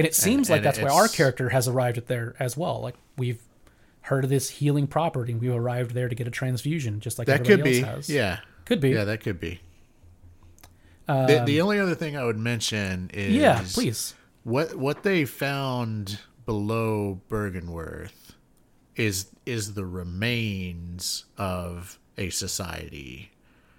[0.00, 2.80] And it seems like and that's why our character has arrived at there as well.
[2.80, 3.40] Like we've
[4.02, 7.26] heard of this healing property and we've arrived there to get a transfusion just like
[7.26, 7.86] that could everybody be.
[7.86, 8.10] else has.
[8.10, 8.90] Yeah, Could be.
[8.90, 9.60] yeah, that could be.
[11.06, 14.14] the, the only other thing I would mention is Um, Yeah, please.
[14.44, 18.32] what what they found below Byrgenwerth
[18.96, 23.29] is is the remains of a society.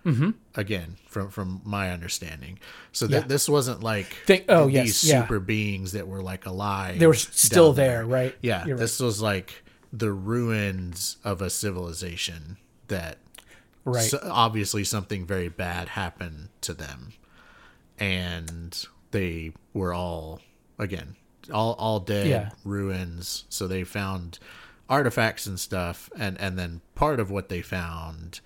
[0.06, 0.32] Mm-hmm.
[0.56, 2.58] Again, from from my understanding,
[2.92, 3.28] so that Yeah.
[3.28, 5.22] this wasn't like Think- oh, these yes, yeah.
[5.22, 6.98] super beings that were like alive.
[7.00, 8.36] They were still down there, right?
[8.42, 9.64] Yeah, You're this was like
[9.94, 12.58] the ruins of a civilization
[12.88, 13.18] that
[13.86, 14.10] Right.
[14.10, 17.14] so obviously something very bad happened to them
[17.98, 20.40] and they were all
[20.80, 21.16] again
[21.52, 22.50] all all dead Yeah.
[22.64, 24.40] ruins so they found
[24.90, 28.40] artifacts and stuff and and then part of what they found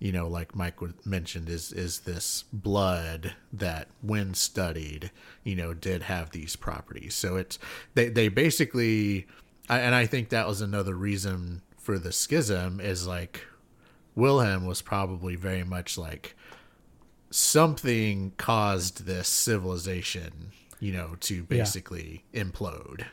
[0.00, 5.10] you know like mike mentioned is is this blood that when studied
[5.44, 7.58] you know did have these properties so it's
[7.94, 9.26] they they basically
[9.68, 13.44] I- and i think that was another reason for the schism is like
[14.16, 16.34] wilhelm was probably very much like
[17.30, 23.06] something caused this civilization, you know, to basically implode.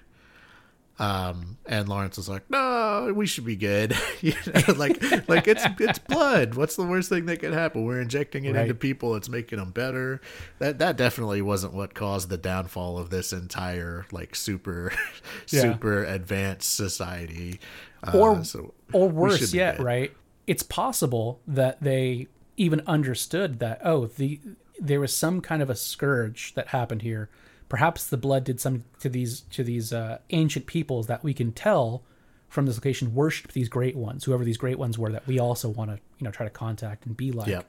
[1.00, 3.96] Um, and Lawrence was like, "No, we should be good.
[4.22, 5.00] you know, like,
[5.30, 6.56] like it's it's blood.
[6.56, 7.86] What's the worst thing that could happen?
[7.86, 9.16] We're injecting it into people.
[9.16, 10.22] It's making them better.
[10.58, 14.92] That that definitely wasn't what caused the downfall of this entire like super
[15.50, 15.62] Yeah.
[15.62, 17.60] super advanced society.
[18.04, 20.12] Uh, Or- so or worse yet, right?
[20.48, 24.40] It's possible that they even understood that oh, the
[24.80, 27.30] there was some kind of a scourge that happened here.
[27.70, 31.52] Perhaps the blood did something to these to these uh, ancient peoples that we can
[31.52, 32.04] tell
[32.50, 35.68] from this location worship these great ones, whoever these great ones were that we also
[35.70, 37.48] want to you know try to contact and be like.
[37.50, 37.66] Yep.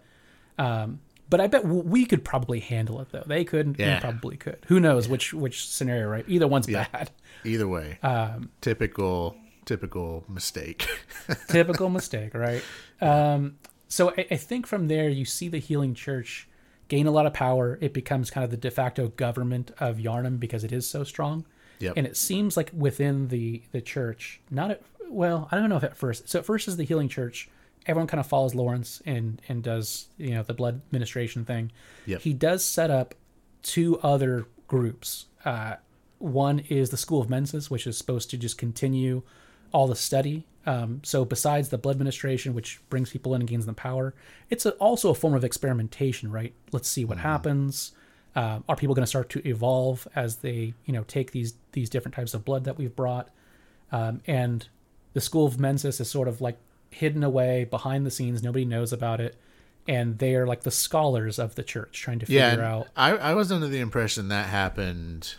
[1.31, 3.23] But I bet we could probably handle it though.
[3.27, 3.77] They could.
[3.79, 3.97] Yeah.
[3.97, 4.59] We probably could.
[4.69, 6.09] Who knows which which scenario?
[6.09, 6.25] Right.
[6.27, 6.87] Either one's Yeah.
[6.91, 7.11] bad.
[7.45, 10.89] Either way, Um, typical typical mistake.
[11.49, 12.63] typical mistake, right?
[13.03, 13.59] Um,
[13.89, 16.49] so I, I think from there you see the healing church
[16.89, 17.79] gain a lot of power.
[17.81, 21.47] It becomes kind of the de facto government of Yharnam because it is so strong.
[21.81, 21.95] Yep.
[21.97, 25.85] And it seems like within the the church, not at well, I don't know if
[25.85, 26.29] at first.
[26.29, 27.49] So at first is the healing church.
[27.87, 31.71] Everyone kind of follows Lawrence and and does you know the blood administration thing.
[32.07, 32.23] Yep.
[32.23, 33.15] He does set up
[33.63, 35.27] two other groups.
[35.45, 35.77] Uh,
[36.19, 39.23] one is the School of Mensis, which is supposed to just continue
[39.73, 40.47] all the study.
[40.69, 44.15] Um, so besides the blood administration, which brings people in and gains them power,
[44.51, 46.53] it's a, also a form of experimentation, right?
[46.73, 47.93] Let's see what happens.
[48.37, 51.89] Um, are people going to start to evolve as they, you know, take these these
[51.89, 53.31] different types of blood that we've brought?
[53.91, 54.69] Um, and
[55.15, 56.59] the School of Mensis is sort of like
[56.91, 58.43] hidden away behind the scenes.
[58.43, 59.37] Nobody knows about it,
[59.89, 62.89] and they are like the scholars of the church, trying to figure yeah, out.
[62.95, 65.35] I, I was under the impression that happened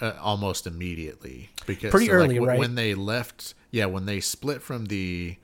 [0.00, 2.58] uh, almost immediately because Pretty so, like, early, w- right?
[2.58, 5.36] When they left, yeah, when they split from the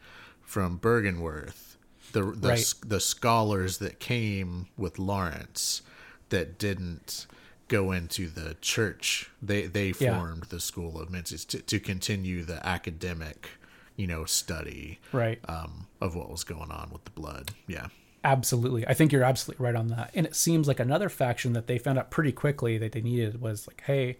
[0.43, 1.77] from Byrgenwerth,
[2.13, 2.75] the the Right.
[2.87, 5.83] the scholars that came with Lawrence
[6.29, 7.27] that didn't
[7.69, 10.19] go into the church, they they Yeah.
[10.19, 13.49] formed the School of Mensis to, to continue the academic,
[13.97, 15.41] you know, study Right.
[15.49, 17.53] um, of what was going on with the blood.
[17.67, 17.89] Yeah.
[18.23, 18.87] Absolutely.
[18.87, 20.11] I think you're absolutely right on that.
[20.15, 23.41] And it seems like another faction that they found out pretty quickly that they needed
[23.41, 24.19] was like, hey,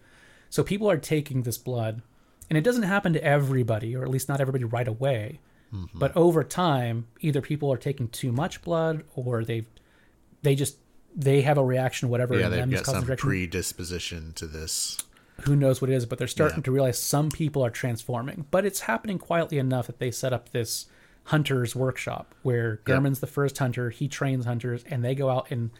[0.49, 2.01] so people are taking this blood,
[2.49, 5.39] and it doesn't happen to everybody, or at least not everybody right away.
[5.73, 5.99] Mm-hmm.
[5.99, 9.65] But over time, either people are taking too much blood, or they
[10.43, 10.77] they just
[11.15, 14.97] they have a reaction, whatever Yeah, they've got some predisposition to this.
[15.41, 16.05] Who knows what it is?
[16.05, 16.63] But they're starting Yeah.
[16.63, 18.45] to realize some people are transforming.
[18.49, 20.85] But it's happening quietly enough that they set up this
[21.25, 23.89] hunters workshop where Gehrman's the first hunter.
[23.89, 25.71] He trains hunters, and they go out and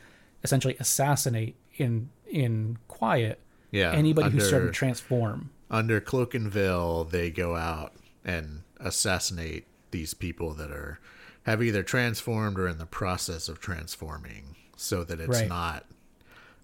[0.43, 3.39] essentially assassinate in in quiet
[3.71, 5.49] Yeah, anybody who's starting under- to transform.
[5.69, 10.99] Under cloak and veil they go out and assassinate these people that are
[11.43, 15.47] have either transformed or in the process of transforming so that it's Right.
[15.47, 15.85] not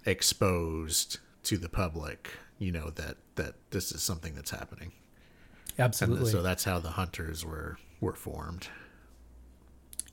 [0.06, 4.92] exposed to the public you know that that this is something that's happening
[5.78, 6.30] and Absolutely.
[6.32, 8.68] so that's how the hunters were were formed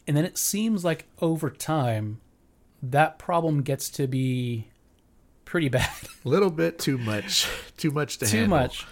[0.06, 2.20] and then it seems like over time
[2.82, 4.68] that problem gets to be
[5.50, 5.90] pretty bad.
[6.24, 7.46] a little bit too much
[7.76, 8.30] too much to handle.
[8.48, 8.58] too handle.
[8.68, 8.86] much.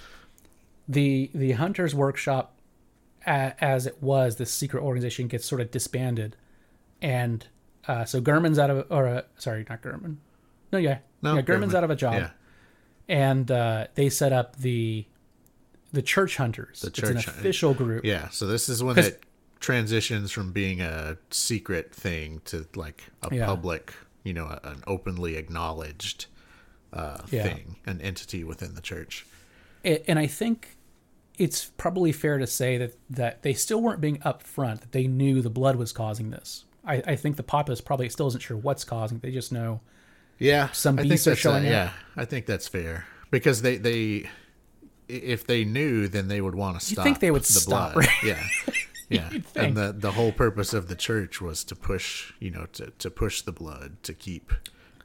[0.89, 2.55] The the Hunters Workshop,
[3.26, 6.36] as it was, this secret organization gets sort of disbanded,
[7.02, 7.47] and
[7.86, 10.16] uh, so Gehrman's out of or uh, sorry, not Gehrman.
[10.72, 11.76] No, yeah, No, yeah, Gehrman's Gehrman.
[11.76, 12.30] out of a job, yeah
[13.10, 15.06] and uh, they set up the
[15.93, 16.82] the Church Hunters.
[16.82, 18.05] The Church it's an official group.
[18.05, 19.22] Yeah, so this is when 'Cause- it
[19.60, 23.47] transitions from being a secret thing to like a Yeah.
[23.47, 23.93] public,
[24.24, 26.26] you know, an openly acknowledged
[26.93, 27.43] uh, Yeah.
[27.44, 29.27] thing, an entity within the church.
[29.85, 30.77] A- and I think
[31.39, 35.40] it's probably fair to say that that they still weren't being upfront that they knew
[35.43, 36.65] the blood was causing this.
[36.85, 39.19] I, I think the populace probably still isn't sure what's causing.
[39.19, 39.23] it.
[39.23, 39.81] They just know
[40.39, 41.70] Yeah, Some beasts are showing up.
[41.70, 44.28] Yeah, I think that's fair because they they
[45.09, 46.98] if they knew, then they would want to stop.
[46.98, 48.06] You'd think they would the stop, blood.
[48.06, 48.23] right?
[48.24, 48.43] Yeah.
[49.10, 52.90] Yeah, and the the whole purpose of the church was to push, you know, to,
[52.98, 54.52] to push the blood to keep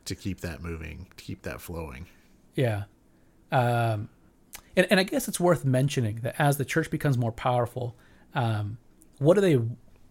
[0.05, 2.07] to keep that moving, to keep that flowing.
[2.55, 2.83] Yeah.
[3.51, 4.09] Um,
[4.75, 7.95] and, and I guess it's worth mentioning that as the church becomes more powerful,
[8.33, 8.77] um,
[9.19, 9.59] what are they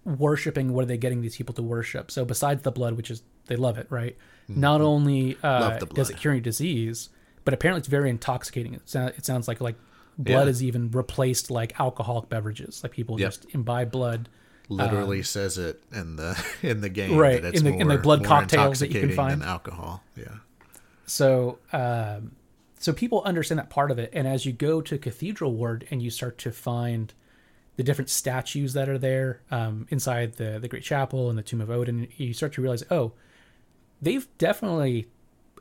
[0.04, 0.72] worshiping?
[0.72, 2.10] What are they getting these people to worship?
[2.10, 4.16] So besides the blood, which is they love it, right?
[4.48, 5.94] Not only uh, Mm-hmm.
[5.94, 7.08] Does it cure any disease,
[7.44, 8.74] but apparently it's very intoxicating.
[8.74, 9.76] It, sound, it sounds like like
[10.18, 10.50] blood Yeah.
[10.50, 12.82] is even replaced like alcoholic beverages.
[12.82, 13.28] Like people Yep.
[13.30, 14.28] just imbibe blood.
[14.68, 18.20] Literally says it in the in the game Um, Right, in the- in the blood
[18.20, 19.42] more cocktails that you can find.
[19.42, 20.36] alcohol yeah
[21.06, 22.32] So, um,
[22.78, 26.02] so people understand that part of it, and as you go to Cathedral Ward and
[26.02, 27.12] you start to find
[27.76, 31.60] the different statues that are there um, inside the the Great Chapel and the Tomb
[31.60, 33.12] of Oedon, you start to realize, oh,
[34.00, 35.06] they've definitely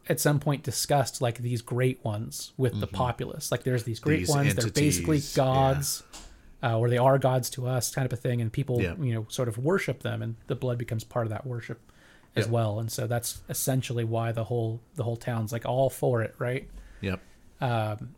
[0.09, 3.51] at some point discussed like these great ones with the populace.
[3.51, 4.41] Like there's these great Mm-hmm.
[4.43, 6.10] These ones; they're basically gods yeah.
[6.63, 8.93] Uh, or they are gods to us, kind of a thing, and people, Yeah.
[8.99, 11.79] you know, sort of worship them, and the blood becomes part of that worship
[12.35, 12.79] as well.
[12.79, 16.69] And so that's essentially why the whole the whole town's like all for it, right?
[17.01, 17.19] yep
[17.59, 18.15] Um,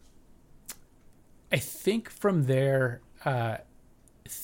[1.52, 3.58] I think from there, uh,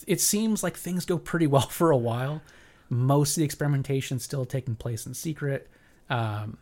[0.07, 2.41] it seems like things go pretty well for a while.
[2.89, 5.69] Most of the experimentation still taking place in secret.
[6.09, 6.57] Um,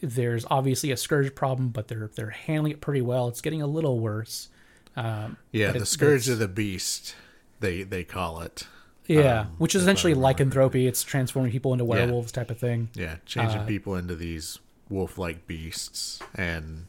[0.00, 3.28] there's obviously a scourge problem, but they're they're handling it pretty well.
[3.28, 4.48] It's getting a little worse.
[4.96, 7.14] Um, yeah the scourge of the beast
[7.60, 8.66] they they call it.
[9.06, 10.86] Yeah, um, which is essentially lycanthropy.
[10.86, 12.88] It's transforming people into werewolves type of thing.
[12.94, 14.58] yeah changing Uh, people into these
[14.88, 16.20] wolf-like beasts.
[16.34, 16.86] And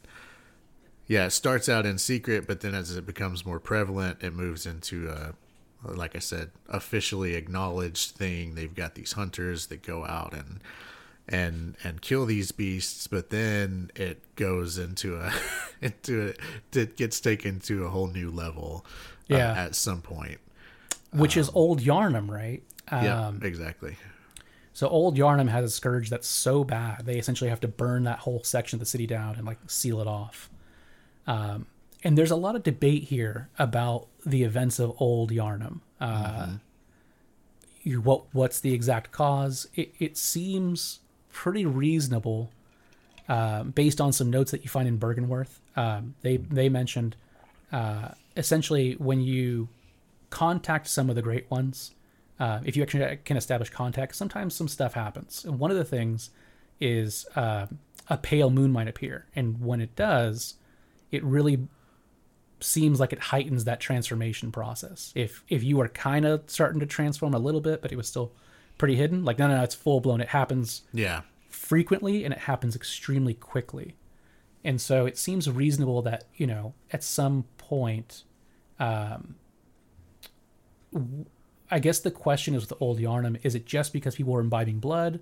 [1.06, 4.64] yeah it starts out in secret but then as it becomes more prevalent it moves
[4.64, 5.34] into a
[5.86, 8.54] like i said officially acknowledged thing.
[8.54, 10.60] They've got these hunters that go out and
[11.28, 15.32] and and kill these beasts but then it goes into a
[15.80, 16.28] into
[16.74, 18.84] a, it gets taken to a whole new level
[19.30, 19.52] uh, Yeah.
[19.52, 20.38] at some point
[21.12, 22.62] Which is old Yharnam, right?
[22.92, 23.96] yeah Um, exactly
[24.74, 28.18] So old Yharnam has a scourge that's so bad they essentially have to burn that
[28.20, 30.50] whole section of the city down and like seal it off.
[31.26, 31.66] Um,
[32.02, 35.80] and there's a lot of debate here about the events of old Yharnam.
[35.98, 36.48] Uh,
[37.82, 39.68] you, what what's the exact cause?
[39.74, 41.00] It, it seems
[41.34, 42.50] pretty reasonable
[43.28, 45.58] um, based on some notes that you find in Byrgenwerth.
[45.76, 47.16] Um, they they mentioned
[47.72, 49.68] uh, essentially when you
[50.30, 51.92] contact some of the great ones,
[52.40, 55.44] uh, if you actually can establish contact, sometimes some stuff happens.
[55.44, 56.30] And one of the things
[56.80, 57.66] is uh,
[58.08, 60.54] a pale moon might appear, and when it does,
[61.10, 61.68] it really
[62.60, 65.12] seems like it heightens that transformation process.
[65.14, 68.08] If if you are kind of starting to transform a little bit, but it was
[68.08, 68.32] still
[68.78, 70.20] pretty hidden, like no, no, no, it's full blown.
[70.20, 71.22] It happens yeah
[71.54, 73.96] frequently and it happens extremely quickly.
[74.64, 78.24] And so it seems reasonable that, you know, at some point,
[78.78, 79.36] um,
[80.92, 81.26] w-
[81.70, 84.78] I guess the question is with Old Yharnam is it just because people were imbibing
[84.78, 85.20] blood?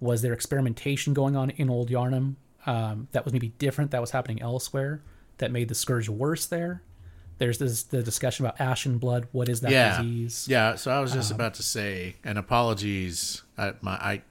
[0.00, 4.10] Was there experimentation going on in Old Yharnam um, that was maybe different that was
[4.10, 5.02] happening elsewhere
[5.38, 6.82] that made the scourge worse there?
[7.38, 9.28] There's this the discussion about ashen blood.
[9.32, 10.46] What is that yeah disease?
[10.48, 14.22] yeah so i was Um, just about to say and apologies I, my i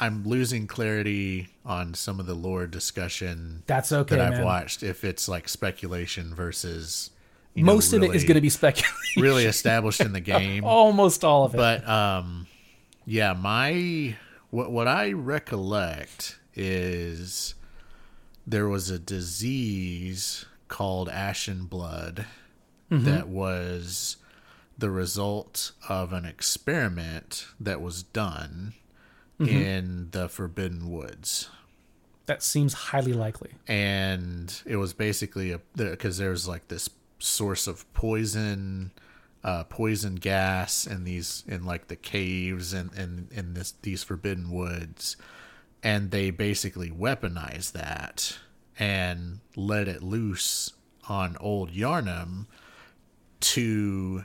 [0.00, 4.44] i'm losing clarity on some of the lore discussion That's okay, that i've man.
[4.44, 7.10] watched if it's like speculation versus
[7.54, 9.22] you know, Most of it is going to be speculation.
[9.22, 11.58] really established in the game Almost all of it.
[11.58, 12.46] but um
[13.06, 14.16] yeah my
[14.50, 17.54] what what i recollect is
[18.46, 22.24] there was a disease called ashen blood
[22.88, 24.16] that was
[24.78, 28.72] the result of an experiment that was done
[29.38, 31.50] in the Forbidden Woods.
[32.26, 33.50] That seems highly likely.
[33.66, 36.88] And it was basically a because there's like this
[37.18, 38.92] source of poison,
[39.44, 44.50] uh, poison gas in these in like the caves and and in this these Forbidden
[44.50, 45.16] Woods,
[45.82, 48.38] and they basically weaponized that
[48.82, 50.72] and let it loose
[51.08, 52.46] on old Yharnam
[53.38, 54.24] to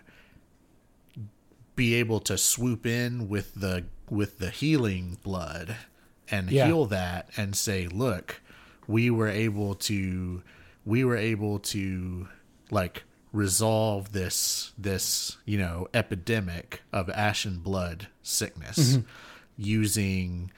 [1.76, 5.76] be able to swoop in with the with the healing blood
[6.32, 6.66] and Yeah.
[6.66, 8.42] heal that and say look
[8.88, 10.42] we were able to
[10.86, 12.28] we were able to
[12.72, 19.02] like resolve this this you know epidemic of ashen blood sickness mm-hmm.
[19.56, 20.52] using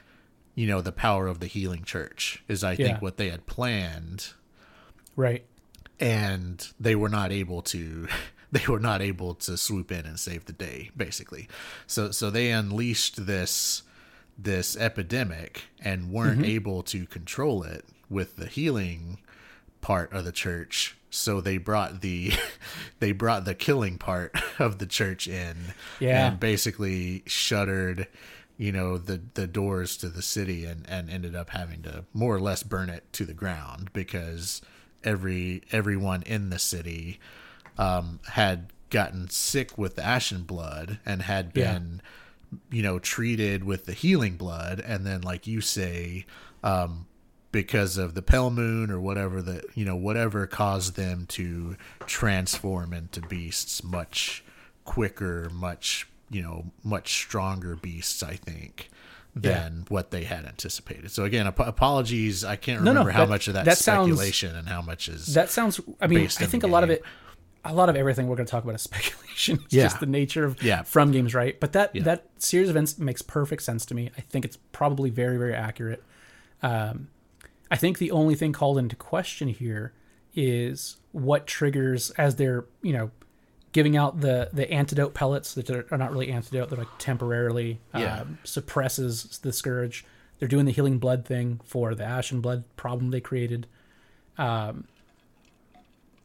[0.54, 2.86] you know the power of the healing church is i Yeah.
[2.86, 4.32] think what they had planned
[5.16, 5.44] Right.
[5.98, 8.08] and they were not able to
[8.52, 11.48] they were not able to swoop in and save the day basically
[11.86, 13.82] so so they unleashed this
[14.38, 16.50] this epidemic and weren't mm-hmm.
[16.50, 19.18] able to control it with the healing
[19.80, 22.32] part of the church so they brought the
[23.00, 25.56] they brought the killing part of the church in
[26.00, 26.28] Yeah.
[26.28, 28.06] and basically shuttered
[28.60, 32.34] you know the the doors to the city and and ended up having to more
[32.36, 34.60] or less burn it to the ground because
[35.02, 37.18] every everyone in the city
[37.78, 41.72] um had gotten sick with the ashen blood and had Yeah.
[41.72, 42.02] been
[42.70, 46.26] you know treated with the healing blood and then like you say
[46.62, 47.06] um
[47.52, 51.76] because of the pale moon or whatever that you know whatever caused them to
[52.06, 54.44] transform into beasts much
[54.84, 58.88] quicker much you know much stronger beasts i think
[59.36, 63.20] than what they had anticipated so again ap- apologies i can't No, no, remember how
[63.24, 65.80] that- much of that, that sounds- speculation and how much is That sounds.
[66.00, 67.02] I mean, I think a lot of it,
[67.64, 69.60] a lot of everything we're going to talk about is speculation.
[69.64, 69.84] It's Yeah.
[69.84, 70.82] just the nature of Yeah.
[70.82, 71.58] from games, right?
[71.60, 72.02] But that Yeah.
[72.04, 74.10] that series of events makes perfect sense to me.
[74.18, 76.02] I think it's probably very very accurate.
[76.62, 77.08] Um,
[77.70, 79.92] I think the only thing called into question here
[80.34, 83.10] is what triggers as they're you know
[83.72, 87.78] giving out the the antidote pellets that are, are not really antidote they're like temporarily
[87.94, 88.20] Yeah.
[88.22, 90.04] um, suppresses the scourge.
[90.38, 93.66] They're doing the healing blood thing for the ashen blood problem they created.
[94.38, 94.84] Um,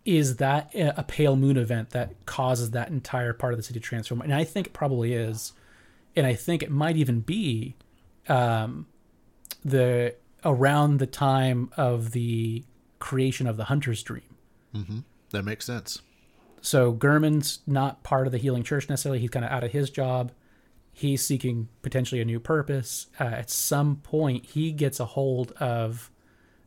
[0.06, 3.84] is that a pale moon event that causes that entire part of the city to
[3.84, 4.22] transform?
[4.22, 5.54] And i think it probably is.
[6.16, 7.76] And i think it might even be
[8.30, 8.88] um,
[9.64, 12.64] the around the time of the
[13.00, 14.24] creation of the hunter's dream.
[15.32, 16.02] That makes sense
[16.66, 19.20] so Gehrman's not part of the healing church necessarily.
[19.20, 20.32] He's kind of out of his job.
[20.92, 23.06] He's seeking potentially a new purpose.
[23.20, 26.10] Uh, at some point, he gets a hold of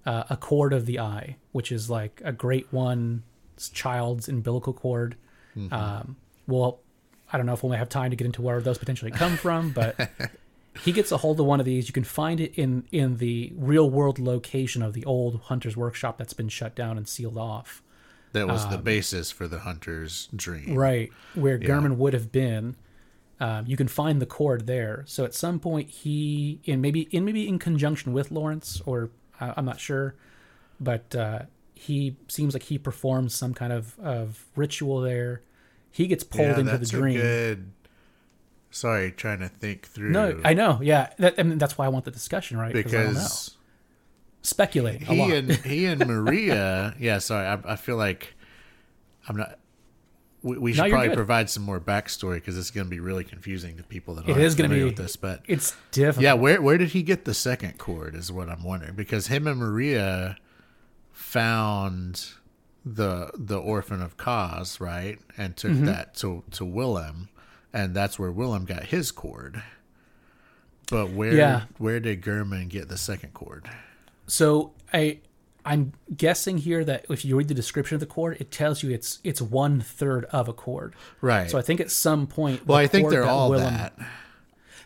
[0.07, 3.25] uh, a cord of the eye, which is like a great one
[3.73, 5.17] child's umbilical cord.
[5.73, 6.17] Um,
[6.47, 6.79] well,
[7.33, 9.73] I don't know if we'll have time to get into where those potentially come from,
[9.73, 10.11] but
[10.85, 11.89] he gets a hold of one of these.
[11.89, 16.19] You can find it in in the real world location of the old hunter's workshop
[16.19, 17.83] that's been shut down and sealed off.
[18.33, 22.77] That was the basis for the hunter's dream Um, right where Gehrman would have been.
[23.41, 25.05] Um, you can find the cord there.
[25.07, 29.11] So at some point, he in maybe in maybe in conjunction with Lawrence, or
[29.41, 30.15] uh, I'm not sure,
[30.81, 31.43] but uh,
[31.75, 35.43] he seems like he performs some kind of of ritual there.
[35.91, 37.17] He gets pulled yeah, into the dream.
[37.21, 37.73] good
[38.71, 40.81] sorry trying to think through No, I know.
[40.83, 42.75] Yeah, that, I mean, that's why I want the discussion, right?
[42.75, 43.11] I don't know.
[43.13, 43.57] because
[44.43, 46.95] speculating a he and he and Maria.
[47.01, 47.47] yeah, sorry.
[47.47, 48.35] I, I feel like
[49.29, 49.59] I'm not.
[50.43, 51.17] We, we should you're probably good.
[51.17, 54.37] provide some more backstory because it's going to be really confusing to people that It
[54.39, 55.17] is gonna familiar be- with this.
[55.17, 56.23] But it's difficult.
[56.23, 58.15] yeah, where where did he get the second cord?
[58.15, 60.37] Is what I'm wondering because him and Maria
[61.13, 62.29] found
[62.85, 65.85] the the orphan of Kos right and took Mm-hmm.
[65.87, 67.29] that to to Willem,
[67.73, 69.63] and that's where Willem got his cord.
[70.91, 71.63] But where Yeah.
[71.79, 73.69] where did Gehrman get the second cord?
[74.29, 75.19] So I
[75.65, 78.91] I'm guessing here that if you read the description of the cord, it tells you
[78.91, 80.95] it's it's one third of a cord.
[81.21, 81.51] Right.
[81.51, 83.95] So I think at some point, well, I think they're all Willem- that.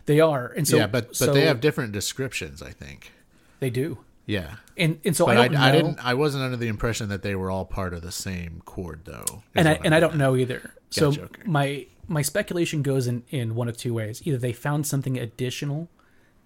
[0.05, 2.61] They are, and so yeah, but but so they have different descriptions.
[2.61, 3.13] I think.
[3.61, 6.05] they do, Yeah, and and so I I, don't I, know, didn't.
[6.05, 9.43] I wasn't under the impression that they were all part of the same cord, though.
[9.55, 10.73] and I what and I I'm- don't know either.
[10.89, 11.41] So Gotcha, okay.
[11.45, 14.21] my my speculation goes in in one of two ways.
[14.25, 15.87] Either they found something additional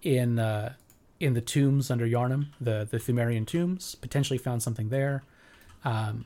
[0.02, 0.74] in uh,
[1.20, 5.24] in the tombs under Yharnam, the the Pthumerian tombs, potentially found something there,
[5.84, 6.24] um,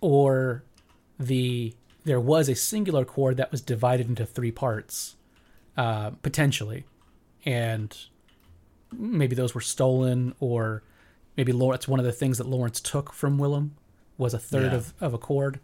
[0.00, 0.64] or
[1.18, 1.74] the
[2.04, 5.14] there was a singular cord that was divided into three parts,
[5.76, 6.84] uh, potentially,
[7.44, 7.96] and
[8.92, 10.82] maybe those were stolen, or
[11.36, 11.86] maybe Lawrence.
[11.86, 13.76] One of the things that Lawrence took from Willem
[14.18, 14.78] was a third Yeah.
[14.78, 15.60] of, of a cord.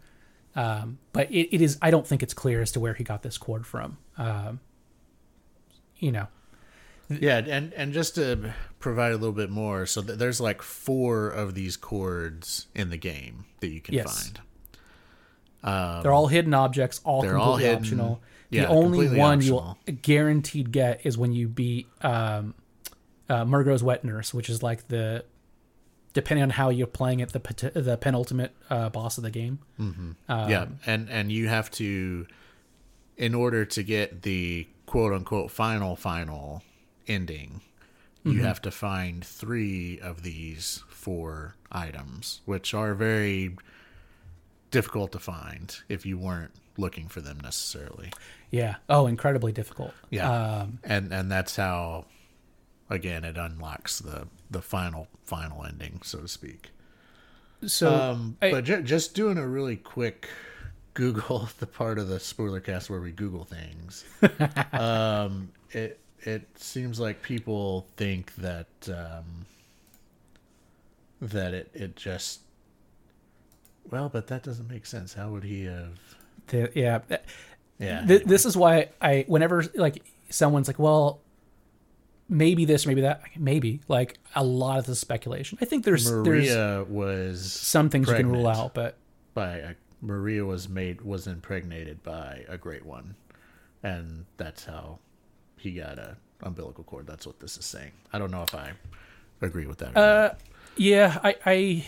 [0.55, 1.77] Um, but it, it is.
[1.81, 3.97] I don't think it's clear as to where he got this cord from.
[4.17, 4.61] Um,
[5.97, 6.27] you know,
[7.09, 11.29] Yeah, and and just to provide a little bit more, so th- there's like four
[11.29, 14.29] of these cords in the game that you can Yes.
[14.29, 16.03] find.
[16.03, 17.77] they're all hidden objects, all Um, they're all hidden.
[17.77, 18.21] optional.
[18.51, 19.77] Yeah, the only one optional.
[19.87, 22.55] you'll guaranteed get is when you beat um,
[23.29, 25.25] uh, Mergo's Wet Nurse, which is like the
[26.13, 29.59] depending on how you're playing it, the the penultimate uh, boss of the game.
[30.29, 32.25] yeah, and and you have to,
[33.17, 36.63] in order to get the quote unquote final final
[37.09, 37.61] ending,
[38.23, 43.55] you have to find three of these four items, which are very
[44.71, 48.11] difficult to find if you weren't looking for them necessarily.
[48.51, 48.75] Yeah.
[48.87, 49.93] Oh, incredibly difficult.
[50.11, 52.05] Yeah, Um, and and that's how,
[52.89, 56.69] again, it unlocks the the final final ending, so to speak.
[57.65, 60.29] so Um, I- but ju- just doing a really quick
[60.93, 64.05] Google, the part of the spoiler cast where we Google things.
[64.73, 69.45] um, it it seems like people think that um,
[71.21, 72.41] that it it just
[73.89, 75.13] well, but that doesn't make sense.
[75.13, 75.97] How would he have?
[76.47, 76.99] the, yeah.
[77.79, 81.21] Yeah, Th- this is why I whenever like someone's like, well,
[82.27, 85.57] maybe this, maybe that, maybe like a lot of the speculation.
[85.61, 88.97] I think there's there's Maria was some things you can rule out, but
[89.33, 93.15] by a, Maria was made was impregnated by a great one,
[93.81, 94.99] and that's how
[95.59, 97.05] he got a umbilical cord.
[97.07, 97.91] That's what this is saying.
[98.13, 98.71] I don't know if I
[99.41, 99.95] agree with that.
[99.95, 100.35] Or Uh,
[100.77, 101.87] yeah, I, I,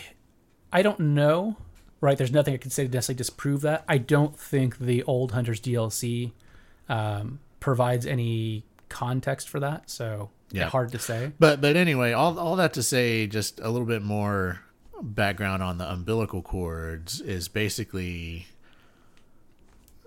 [0.72, 1.56] I don't know.
[2.00, 3.84] Right, there's nothing I can say to necessarily disprove that.
[3.88, 6.32] I don't think the old Hunters DLC
[6.88, 10.68] um, provides any context for that, so Yeah.
[10.68, 11.30] hard to say.
[11.38, 14.60] But but anyway, all all that to say, just a little bit more
[15.00, 18.46] background on the umbilical cords is basically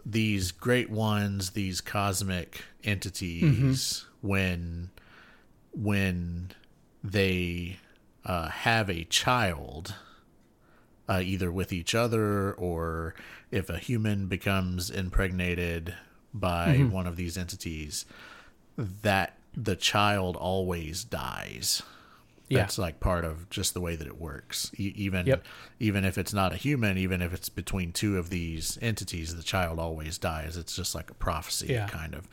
[0.05, 4.91] these great ones, these cosmic entities, when
[5.73, 6.51] when
[7.03, 7.77] they
[8.23, 9.95] uh, have a child,
[11.09, 13.13] uh, either with each other or
[13.51, 15.95] if a human becomes impregnated
[16.33, 18.05] by one of these entities,
[18.77, 21.81] that the child always dies.
[22.47, 22.59] Yeah.
[22.59, 24.71] That's like part of just the way that it works.
[24.77, 25.45] E- even Yep.
[25.79, 29.41] even if it's not a human, even if it's between two of these entities, the
[29.43, 30.55] child always dies.
[30.55, 31.87] It's just like a prophecy, Yeah.
[31.87, 32.27] kind of.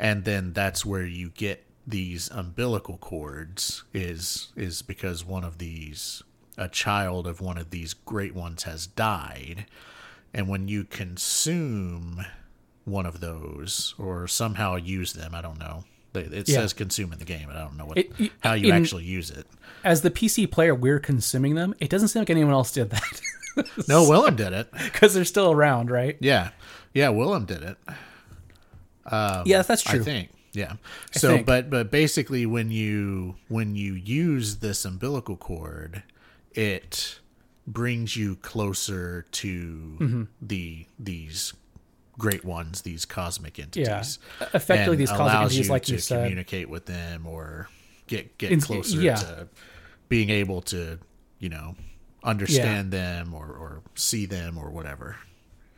[0.00, 6.22] And then that's where you get these umbilical cords is is because one of these
[6.56, 9.66] a child of one of these great ones has died
[10.32, 12.24] and when you consume
[12.84, 15.84] one of those or somehow use them i don't know
[16.16, 16.56] it Yeah.
[16.60, 18.74] says consume in the game and i don't know what It- it- how you in-
[18.82, 19.46] actually use it
[19.84, 21.74] As the PC player, we're consuming them.
[21.78, 23.20] It doesn't seem like anyone else did that
[23.88, 26.16] no willem did it because they're still around, right?
[26.20, 26.50] yeah
[26.94, 27.76] yeah willem did it
[29.46, 30.00] yeah, that's true.
[30.00, 30.30] I think.
[30.52, 30.74] Yeah.
[31.12, 31.46] So think.
[31.46, 36.02] but but basically when you when you use this umbilical cord,
[36.52, 37.20] it
[37.66, 40.22] brings you closer to Mm-hmm.
[40.40, 41.52] the these
[42.18, 44.18] great ones, these cosmic Yeah, entities.
[44.52, 47.68] effectively, these cosmic entities, you like to you said, communicate with them or
[48.06, 49.16] get get In- closer yeah.
[49.16, 49.48] to
[50.08, 50.98] being able to,
[51.38, 51.74] you know,
[52.22, 55.16] understand them or, or see them or whatever.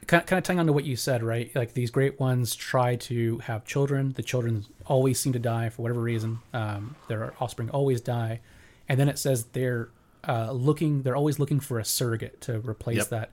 [0.06, 1.50] kind of, kind of tying on to what you said, right?
[1.54, 4.12] Like these great ones try to have children.
[4.12, 6.38] The children always seem to die for whatever reason.
[6.52, 8.40] Um, their offspring always die,
[8.88, 9.88] and then it says they're
[10.28, 11.02] uh, looking.
[11.02, 13.08] They're always looking for a surrogate to replace Yep.
[13.08, 13.30] that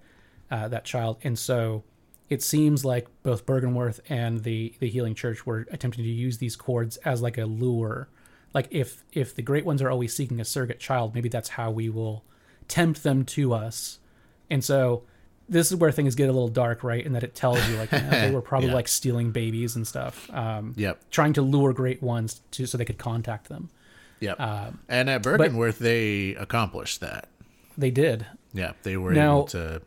[0.49, 1.17] uh, that child.
[1.23, 1.83] And so
[2.29, 6.55] it seems like both Byrgenwerth and the the Healing Church were attempting to use these
[6.55, 8.07] cords as like a lure.
[8.53, 11.71] Like if if the great ones are always seeking a surrogate child, maybe that's how
[11.71, 12.23] we will
[12.67, 13.99] tempt them to us.
[14.49, 15.03] And so
[15.49, 17.05] this is where things get a little dark, right?
[17.05, 18.75] In that it tells you like you know, they were probably Yeah.
[18.75, 21.01] like stealing babies and stuff, um, Yep.
[21.11, 23.69] trying to lure great ones to so they could contact them.
[24.21, 24.39] Yep.
[24.39, 27.27] Um, and at Byrgenwerth they accomplished that.
[27.77, 28.25] They did.
[28.53, 29.81] Yeah, they were Now- able to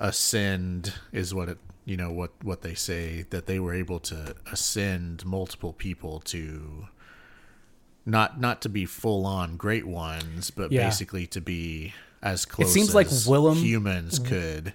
[0.00, 4.34] ascend is what it you know what what they say that they were able to
[4.50, 6.86] ascend multiple people to
[8.06, 10.86] not not to be full on great ones, but Yeah.
[10.86, 14.74] basically to be as close It seems like Willem- humans could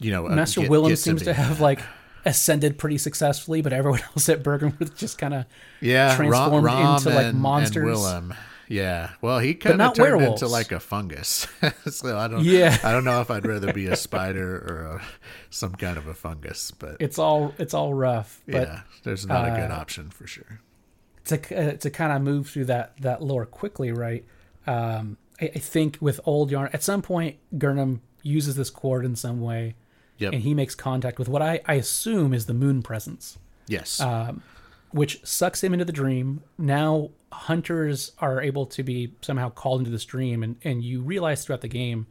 [0.00, 1.80] you know uh, Master get- Willem get seems the- to have like
[2.26, 5.44] ascended pretty successfully, but everyone else at Byrgenwerth just kind of
[5.80, 7.76] yeah transformed Rom, into, like, monsters.
[7.76, 8.34] and Willem.
[8.68, 10.42] Yeah, well, he kind of turned werewolves.
[10.42, 11.46] into like a fungus.
[11.90, 12.44] so I don't.
[12.44, 12.78] Yeah.
[12.82, 15.02] I don't know if I'd rather be a spider or a,
[15.50, 18.40] some kind of a fungus, but it's all it's all rough.
[18.46, 20.60] But yeah, there's not a good uh, option for sure.
[21.26, 24.24] to uh, to kind of move through that that lore quickly, right?
[24.66, 29.14] Um, I, I think with old yarn, at some point, Gehrman uses this cord in
[29.16, 29.74] some way,
[30.18, 30.32] Yep.
[30.32, 34.00] and he makes contact with what I, I assume is the moon presence, yes.
[34.00, 34.32] uh,
[34.92, 36.42] which sucks him into the dream.
[36.56, 41.44] Now hunters are able to be somehow called into this dream, and and you realize
[41.44, 42.06] throughout the game,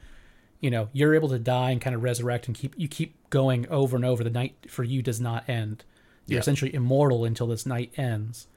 [0.59, 3.67] you know, you're able to die and kind of resurrect and keep you keep going
[3.69, 4.23] over and over.
[4.23, 5.83] The night for you does not end.
[6.27, 6.39] You're Yeah.
[6.41, 8.47] essentially immortal until this night ends.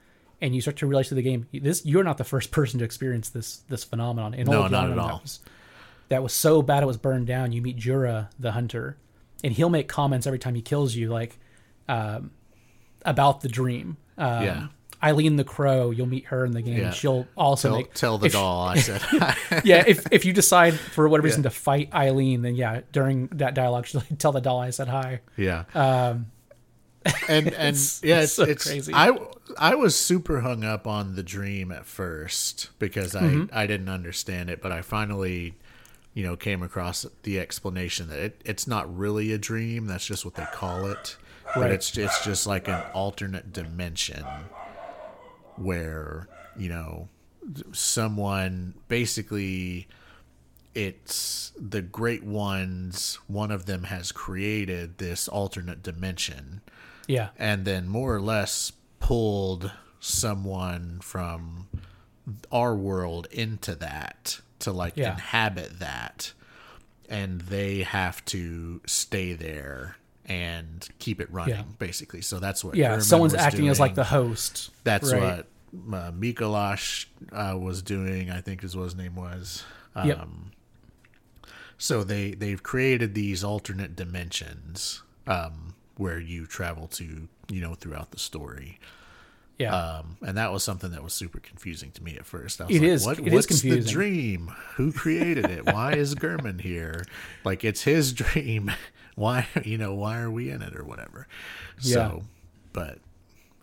[0.41, 2.85] And you start to realize through the game, this you're not the first person to
[2.85, 4.35] experience this this phenomenon.
[4.35, 5.09] In No, not at all.
[5.09, 5.41] That was,
[6.09, 7.53] that was so bad it was burned down.
[7.53, 8.97] You meet Djura, the hunter,
[9.43, 11.39] and he'll make comments every time he kills you, like
[11.89, 12.31] um,
[13.05, 13.97] about the dream.
[14.19, 14.67] Um, Yeah.
[15.07, 16.79] Eileen the Crow, you'll meet her in the game.
[16.79, 16.91] Yeah.
[16.91, 19.03] She'll also tell, make tell the if- doll I said.
[19.65, 21.51] yeah, if if you decide for whatever reason Yeah.
[21.51, 25.21] to fight Eileen, then yeah, during that dialogue, she'll tell the doll I said hi.
[25.37, 25.65] Yeah.
[25.75, 26.27] Um,
[27.29, 28.93] and and it's- yeah, it's it's, so it's crazy.
[28.95, 29.17] I
[29.57, 33.45] I was super hung up on the dream at first because I Mm-hmm.
[33.57, 35.55] I didn't understand it, but I finally
[36.15, 39.87] you know came across the explanation that it, it's not really a dream.
[39.87, 41.17] That's just what they call it.
[41.55, 44.25] But it's it's just like an alternate dimension
[45.59, 47.09] where you know
[47.73, 49.87] someone basically
[50.75, 56.61] it's the great ones one of them has created this alternate dimension.
[57.07, 59.71] Yeah, and then more or less pulled
[60.01, 61.69] someone from
[62.51, 65.13] our world into that to like Yeah.
[65.13, 66.33] inhabit that.
[67.09, 69.97] And they have to stay there
[70.27, 71.63] and keep it running Yeah.
[71.79, 72.99] basically so that's what yeah.
[72.99, 74.71] Someone's acting as like the host.
[74.85, 75.23] That's right?
[75.73, 78.31] what uh, Micolash uh, was doing.
[78.31, 79.65] I think is what his name was.
[79.95, 80.29] Um, Yep.
[81.79, 88.11] So they they've created these alternate dimensions um, where you travel to, you know, throughout
[88.13, 88.79] the story.
[89.59, 92.61] Yeah, Um, and that was something that was super confusing to me at first.
[92.61, 93.83] I was It like, is- What, it is what's confusing.
[93.85, 94.53] the dream?
[94.77, 95.65] Who created it?
[95.65, 97.05] Why is Gehrman here?
[97.45, 98.71] Like it's his dream.
[99.17, 101.27] Why you know why are we in it or whatever?
[101.81, 101.95] Yeah.
[101.95, 102.23] So,
[102.73, 102.99] but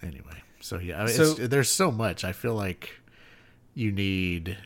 [0.02, 2.26] anyway, so yeah, So- there's so much.
[2.26, 3.00] I feel like
[3.74, 4.58] you need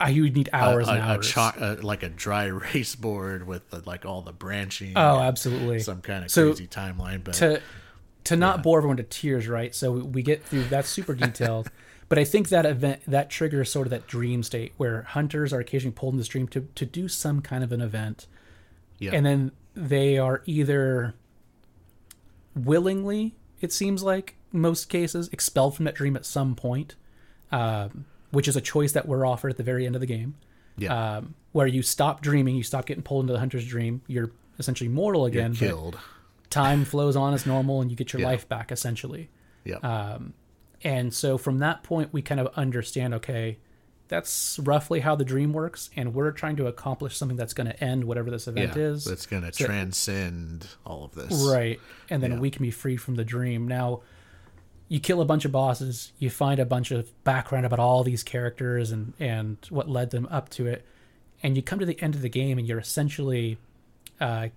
[0.00, 1.30] I you need a, hours a, and a hours.
[1.30, 4.92] cha- uh like a dry erase board with the, like all the branching.
[4.96, 5.78] oh, absolutely.
[5.80, 7.60] Some kind of So, crazy timeline, but to
[8.24, 9.74] to not bore everyone to tears, right?
[9.74, 11.70] So we get through that's super detailed.
[12.08, 15.60] But I think that event that triggers sort of that dream state where hunters are
[15.60, 18.26] occasionally pulled in the stream to to do some kind of an event,
[18.98, 21.14] yeah, and then they are either
[22.54, 26.94] willingly, it seems like most cases, expelled from that dream at some point,
[27.50, 30.34] um, which is a choice that we're offered at the very end of the game.
[30.76, 34.30] yeah, Um, where you stop dreaming, you stop getting pulled into the hunter's dream, you're
[34.58, 35.54] essentially mortal you're again.
[35.54, 35.98] killed.
[36.50, 38.26] time flows on as normal, and you get your Yeah.
[38.28, 39.30] life back essentially.
[39.64, 40.18] Yeah, uh,
[40.84, 43.56] And so from that point, we kind of understand okay,
[44.12, 47.82] that's roughly how the dream works, and we're trying to accomplish something that's going to
[47.82, 49.06] end whatever this event yeah, is.
[49.06, 51.80] that's gonna So- transcend all of this, Right.
[52.10, 52.38] And then Yeah.
[52.38, 53.66] we can be free from the dream.
[53.66, 54.02] Now,
[54.88, 58.22] you kill a bunch of bosses, you find a bunch of background about all these
[58.22, 60.84] characters and, and what led them up to it.
[61.42, 63.56] And you come to the end of the game and you're essentially,
[64.20, 64.48] uh,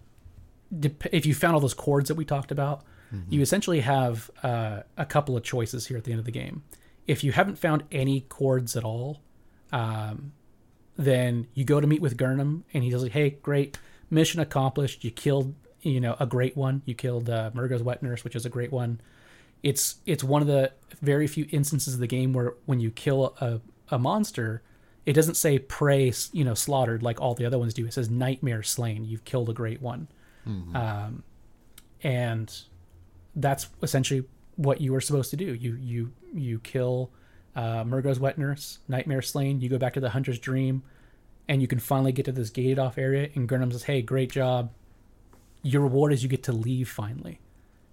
[0.78, 2.84] dep- if you found all those cords that we talked about,
[3.30, 6.64] you essentially have uh, a couple of choices here at the end of the game.
[7.08, 9.22] If you haven't found any cords at all,
[9.76, 10.32] um,
[10.96, 13.78] then you go to meet with Gehrman, and he's like, "Hey, great,
[14.10, 15.04] mission accomplished.
[15.04, 16.82] You killed, you know, a great one.
[16.86, 19.02] You killed uh, Mergo's wet nurse, which is a great one.
[19.64, 20.72] It's it's one of the
[21.02, 24.62] very few instances of the game where when you kill a, a monster,
[25.06, 27.86] it doesn't say prey, you know, slaughtered like all the other ones do.
[27.86, 29.04] It says nightmare slain.
[29.04, 30.08] You've killed a great one,
[30.74, 31.24] um,
[32.02, 32.62] and
[33.36, 34.24] that's essentially
[34.56, 35.54] what you were supposed to do.
[35.54, 37.12] You you you kill
[37.56, 39.62] uh, Mergo's wet nurse, nightmare slain.
[39.62, 40.84] You go back to the hunter's dream,
[41.48, 43.30] and you can finally get to this gated off area.
[43.36, 44.72] And Gehrman says, "Hey, great job.
[45.62, 47.40] Your reward is you get to leave finally.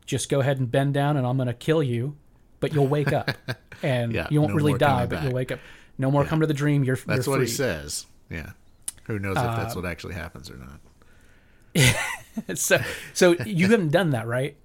[0.05, 2.17] Just go ahead and bend down, and I'm gonna kill you,
[2.61, 3.31] but you'll wake up,
[3.83, 5.25] and Yeah, you won't no really die, but back.
[5.25, 5.61] you'll wake up.
[5.99, 6.83] No more come to the dream.
[6.85, 8.07] You're That's you're what he says.
[8.31, 8.51] Yeah,
[9.05, 10.81] who knows if Uh, that's what actually happens or not?
[12.55, 12.79] so
[13.15, 14.57] so you haven't done that, right?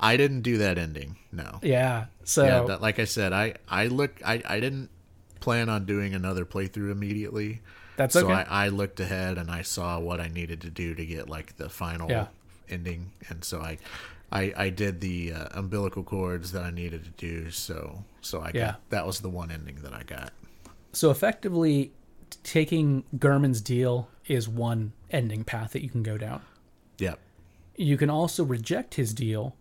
[0.00, 1.16] I didn't do that ending.
[1.32, 1.58] No.
[1.62, 2.06] Yeah.
[2.24, 4.90] So yeah, that, like I said, I I look I I didn't
[5.40, 7.60] plan on doing another playthrough immediately.
[7.96, 8.44] that's so okay.
[8.48, 11.56] I, I looked ahead and I saw what I needed to do to get like
[11.56, 12.26] the final Yeah.
[12.68, 13.78] ending, and so I,
[14.30, 17.50] I, I did the uh, umbilical cords that I needed to do.
[17.50, 18.66] So, so I Yeah.
[18.72, 20.32] got that was the one ending that I got.
[20.92, 21.92] So effectively,
[22.42, 26.42] taking Gehrman's deal is one ending path that you can go down.
[26.98, 27.18] Yep.
[27.76, 29.54] You can also reject his deal,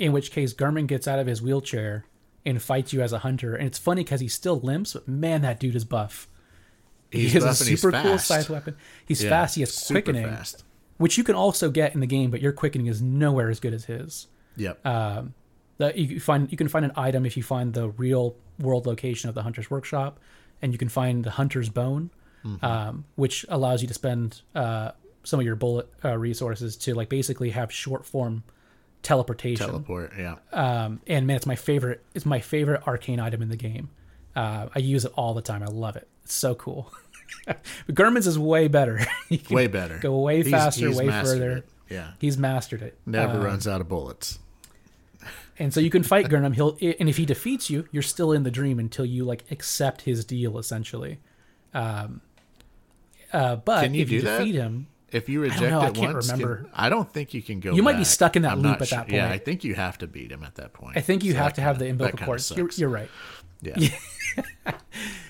[0.00, 2.04] in which case Gehrman gets out of his wheelchair,
[2.44, 3.54] and fights you as a hunter.
[3.54, 6.26] And it's funny because he still limps, but man, that dude is buff.
[7.10, 8.76] He's he has a buff he's super cool scythe weapon.
[9.06, 9.54] He's Yeah, fast.
[9.56, 10.64] He has quickening, fast.
[10.96, 13.74] which you can also get in the game, but your quickening is nowhere as good
[13.74, 14.26] as his.
[14.56, 14.82] Yep.
[15.78, 18.86] That you can find you can find an item if you find the real world
[18.86, 20.18] location of the hunter's workshop,
[20.60, 22.10] and you can find the hunter's bone,
[22.44, 22.64] Mm-hmm.
[22.64, 24.92] um, which allows you to spend uh,
[25.24, 28.44] some of your bullet uh, resources to like basically have short form
[29.02, 29.66] teleportation.
[29.66, 30.12] Teleport.
[30.18, 30.36] Yeah.
[30.52, 32.02] um, and man, it's my favorite.
[32.14, 33.90] It's my favorite arcane item in the game.
[34.36, 35.62] Uh, I use it all the time.
[35.62, 36.06] I love it.
[36.24, 36.92] It's so cool.
[37.46, 39.00] but Gehrman's is way better.
[39.50, 39.98] Way better.
[39.98, 41.58] Go way He's- faster, he's way further.
[41.58, 41.68] it.
[41.88, 42.12] Yeah.
[42.20, 42.96] He's mastered it.
[43.06, 44.38] Never Uh, runs out of bullets.
[45.58, 46.54] and so you can fight Gehrman.
[46.54, 50.02] He'll and if he defeats you, you're still in the dream until you like accept
[50.02, 51.18] his deal, essentially.
[51.74, 52.20] Um,
[53.32, 56.14] uh, but Can you if you defeat him, If you reject know, I it can't
[56.14, 56.70] once, can- remember.
[56.72, 57.74] I don't think you can go.
[57.74, 59.04] You might be stuck in that I'm loop at that sure.
[59.08, 59.34] Yeah, point.
[59.34, 60.96] I think you have to beat him at that point.
[60.96, 62.58] I think you So have to have kinda- the umbilical that cord.
[62.58, 63.08] You're, you're right.
[63.62, 63.88] Yeah.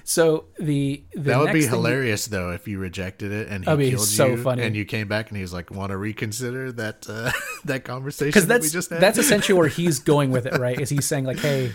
[0.04, 3.48] So the, the That would be next thing you- hilarious though if you rejected it
[3.48, 4.62] and he killed so you funny.
[4.62, 7.30] and you came back and he's like, "Want to reconsider that uh,
[7.64, 10.58] that conversation because that we that's just had?" that's essentially where he's going with it,
[10.58, 10.80] right?
[10.80, 11.72] Is he's saying like, hey,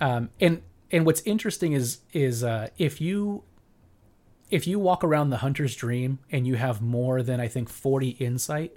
[0.00, 0.60] um, and
[0.90, 3.44] and what's interesting is is uh, if you
[4.50, 8.10] if you walk around the hunter's dream and you have more than I think forty
[8.10, 8.74] insight,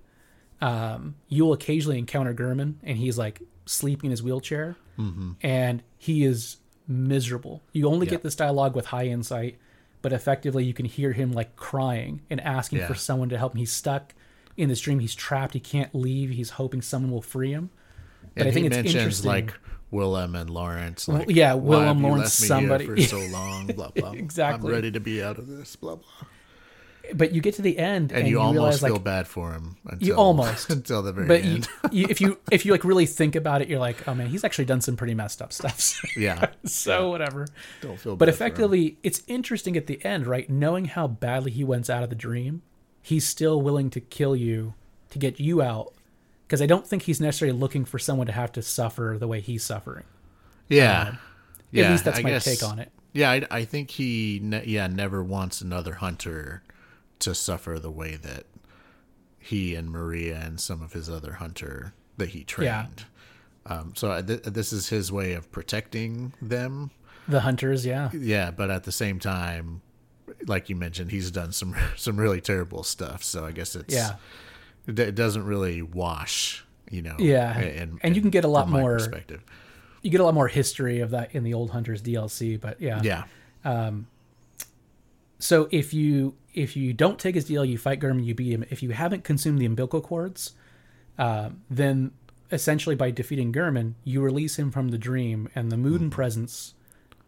[0.60, 5.31] um, you'll occasionally encounter Gehrman and he's like sleeping in his wheelchair, Mm-hmm.
[5.41, 6.57] and he is
[6.88, 7.61] miserable.
[7.73, 8.11] You only Yeah.
[8.11, 9.57] get this dialogue with high insight,
[10.02, 12.88] but effectively you can hear him like crying and asking Yeah.
[12.88, 13.60] for someone to help him.
[13.60, 14.14] He's stuck
[14.57, 14.99] in this dream.
[14.99, 15.53] He's trapped.
[15.53, 16.30] He can't leave.
[16.31, 17.69] He's hoping someone will free him.
[18.35, 19.30] But and I think he it's mentions interesting.
[19.31, 19.53] like
[19.91, 21.07] Willem and Lawrence.
[21.07, 23.68] Like, yeah, "Why Willem, you Lawrence, somebody." for so long.
[23.68, 24.11] Blah blah.
[24.22, 24.69] Exactly.
[24.69, 25.76] I'm ready to be out of this.
[25.76, 26.27] Blah blah.
[27.13, 29.27] but you get to the end And, and, you, you, almost realize feel like, bad
[29.27, 29.76] for him.
[29.85, 30.69] Until, almost.
[30.69, 31.68] until the very but end.
[31.91, 34.43] you, if you if you like really think about it, you're like, oh man, he's
[34.43, 35.99] actually done some pretty messed up stuff.
[36.15, 36.47] yeah.
[36.65, 37.47] so whatever.
[37.81, 38.15] Don't feel.
[38.15, 38.47] But bad for him.
[38.47, 40.49] effectively, it's interesting at the end, right?
[40.49, 42.61] Knowing how badly he went out of the dream,
[43.01, 44.76] he's still willing to kill you
[45.09, 45.93] to get you out.
[46.51, 49.39] Because I don't think he's necessarily looking for someone to have to suffer the way
[49.39, 50.03] he's suffering.
[50.67, 51.15] Yeah.
[51.71, 51.91] yeah.
[51.91, 52.91] least that's I my guess- take on it.
[53.13, 56.61] Yeah, I, I think he, ne- yeah, never wants another hunter
[57.19, 58.47] to suffer the way that
[59.39, 63.05] he and Maria and some of his other hunter that he trained.
[63.65, 66.91] Um, so th- this is his way of protecting them.
[67.29, 68.09] The hunters, yeah.
[68.13, 69.81] Yeah, but at the same time,
[70.47, 73.23] like you mentioned, he's done some some really terrible stuff.
[73.23, 74.15] So I guess it's Yeah.
[74.87, 77.15] It, doesn't really wash, you know.
[77.19, 77.59] Yeah.
[77.59, 79.43] in- And you can get a lot more- perspective.
[80.01, 83.01] You get a lot more history of that in the old hunters DLC, but yeah.
[83.03, 83.23] Yeah,
[85.39, 88.65] So if you if you don't take his deal, you fight Gehrman, you beat him.
[88.69, 90.51] If you haven't consumed the umbilical cords,
[91.17, 92.11] um, then
[92.51, 96.73] essentially by defeating Gehrman, you release him from the dream, and the moon and presence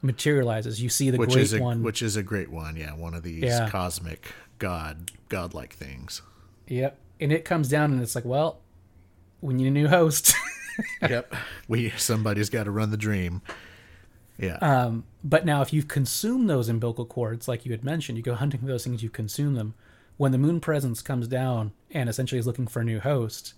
[0.02, 0.82] materializes.
[0.82, 1.82] You see the which great is a one.
[1.84, 2.76] which is a great one.
[2.76, 3.70] Yeah, one of these Yeah.
[3.70, 4.28] cosmic
[4.60, 6.22] god godlike things.
[6.68, 6.98] Yep.
[7.24, 8.60] And it comes down, and it's like, well,
[9.42, 10.36] we need a new host.
[11.02, 11.34] yep,
[11.68, 13.42] we somebody's got to run the dream.
[14.38, 18.24] Yeah, Um, but now, if you've consumed those umbilical cords, like you had mentioned, you
[18.24, 19.76] go hunting for those things, you consume them.
[20.18, 23.54] When the moon presence comes down and essentially is looking for a new host,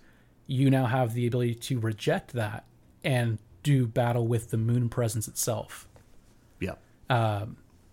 [0.46, 2.64] you now have the ability to reject that
[3.02, 5.88] and do battle with the moon presence itself,
[6.60, 6.78] yep.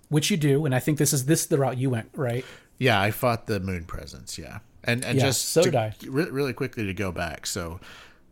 [0.10, 0.66] which you do.
[0.66, 2.46] And I think this is this is the route you went, right?
[2.78, 4.38] Yeah, I fought the moon presence.
[4.38, 5.94] Yeah, and and Yeah, just so to- did I.
[6.08, 7.46] re- really quickly to go back.
[7.46, 7.80] So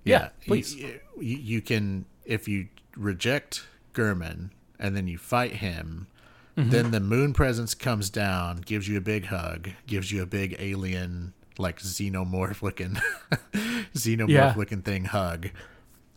[0.04, 0.76] Yeah, yeah, please.
[0.76, 2.68] You, you, you can if you
[2.98, 3.64] reject
[3.94, 4.50] Gehrman
[4.80, 6.08] and then you fight him.
[6.58, 6.70] Mm-hmm.
[6.70, 10.56] Then the moon presence comes down, gives you a big hug, gives you a big
[10.60, 12.98] alien like xenomorph looking
[13.96, 14.54] xenomorph Yeah.
[14.58, 15.50] looking thing hug.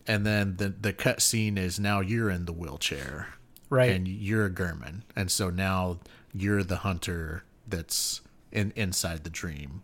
[0.06, 3.28] And then the the cut scene is now you're in the wheelchair
[3.70, 3.90] Right.
[3.90, 5.98] and you're a Gehrman, and so now
[6.32, 8.20] you're the hunter that's
[8.52, 9.82] in inside the dream,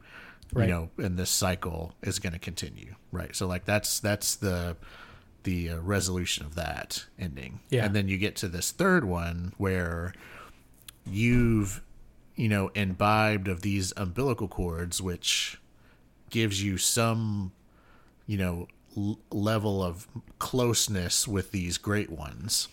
[0.52, 0.68] Right.
[0.68, 3.35] you know, and this cycle is going to continue, right?
[3.36, 4.77] So like that's that's the
[5.44, 7.85] the uh, resolution of that ending, Yeah.
[7.86, 10.12] and then you get to this third one where
[11.06, 11.82] you've
[12.36, 15.59] you know imbibed of these umbilical cords, which
[16.31, 17.52] gives you some
[18.27, 20.06] you know l- level of
[20.39, 22.68] closeness with these great ones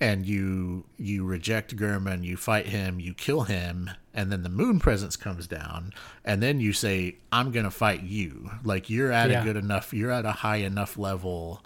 [0.00, 4.78] and you you reject Gehrman, you fight him, you kill him, and then the moon
[4.80, 5.92] presence comes down,
[6.24, 9.42] and then you say, "I'm gonna fight you." Like you're at Yeah.
[9.42, 11.64] a good enough, you're at a high enough level,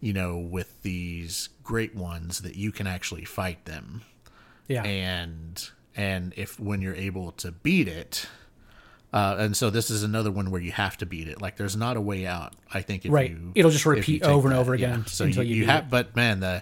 [0.00, 4.02] you know, with these great ones that you can actually fight them,
[4.68, 4.82] yeah.
[4.84, 8.26] and and if when you're able to beat it,
[9.12, 11.40] Uh, and so this is another one where you have to beat it.
[11.40, 12.52] Like there's not a way out.
[12.74, 13.30] I think if Right.
[13.30, 14.86] you It'll just repeat over and that, over yeah.
[14.88, 15.90] again So until you, you you have, it.
[15.90, 16.60] but man, the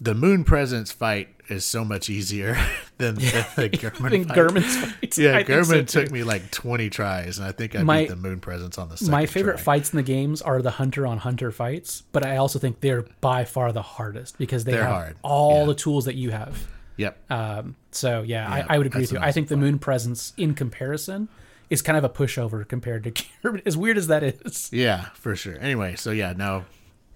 [0.00, 2.54] the moon presence fight is so much easier
[2.98, 3.22] than, than
[3.56, 4.36] the Gehrman fight.
[4.36, 5.18] Gehrman's fight.
[5.18, 8.00] Yeah, I think so, Gehrman took me like 20 tries, and I think I My-
[8.02, 9.62] beat the moon presence on the second My favorite try.
[9.62, 13.06] fights in the games are the hunter on hunter fights, but I also think they're
[13.20, 15.66] by far the hardest because they They're have hard, all yeah.
[15.66, 16.66] the tools that you have.
[16.98, 17.30] Yep.
[17.30, 19.26] Um, so yeah, Yeah, I, I would agree that's with you.
[19.26, 21.28] I think the moon presence, in comparison,
[21.70, 23.62] is kind of a pushover compared to Gehrman.
[23.66, 24.68] As weird as that is.
[24.72, 25.58] yeah, for sure.
[25.60, 26.64] Anyway, so yeah, now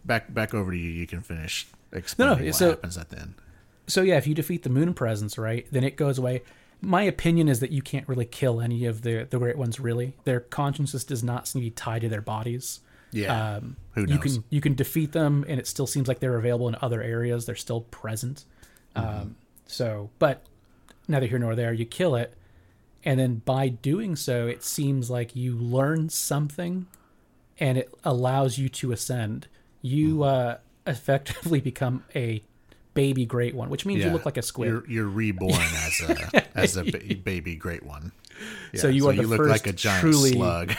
[0.05, 0.91] back back over to you.
[0.91, 3.35] You can finish explaining what so- happens at the end.
[3.87, 6.43] So yeah, if you defeat the moon presence, right, then it goes away.
[6.81, 9.81] My opinion is that you can't really kill any of the the great ones.
[9.81, 12.81] Really, their consciousness does not seem to be tied to their bodies.
[13.13, 13.57] Yeah.
[13.57, 16.69] Um, Who You can you can defeat them, and it still seems like they're available
[16.69, 17.47] in other areas.
[17.47, 18.45] They're still present.
[18.97, 19.21] Mm-hmm.
[19.21, 20.45] Um, so, but
[21.09, 21.73] neither here nor there.
[21.73, 22.35] You kill it,
[23.05, 26.87] and then by doing so, it seems like you learn something,
[27.59, 29.47] and it allows you to ascend.
[29.83, 30.23] You Mm-hmm.
[30.23, 30.55] uh,
[30.87, 32.43] effectively become a
[32.95, 34.69] baby great one, which means you look like a squid.
[34.69, 38.13] You're, you're reborn as a as a ba- baby great one.
[38.75, 40.73] So Yeah, you are the you look like first a giant truly- slug.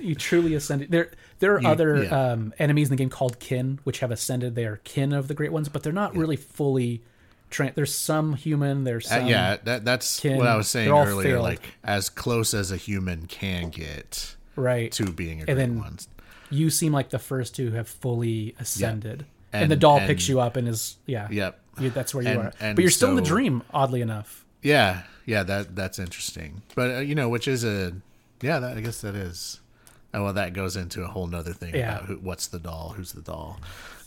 [0.00, 0.90] you truly ascended.
[0.90, 2.32] There, there are You- other yeah.
[2.32, 4.54] um, enemies in the game called kin, which have ascended.
[4.54, 7.02] They are kin of the Great Ones, but they're not really fully.
[7.50, 8.84] Tra- there's some human.
[8.84, 11.22] There's Uh, yeah, that, that's kin, what I was saying earlier.
[11.30, 11.42] failed.
[11.44, 14.90] Like as close as a human can get right.
[14.92, 15.98] to being a And great then- one.
[16.52, 20.28] You seem like the first to have fully ascended, and, And- the doll and- picks
[20.28, 21.28] you up and is yeah.
[21.30, 21.58] Yep.
[21.80, 22.52] You, that's where you And- are.
[22.74, 24.44] But you're still in the dream, oddly enough.
[24.62, 26.62] Yeah, yeah, that that's interesting.
[26.74, 27.94] But uh, you know, which is a
[28.42, 29.60] yeah, that, I guess that is.
[30.14, 31.94] Oh, well, that goes into a whole nother thing Yeah.
[31.96, 33.58] about who, what's the doll, who's the doll.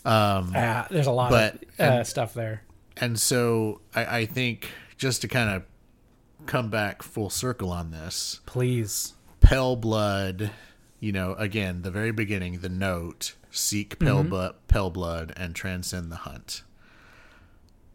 [0.04, 2.62] Um, Ah, there's a lot but- of uh, stuff there.
[2.96, 5.64] and so I, I think just to kind of
[6.46, 9.14] come back full circle on this, Please.
[9.40, 10.52] pale blood
[11.00, 14.28] you know again the very beginning the note seek pale Mm-hmm.
[14.30, 16.62] blood pale blood and transcend the hunt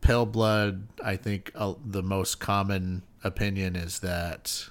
[0.02, 4.70] pale blood i think uh, the most common opinion is that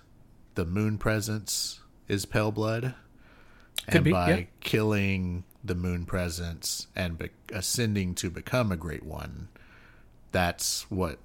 [0.55, 2.95] the moon presence is pale blood
[3.87, 4.45] Could and be, by yeah.
[4.61, 9.49] killing the moon presence and be- ascending to become a great one
[10.33, 11.19] that's what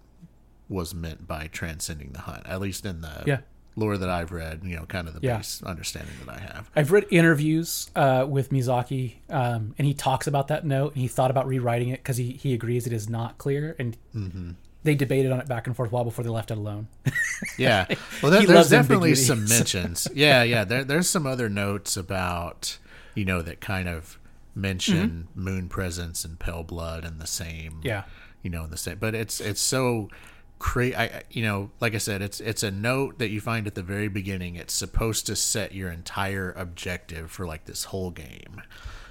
[0.67, 3.39] was meant by transcending the hunt at least in the Yeah.
[3.75, 5.37] Lore that I've read, you know, kind of the Yeah.
[5.37, 6.69] base understanding that I have.
[6.75, 11.07] I've read interviews uh, with Miyazaki, um, and he talks about that note, and he
[11.07, 14.51] thought about rewriting it because he, he agrees it is not clear, and Mm-hmm.
[14.83, 16.87] they debated on it back and forth a while before they left it alone.
[17.57, 17.85] Yeah.
[18.23, 20.07] Well, there, there's definitely some mentions.
[20.13, 20.63] Yeah, yeah.
[20.63, 22.77] There, there's some other notes about,
[23.13, 24.17] you know, that kind of
[24.55, 27.73] mention moon presence and pale blood and the same.
[27.73, 27.87] Mm-hmm.
[27.87, 28.03] Yeah.
[28.41, 28.97] You know, in the same.
[28.99, 30.09] But it's it's so
[30.59, 30.95] crazy.
[30.95, 33.83] I, you know, like I said, it's it's a note that you find at the
[33.83, 34.55] very beginning.
[34.55, 38.61] It's supposed to set your entire objective for like this whole game.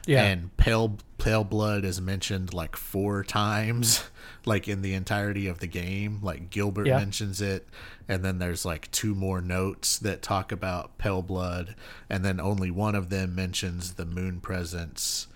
[0.06, 0.24] Yeah.
[0.24, 4.04] And pale pale blood is mentioned like four times,
[4.44, 6.18] like in the entirety of the game.
[6.22, 6.98] Like Gilbert Yeah.
[6.98, 7.66] mentions it,
[8.06, 11.74] and then there's like two more notes that talk about pale blood,
[12.10, 15.26] and then only one of them mentions the moon presence.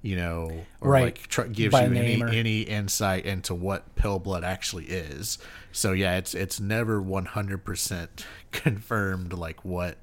[0.00, 1.04] You know, or Right.
[1.06, 5.38] like tr- gives By you any or- any insight into what pale blood actually is.
[5.72, 9.98] So yeah, it's it's never one hundred percent confirmed like what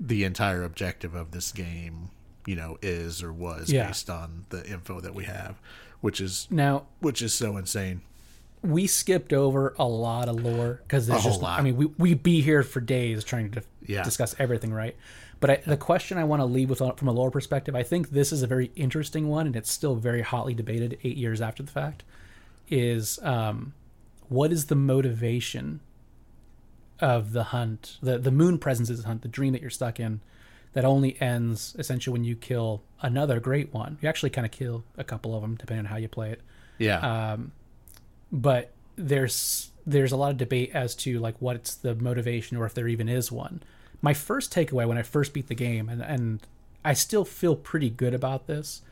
[0.00, 2.10] the entire objective of this game,
[2.46, 3.86] you know, is or was Yeah.
[3.86, 5.60] based on the info that we have,
[6.00, 8.00] which is Now, which is so insane.
[8.62, 11.60] we skipped over a lot of lore because there's A just, lot.
[11.60, 14.02] I mean, we, we'd be here for days trying to Yeah.
[14.02, 14.96] discuss everything, right?
[15.42, 17.82] But I, the question I want to leave with uh, from a lore perspective, I
[17.82, 21.40] think this is a very interesting one, and it's still very hotly debated eight years
[21.40, 22.04] after the fact.
[22.70, 23.74] Is um,
[24.28, 25.80] what is the motivation
[27.00, 29.98] of the hunt, the the moon presence is the hunt, the dream that you're stuck
[29.98, 30.20] in,
[30.74, 33.98] that only ends essentially when you kill another great one.
[34.00, 36.40] You actually kind of kill a couple of them depending on how you play it
[36.78, 37.36] Yeah.
[38.30, 42.74] but there's there's a lot of debate as to like what's the motivation or if
[42.74, 43.60] there even is one.
[44.02, 46.40] My first takeaway when I first beat the game, and and
[46.84, 48.82] I still feel pretty good about this,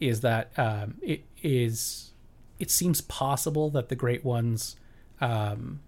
[0.00, 2.10] is that um, it is
[2.58, 4.76] it seems possible that the great ones
[5.20, 5.80] um,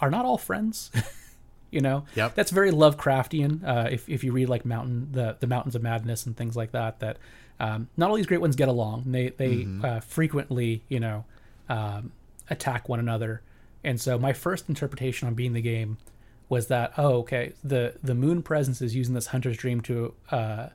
[0.00, 0.90] are not all friends.
[1.70, 2.34] you know, Yep.
[2.34, 3.62] that's very Lovecraftian.
[3.64, 6.72] Uh, if if you read like Mountain the the Mountains of Madness and things like
[6.72, 7.16] that, that
[7.60, 9.04] um, not all these great ones get along.
[9.06, 11.24] They they uh, frequently you know
[11.68, 12.10] um,
[12.48, 13.42] attack one another.
[13.84, 15.96] And so my first interpretation on being the game
[16.50, 20.66] was that oh okay the the moon presence is using this hunter's dream to uh,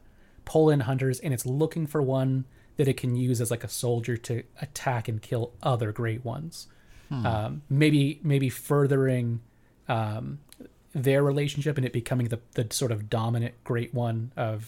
[0.45, 2.45] pull in hunters and it's looking for one
[2.77, 6.67] that it can use as like a soldier to attack and kill other great ones.
[7.11, 9.41] Um, maybe maybe furthering
[9.87, 10.39] um,
[10.93, 14.67] their relationship and it becoming the, the sort of dominant great one of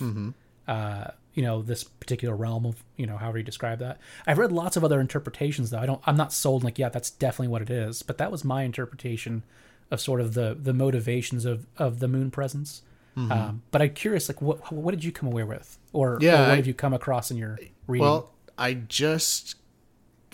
[0.67, 3.99] uh, you know this particular realm of you know however you describe that.
[4.27, 5.79] I've read lots of other interpretations though.
[5.79, 6.01] I don't.
[6.05, 6.63] I'm not sold.
[6.63, 8.03] Like yeah, that's definitely what it is.
[8.03, 9.43] But that was my interpretation
[9.91, 12.81] of sort of the the motivations of of the moon presence.
[13.17, 16.39] Um, but I'm curious, like what what did you come away with, or, Yeah, or
[16.41, 17.57] what I- have you come across in your
[17.87, 18.03] reading?
[18.05, 19.55] Well, I just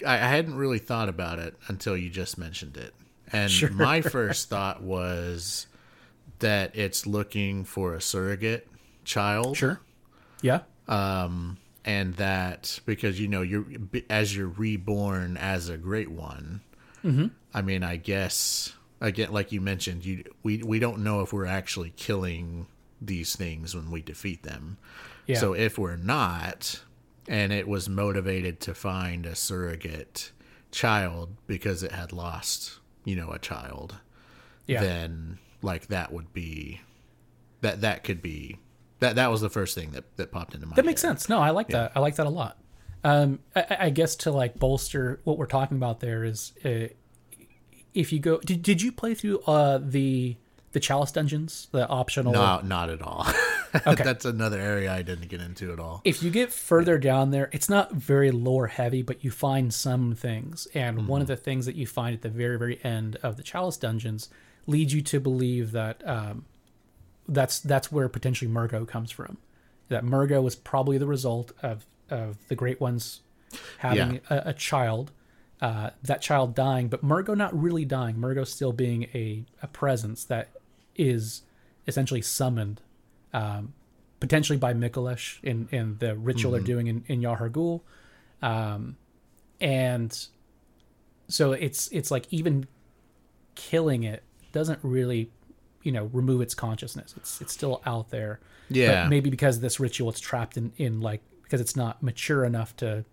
[0.06, 2.94] I, I hadn't really thought about it until you just mentioned it,
[3.32, 5.68] and my first thought was
[6.40, 8.68] that it's looking for a surrogate
[9.06, 9.56] child.
[9.56, 9.80] sure.
[10.42, 10.60] Yeah.
[10.90, 13.66] um, and that because you know you're
[14.10, 16.60] as you're reborn as a great one.
[17.02, 17.28] Mm-hmm.
[17.54, 18.74] I mean, I guess
[19.04, 22.66] again, like you mentioned, you we we don't know if we're actually killing
[23.00, 24.78] these things when we defeat them.
[25.28, 25.38] Yeah.
[25.38, 26.82] So if we're not,
[27.28, 30.32] and it was motivated to find a surrogate
[30.72, 33.98] child because it had lost, you know, a child,
[34.66, 34.82] Yeah.
[34.82, 36.82] then like that would be
[37.62, 38.58] that that could be
[39.00, 41.10] that that was the first thing that that popped into my That makes head.
[41.10, 41.30] sense.
[41.30, 41.92] No, I like that.
[41.96, 42.58] I like that a lot.
[43.06, 46.88] Um, I, I guess to like bolster what we're talking about there is, uh,
[47.94, 50.38] if you go, did, did you play through uh the
[50.72, 52.34] the chalice dungeons, the optional?
[52.34, 53.26] No, not at all.
[53.88, 54.04] Okay.
[54.04, 56.02] That's another area I didn't get into at all.
[56.06, 60.14] If you get further down there, it's not very lore heavy, but you find some
[60.14, 60.68] things.
[60.76, 63.42] And one of the things that you find at the very, very end of the
[63.42, 64.30] Chalice dungeons
[64.68, 66.46] leads you to believe that um,
[67.28, 69.38] that's that's where potentially Mergo comes from.
[69.90, 73.22] That Mergo was probably the result of of the Great Ones
[73.80, 75.12] having a, a child,
[75.64, 78.20] uh, that child dying, but Mergo not really dying.
[78.20, 80.50] Mergo still being a, a presence that
[80.98, 81.44] is
[81.88, 82.82] essentially summoned
[83.34, 83.74] um,
[84.20, 87.80] potentially by Micolash in, in the ritual they're doing in, in Yahar'gul.
[88.42, 88.98] Um,
[89.62, 90.28] and
[91.30, 92.68] so it's it's like even
[93.56, 94.22] killing it
[94.52, 95.32] doesn't really,
[95.82, 97.14] you know, remove its consciousness.
[97.16, 98.42] It's it's still out there.
[98.70, 99.04] Yeah.
[99.04, 102.44] But maybe because of this ritual it's trapped in, in like because it's not mature
[102.44, 103.06] enough to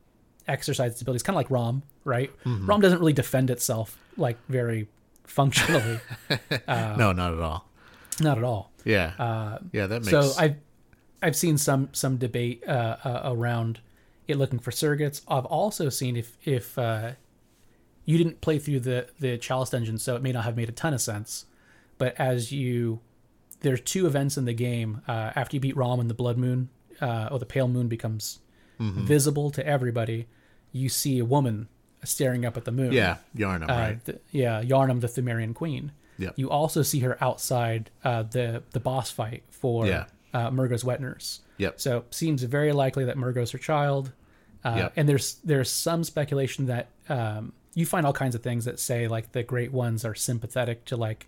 [0.48, 1.22] exercise its abilities.
[1.22, 2.30] Kind of like Rom, right?
[2.44, 4.88] Rom doesn't really defend itself like very
[5.24, 6.00] functionally.
[6.68, 7.68] no, not at all.
[8.20, 8.70] not at all.
[8.84, 9.58] Yeah.
[9.72, 10.56] yeah, that makes so I've
[11.22, 13.80] I've seen some some debate uh, uh, around
[14.26, 15.22] it looking for surrogates.
[15.28, 17.12] I've also seen if if uh,
[18.04, 20.72] you didn't play through the the Chalice dungeon, so it may not have made a
[20.72, 21.46] ton of sense.
[21.98, 23.00] But as you
[23.60, 26.70] there's two events in the game uh, after you beat Rom and the Blood Moon,
[27.02, 28.38] uh, or the Pale Moon becomes
[28.80, 29.04] Mm-hmm.
[29.04, 30.26] visible to everybody.
[30.72, 31.68] You see a woman
[32.04, 32.92] staring up at the moon.
[32.92, 34.04] Yeah, Yharnam, Uh, right?
[34.04, 35.92] th- yeah, Yharnam, the Pthumerian queen.
[36.18, 36.34] Yep.
[36.36, 40.04] You also see her outside uh, the the boss fight for Yeah.
[40.34, 41.40] uh, Mergo's wet nurse.
[41.58, 41.80] Yep.
[41.80, 44.12] So seems very likely that Mergo's her child.
[44.64, 44.92] Uh, Yep.
[44.96, 49.08] And there's there's some speculation that um, you find all kinds of things that say
[49.08, 51.26] like the great ones are sympathetic to like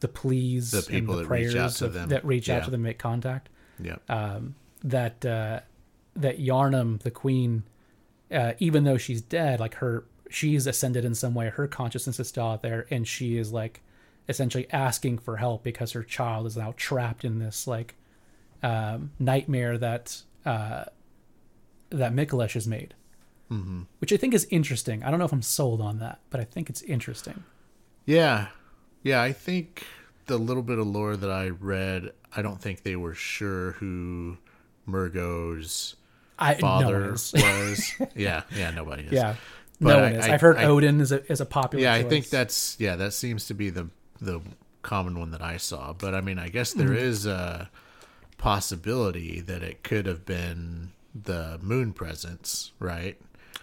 [0.00, 2.08] the pleas The people and the that reach prayers out to of- them.
[2.10, 3.48] that reach out to them, make contact
[3.82, 4.02] Yep.
[4.08, 4.54] um,
[4.84, 5.60] that uh,
[6.14, 7.64] that Yharnam, the queen,
[8.32, 11.48] uh, even though she's dead, like her, she's ascended in some way.
[11.48, 13.80] Her consciousness is still out there, and she is like
[14.28, 17.94] essentially asking for help because her child is now trapped in this like
[18.62, 20.84] um, nightmare that uh,
[21.90, 22.94] that Micolash has made.
[23.50, 23.82] Mm-hmm.
[24.00, 25.02] Which I think is interesting.
[25.02, 27.44] I don't know if I'm sold on that, but I think it's interesting.
[28.04, 28.48] Yeah.
[29.02, 29.86] Yeah, I think
[30.26, 34.36] the little bit of lore that I read, I don't think they were sure who
[34.86, 35.96] Mergo's
[36.38, 37.32] I no father is.
[37.34, 37.92] was.
[38.14, 39.12] yeah, yeah, nobody is.
[39.12, 39.34] yeah,
[39.80, 40.24] But no I- one is.
[40.26, 41.82] I- I've heard I- Oedon is a is a popular.
[41.82, 43.88] Yeah, I think that's yeah, that seems to be the
[44.20, 44.40] the
[44.82, 45.92] common one that I saw.
[45.92, 46.96] But I mean, I guess there Mm.
[46.96, 47.68] is a
[48.38, 53.16] possibility that it could have been the moon presence, right?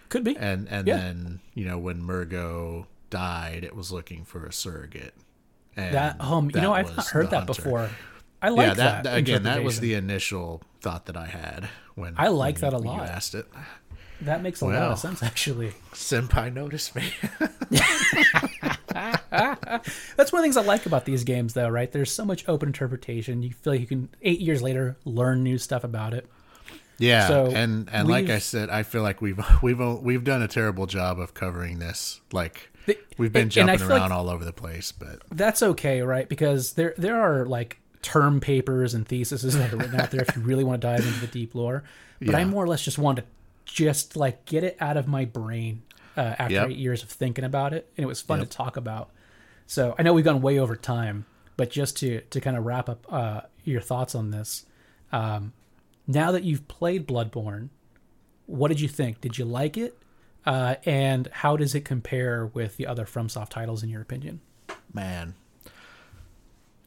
[0.10, 0.38] could be.
[0.38, 0.98] And and Yeah.
[0.98, 5.14] then you know when Mergo died, it was looking for a surrogate.
[5.76, 7.54] And That um, you know, I've not heard that hunter.
[7.62, 7.90] before.
[8.46, 9.18] I like yeah, that, that.
[9.18, 12.78] again, that was the initial thought that I had when I like when that a
[12.78, 13.08] you- when lot.
[13.08, 13.46] You asked it.
[14.22, 15.72] that makes a lot of sense actually.
[15.94, 17.12] Senpai noticed me.
[18.96, 21.70] That's one of the things I like about these games, though.
[21.70, 21.92] Right?
[21.92, 23.44] There's so much open interpretation.
[23.44, 26.28] You feel like you can eight years later learn new stuff about it.
[26.98, 30.48] Yeah, So, and and like I said, I feel like we've we've we've done a
[30.48, 32.22] terrible job of covering this.
[32.32, 36.02] Like The- we've been and jumping around like- all over the place, but That's okay,
[36.04, 36.30] right?
[36.30, 40.36] Because there there are like term papers and theses that are written out there if
[40.36, 41.84] you really want to dive into the deep lore.
[42.22, 43.24] But I more or less just want to
[43.66, 45.82] just like get it out of my brain
[46.16, 46.70] uh, after Yep.
[46.70, 48.50] eight years of thinking about it, and it was fun Yep.
[48.50, 49.10] to talk about.
[49.68, 51.26] So I know we've gone way over time,
[51.58, 54.66] but just to to kind of wrap up uh, your thoughts on this,
[55.12, 55.52] um,
[56.08, 57.70] now that you've played Bloodborne,
[58.46, 59.20] what did you think?
[59.22, 59.98] Did you like it?
[60.46, 64.40] Uh, and how does it compare with the other FromSoft titles in your opinion?
[64.94, 65.34] man,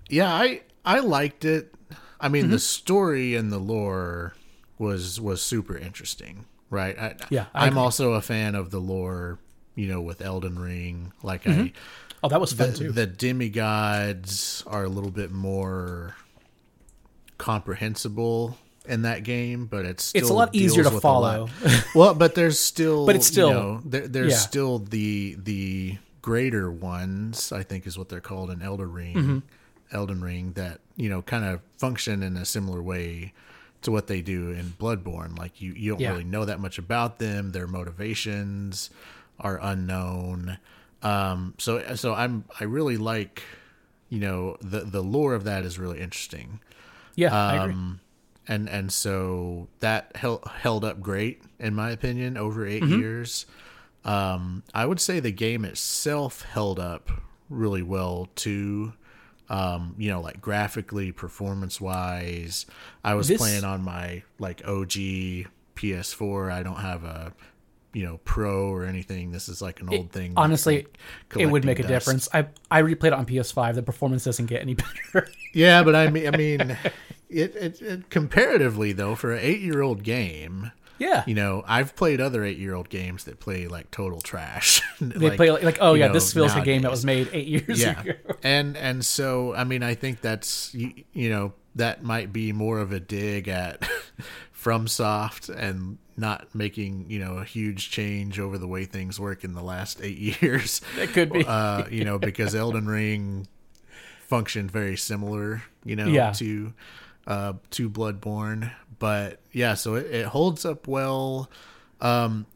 [0.08, 1.74] Yeah, I I liked it.
[2.20, 2.52] I mean, Mm-hmm.
[2.52, 4.34] the story and the lore
[4.78, 6.98] was was super interesting, right?
[6.98, 9.38] I, Yeah, I I'm also a fan of the lore,
[9.74, 11.12] you know, with Elden Ring.
[11.22, 11.72] Like I
[12.22, 12.90] Oh, that was fun the, too.
[12.92, 16.16] the demigods are a little bit more
[17.38, 18.56] comprehensible
[18.86, 21.48] in that game, but it's still It's a lot easier to with a lot- follow.
[21.94, 24.38] well, but there's still, But it's still- you know, there, there's yeah.
[24.38, 27.52] still the the greater ones.
[27.52, 29.14] I think is what they're called in Elden Ring.
[29.16, 29.38] Mm-hmm.
[29.92, 33.32] Elden Ring that you know kind of function in a similar way
[33.82, 35.38] to what they do in Bloodborne.
[35.38, 36.10] Like you, you don't Yeah.
[36.10, 37.52] really know that much about them.
[37.52, 38.90] Their motivations
[39.38, 40.58] are unknown.
[41.02, 43.42] Um, so so I'm I really like
[44.08, 46.60] you know the the lore of that is really interesting
[47.14, 47.72] yeah, I agree.
[47.74, 48.00] um,
[48.48, 52.98] and and so that held held up great in my opinion over 8 Mm-hmm.
[52.98, 53.46] years.
[54.04, 57.10] Um, I would say the game itself held up
[57.50, 58.92] really well too.
[59.50, 62.66] Um, you know, like graphically, performance wise.
[63.02, 66.50] I was This- playing on my like OG PS4.
[66.50, 67.32] I don't have a
[67.94, 69.30] you know pro or anything.
[69.32, 70.34] This is like an old thing.
[70.36, 70.98] Honestly, like,
[71.38, 71.92] it would make a dust.
[71.92, 72.28] difference.
[72.34, 73.74] I I replayed it on PS5.
[73.76, 74.74] The performance doesn't get any
[75.12, 75.28] better.
[75.54, 76.60] Yeah, but I mean, I mean,
[77.30, 82.44] it, it, it comparatively though for an eight-year-old game, yeah, you know, I've played other
[82.44, 84.82] eight-year-old games that play like total trash.
[85.00, 87.28] they play like, like oh yeah, know, this feels like a game that was made
[87.32, 88.12] eight years yeah, ago.
[88.42, 92.80] and and so I mean, I think that's you, you know that might be more
[92.80, 93.88] of a dig at
[94.54, 99.54] FromSoft and not making you know a huge change over the way things work in
[99.54, 100.80] the last eight years.
[100.98, 101.44] It could be.
[101.46, 103.46] uh, you know, because Elden Ring
[104.26, 106.32] functioned very similar, you know, Yeah.
[106.32, 106.72] to
[107.26, 108.72] uh, to Bloodborne.
[108.98, 111.50] But yeah, so it, it holds up well.
[112.00, 112.46] Um,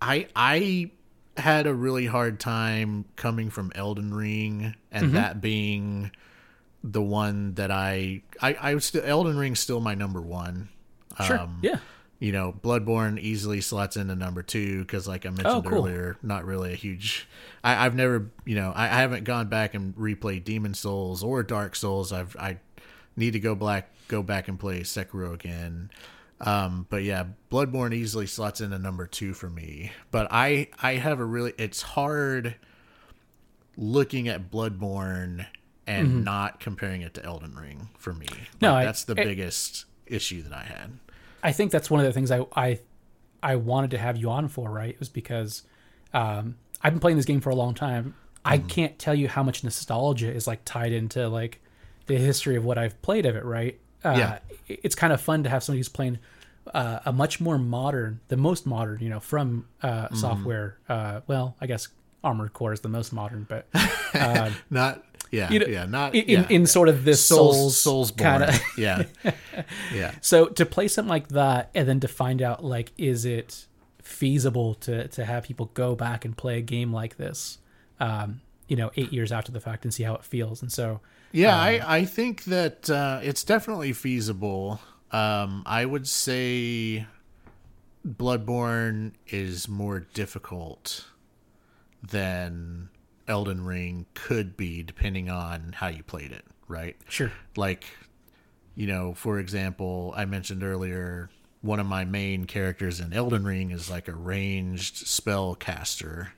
[0.00, 0.90] I I
[1.36, 6.10] had a really hard time coming from Elden Ring, and that being
[6.82, 10.68] the one that I I I was still Elden Ring's still my number one.
[11.24, 11.38] Sure.
[11.40, 11.78] Um, yeah.
[12.18, 15.78] you know, Bloodborne easily slots into number two because, like I mentioned Oh, cool.
[15.86, 17.26] earlier, not really a huge.
[17.64, 21.42] I, I've never, you know, I, I haven't gone back and replayed Demon Souls or
[21.42, 22.12] Dark Souls.
[22.12, 22.58] I've I
[23.16, 25.90] need to go back go back and play Sekiro again.
[26.40, 29.92] Um, but yeah, Bloodborne easily slots into number two for me.
[30.10, 32.56] But I I have a really it's hard
[33.76, 35.46] looking at Bloodborne
[35.86, 38.26] and not comparing it to Elden Ring for me.
[38.26, 38.44] Mm-hmm.
[38.60, 40.92] No, Like, I- that's the it- biggest issue that I had.
[41.42, 42.80] I think that's one of the things I I
[43.42, 44.90] I wanted to have you on for, right?
[44.90, 45.62] it Was because
[46.12, 48.14] um, I've been playing this game for a long time.
[48.44, 48.66] I Mm-hmm.
[48.68, 51.60] can't tell you how much nostalgia is like tied into like
[52.06, 53.78] the history of what I've played of it, right?
[54.04, 54.38] Uh, Yeah.
[54.68, 56.18] It's kind of fun to have somebody who's playing
[56.74, 60.16] uh, a much more modern, the most modern, you know, from uh, Mm-hmm.
[60.16, 60.78] software.
[60.88, 61.88] Uh, well, I guess
[62.24, 63.66] Armored Core is the most modern, but
[64.70, 66.46] Not yeah, you know, yeah, not in, yeah.
[66.48, 69.02] in sort of this Souls, Souls, Souls kind of yeah,
[69.94, 70.12] yeah.
[70.20, 73.66] So to play something like that and then to find out like is it
[74.02, 77.58] feasible to to have people go back and play a game like this
[77.98, 81.00] um you know 8 years after the fact and see how it feels and so
[81.32, 84.80] Yeah, I, I think that uh, it's definitely feasible.
[85.12, 87.06] Um, I would say
[88.06, 91.06] Bloodborne is more difficult
[92.02, 92.88] than
[93.28, 96.96] Elden Ring could be, depending on how you played it, right?
[97.08, 97.84] sure like
[98.74, 101.30] you know for example i mentioned earlier
[101.62, 106.32] one of my main characters in elden ring is like a ranged spell caster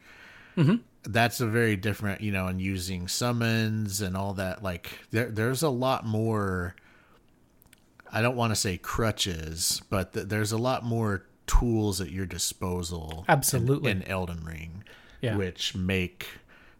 [0.58, 0.76] Mm-hmm.
[1.04, 5.62] that's a very different you know and using summons and all that like there, there's
[5.62, 6.74] a lot more
[8.12, 12.26] i don't want to say crutches but th- there's a lot more tools at your
[12.26, 13.90] disposal in- Absolutely.
[13.90, 14.82] in, elden ring
[15.20, 15.36] Yeah.
[15.36, 16.26] which make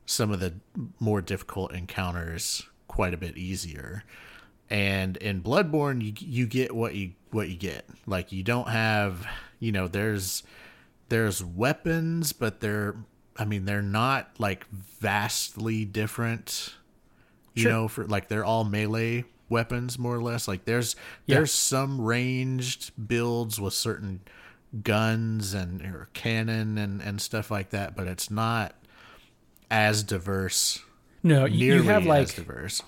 [0.07, 0.55] some of the
[0.99, 4.05] more difficult encounters quite a bit easier.
[4.71, 7.85] And in Bloodborne, you you get what you what you get.
[8.07, 9.27] Like you don't have,
[9.61, 10.43] you know, there's
[11.11, 12.97] there's weapons, but they're
[13.39, 16.75] I mean they're not like vastly different.
[17.55, 17.73] You Sure.
[17.73, 20.47] know, for like they're all melee weapons more or less.
[20.49, 20.95] Like there's
[21.27, 21.37] Yeah.
[21.37, 24.21] there's some ranged builds with certain
[24.83, 28.75] guns and or cannon and and stuff like that, but it's not
[29.71, 30.81] as diverse.
[31.23, 32.83] no you, have like diverse.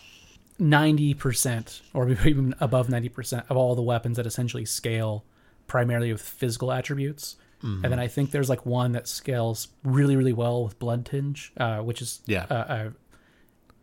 [0.60, 5.24] 90% or even above 90% of all the weapons that essentially scale
[5.66, 7.85] primarily with physical attributes Mm-hmm.
[7.85, 11.53] and then i think there's like one that scales really really well with blood tinge
[11.59, 12.47] uh, which is Yeah.
[12.49, 12.93] a, a,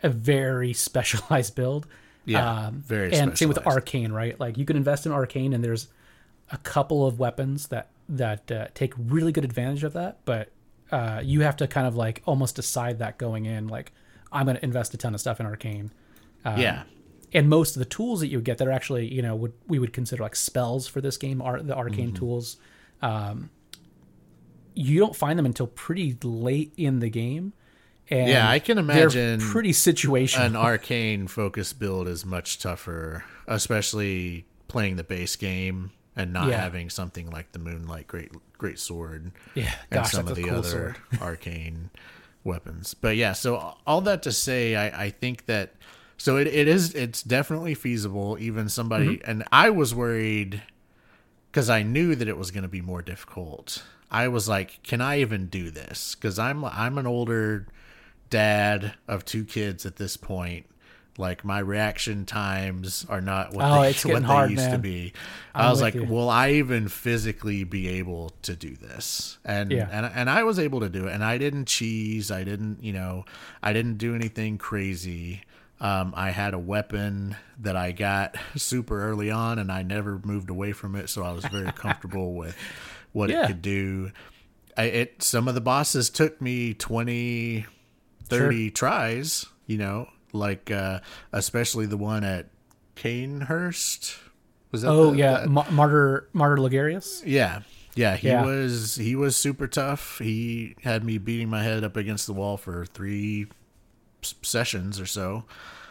[0.08, 1.86] a very specialized build
[2.26, 5.64] Yeah, um, very and same with arcane right like you can invest in arcane and
[5.64, 5.88] there's
[6.52, 10.50] a couple of weapons that that uh, take really good advantage of that but
[10.92, 13.92] uh, you have to kind of like almost decide that going in like
[14.32, 15.92] i'm going to invest a ton of stuff in arcane
[16.46, 16.84] yeah.
[17.34, 19.54] and most of the tools that you would get that are actually you know would
[19.68, 22.58] we would consider like spells for this game are the arcane tools
[23.02, 23.50] um
[24.78, 27.54] you don't find them until pretty late in the game
[28.10, 34.46] and Yeah, I can imagine pretty situational An arcane focus build is much tougher, especially
[34.70, 36.62] playing the base game and not Yeah.
[36.62, 40.56] having something like the Moonlight Great Great Sword yeah and gosh some of the cool
[40.60, 41.90] other arcane
[42.44, 42.94] weapons.
[42.94, 45.74] But yeah, so all that to say, I, I think that
[46.18, 48.38] so it, it is it's definitely feasible.
[48.40, 49.30] Even somebody Mm-hmm.
[49.30, 50.64] and I was worried
[51.52, 53.84] because I knew that it was going to be more difficult.
[54.10, 56.16] I was like, can I even do this?
[56.16, 57.68] Because I'm I'm an older
[58.30, 60.66] dad of two kids at this point.
[61.20, 65.14] Like my reaction times are not what Oh, they, what they hard, used to be.
[65.56, 66.08] I'm I was like, you.
[66.08, 69.40] will I even physically be able to do this?
[69.44, 69.90] And Yeah.
[69.92, 71.14] and and I was able to do it.
[71.14, 72.30] And I didn't cheese.
[72.32, 73.26] I didn't, you know,
[73.64, 75.42] I didn't do anything crazy.
[75.80, 80.50] Um, I had a weapon that I got super early on, and I never moved
[80.50, 81.10] away from it.
[81.10, 82.56] So I was very comfortable with
[83.18, 83.44] what Yeah.
[83.44, 84.12] it could do.
[84.78, 87.66] I, it some of the bosses took me 20,
[88.26, 89.46] 30 tries.
[89.66, 91.00] You know, like uh,
[91.34, 92.48] especially the one at
[92.96, 94.18] Cainhurst.
[94.72, 97.62] Was that oh the- yeah that- Ma- martyr martyr Logarius yeah,
[97.96, 98.46] yeah, he Yeah.
[98.46, 100.20] was he was super tough.
[100.20, 103.48] He had me beating my head up against the wall for three
[104.42, 105.46] sessions or so.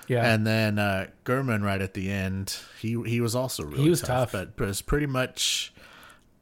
[0.08, 3.90] yeah And then uh, Gehrman right at the end, he he was also really He
[3.90, 4.32] was tough, tough.
[4.32, 5.72] but but it's pretty much.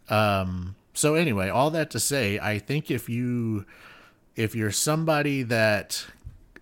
[0.09, 0.77] Um.
[0.97, 3.65] So anyway, all that to say, I think if you
[4.37, 6.07] if you're somebody that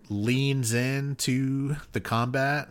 [0.08, 2.68] leans into the combat,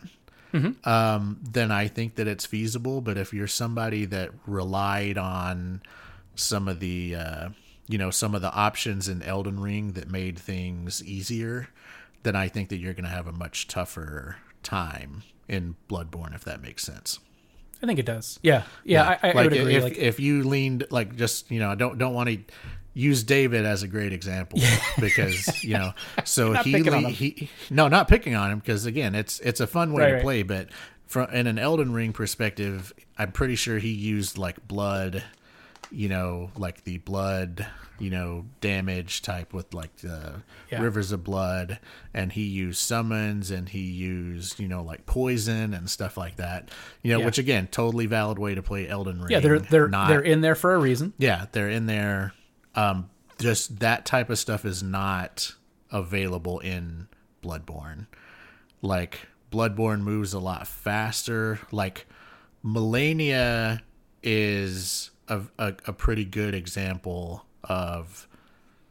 [0.53, 0.87] Mm-hmm.
[0.89, 2.99] um, then I think that it's feasible.
[2.99, 5.81] But if you're somebody that relied on
[6.35, 7.49] some of the uh,
[7.87, 11.69] you know some of the options in Elden Ring that made things easier,
[12.23, 16.43] then I think that you're going to have a much tougher time in Bloodborne, if
[16.43, 17.19] that makes sense.
[17.83, 18.39] I think it does.
[18.43, 18.63] Yeah.
[18.83, 21.71] Yeah, I, I, like would agree if like if you leaned like just you know
[21.71, 22.39] I don't don't want to
[22.93, 24.59] use David as a great example
[24.99, 25.93] because you know
[26.25, 29.93] so he, le- he no not picking on him because again it's it's a fun
[29.93, 30.23] way Right, to right.
[30.23, 30.67] play but
[31.07, 35.23] from in an Elden Ring perspective I'm pretty sure he used like blood
[35.91, 37.65] you know like the blood
[37.99, 40.41] you know damage type with like the
[40.71, 40.81] Yeah.
[40.81, 41.79] rivers of blood.
[42.13, 46.69] And he used summons and he used you know like poison and stuff like that.
[47.03, 47.25] You know Yeah.
[47.25, 50.41] which again totally valid way to play Elden Ring yeah they're they're not- they're in
[50.41, 51.13] there for a reason.
[51.17, 52.33] Yeah they're in there.
[52.73, 55.53] Um just that type of stuff is not
[55.91, 57.07] available in
[57.43, 58.07] bloodborne.
[58.81, 61.59] Like bloodborne moves a lot faster.
[61.71, 62.07] Like
[62.65, 63.81] Malenia
[64.23, 68.27] is a, a, a pretty good example of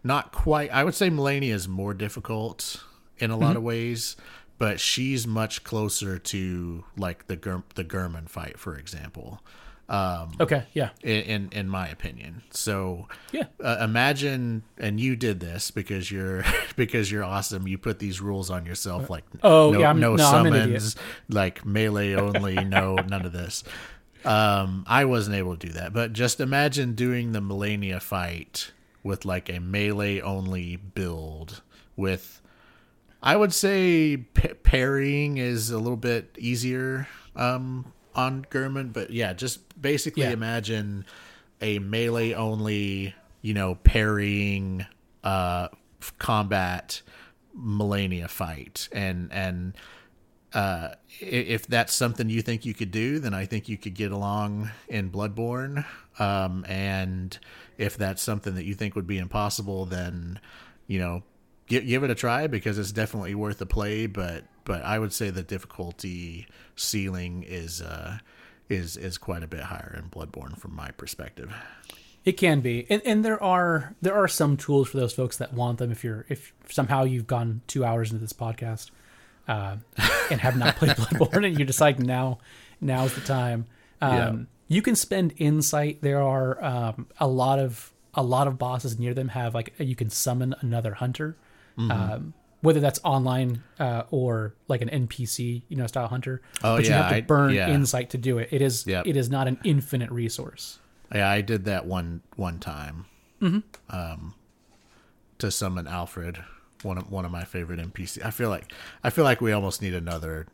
[0.02, 2.82] not quite i would say Malenia is more difficult
[3.18, 4.16] in a lot of ways
[4.58, 9.40] but she's much closer to like the Ger- the Gehrman fight for example
[9.88, 12.42] um okay yeah in in, in my opinion.
[12.50, 13.46] So Yeah.
[13.62, 16.44] uh, imagine, and you did this because you're
[16.76, 17.66] because you're awesome.
[17.66, 20.54] You put these rules on yourself, like Oh, no, yeah, I'm- no, no, I'm an
[20.54, 20.82] idiot.
[20.82, 20.96] summons,
[21.28, 23.64] like melee only, no none of this.
[24.24, 28.72] Um, I wasn't able to do that, but just imagine doing the Malenia fight
[29.02, 31.62] with like a melee only build
[31.96, 32.40] with
[33.22, 37.06] I would say p- parrying is a little bit easier
[37.36, 40.30] um, on Gehrman, but yeah, just basically Yeah.
[40.30, 41.04] imagine
[41.60, 44.86] a melee only, you know, parrying
[45.22, 45.68] uh,
[46.18, 47.02] combat
[47.56, 49.74] Malenia fight, and and
[50.52, 50.90] uh,
[51.20, 54.70] if that's something you think you could do, then I think you could get along
[54.88, 55.84] in Bloodborne.
[56.18, 57.38] Um, and
[57.78, 60.40] if that's something that you think would be impossible, then
[60.86, 61.22] you know,
[61.66, 64.06] give give it a try because it's definitely worth a play.
[64.06, 68.18] But but I would say the difficulty ceiling is uh,
[68.68, 71.54] is is quite a bit higher in Bloodborne from my perspective.
[72.22, 75.54] It can be, and, and there are there are some tools for those folks that
[75.54, 75.92] want them.
[75.92, 78.90] If you're if somehow you've gone two hours into this podcast
[79.48, 79.76] uh,
[80.30, 82.38] and have not played Bloodborne, and you decide now
[82.80, 83.66] now's the time,
[84.00, 84.36] um, Yeah.
[84.76, 86.00] you can spend insight.
[86.02, 89.94] There are um, a lot of a lot of bosses near them have like you
[89.94, 91.36] can summon another hunter,
[91.78, 91.90] Mm-hmm.
[91.90, 96.42] um, whether that's online uh, or like an NPC, you know, style hunter.
[96.62, 97.70] Oh, but you have to I- burn yeah.
[97.70, 98.48] insight to do it.
[98.50, 99.06] It is Yep.
[99.06, 100.78] it is not an infinite resource.
[101.14, 103.06] Yeah, I did that one one time.
[103.40, 103.60] Mm-hmm.
[103.96, 104.34] Um,
[105.38, 106.44] to summon Alfred,
[106.82, 108.24] one of one of my favorite NPC.
[108.24, 108.72] I feel like
[109.04, 110.46] I feel like we almost need another,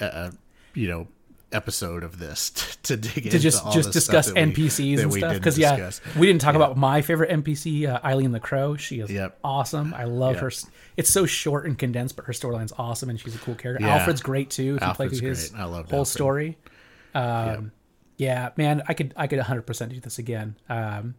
[0.00, 0.30] uh, uh,
[0.74, 1.08] you know,
[1.52, 2.50] episode of this
[2.82, 5.34] to, to dig into to just just discuss that we- NPCs and stuff.
[5.34, 6.16] Because yeah, discuss.
[6.16, 8.76] we didn't talk about my favorite NPC, uh, Eileen the Crow.
[8.76, 9.38] She is Yep.
[9.44, 9.94] awesome.
[9.94, 10.42] I love Yep.
[10.42, 10.50] her.
[10.96, 13.84] It's so short and condensed, but her storyline's awesome, and she's a cool character.
[13.86, 13.96] Yeah.
[13.96, 14.76] Alfred's great too.
[14.76, 15.60] If Alfred's you play through his great.
[15.60, 16.12] I loved whole Alfred.
[16.12, 16.58] story.
[17.14, 17.72] Um,
[18.16, 20.56] Yeah, man, I could I could 100 percent do this again.
[20.68, 21.14] Um,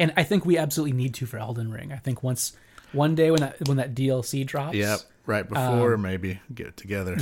[0.00, 1.92] and I think we absolutely need to for Elden Ring.
[1.92, 2.54] I think once
[2.94, 5.00] one day when that when that DLC drops, Yep.
[5.26, 7.16] Right before, maybe get it together.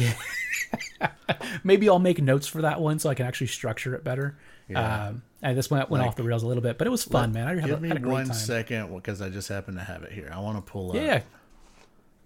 [1.65, 4.36] maybe I'll make notes for that one so I can actually structure it better.
[4.69, 5.07] Yeah.
[5.09, 7.32] Um, and this went went off the rails a little bit, but it was fun,
[7.32, 7.47] man.
[7.47, 8.35] I had, Give me had a great one time.
[8.35, 10.31] second because I just happen to have it here.
[10.35, 10.97] I want to pull up.
[10.97, 11.20] Yeah,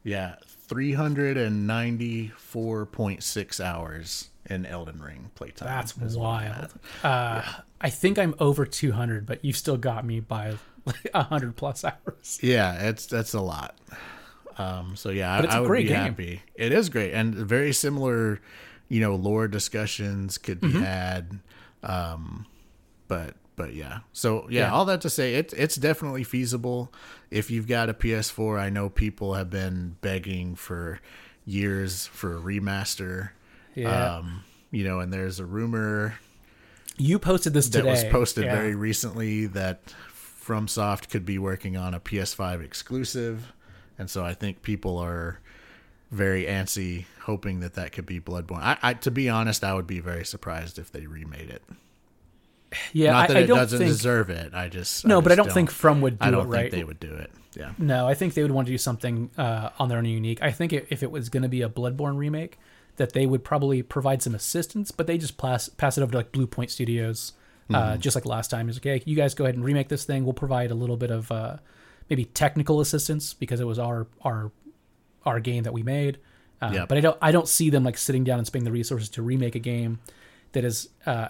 [0.03, 0.37] Yeah,
[0.71, 5.67] 394.6 hours in Elden Ring playtime.
[5.69, 6.73] That's is what I'm wild.
[7.03, 7.43] Uh,
[7.81, 10.55] I think I'm over 200, but you've still got me by
[11.05, 12.39] like 100 plus hours.
[12.43, 13.77] Yeah, it's that's a lot.
[14.59, 15.97] Um, so yeah, I, it's a I would great be game.
[15.99, 16.43] happy.
[16.55, 18.41] It is great and very similar.
[18.89, 20.79] You know, lore discussions could Mm-hmm.
[20.79, 21.41] be had.
[21.83, 22.47] Um,
[23.09, 24.73] but but yeah, so yeah, Yeah.
[24.73, 26.93] all that to say, it's it's definitely feasible.
[27.31, 31.01] If you've got a PS4, I know people have been begging for
[31.45, 33.31] years for a remaster.
[33.75, 34.17] Yeah.
[34.17, 36.19] Um, you know, and there's a rumor
[36.97, 37.91] You posted this that today.
[37.91, 38.55] was posted Yeah.
[38.57, 39.93] very recently that
[40.47, 43.53] FromSoft could be working on a PS5 exclusive,
[43.99, 45.41] and so I think people are
[46.11, 48.61] very antsy, hoping that that could be Bloodborne.
[48.63, 51.63] I, I to be honest, I would be very surprised if they remade it.
[52.93, 53.91] Yeah, Not that I, I it don't doesn't think.
[53.91, 54.53] deserve it.
[54.55, 56.55] I just no, but I just don't, think From would do I don't it think
[56.55, 56.71] right.
[56.71, 57.31] they would do it.
[57.57, 60.43] Yeah, No, I think they would want to do something uh, on their own unique.
[60.43, 62.59] I think if it was going to be a Bloodborne remake,
[62.97, 66.19] that they would probably provide some assistance, but they just pass pass it over to
[66.19, 67.33] like Bluepoint Studios,
[67.73, 68.69] uh, just like last time.
[68.69, 70.25] It's like, hey, you guys go ahead and remake this thing.
[70.25, 71.57] We'll provide a little bit of uh,
[72.09, 74.53] maybe technical assistance because it was our our
[75.25, 76.19] our game that we made.
[76.63, 76.89] Uh, Yep.
[76.89, 79.23] But I don't I don't see them like sitting down and spending the resources to
[79.23, 79.99] remake a game
[80.53, 80.89] that is.
[81.05, 81.29] Uh,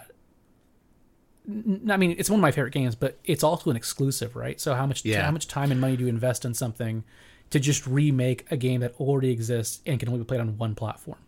[1.48, 4.60] n- I mean, it's one of my favorite games, but it's also an exclusive, right?
[4.60, 5.24] So how much Yeah.
[5.24, 7.04] how much time and money do you invest in something
[7.50, 10.74] to just remake a game that already exists and can only be played on one
[10.74, 11.18] platform?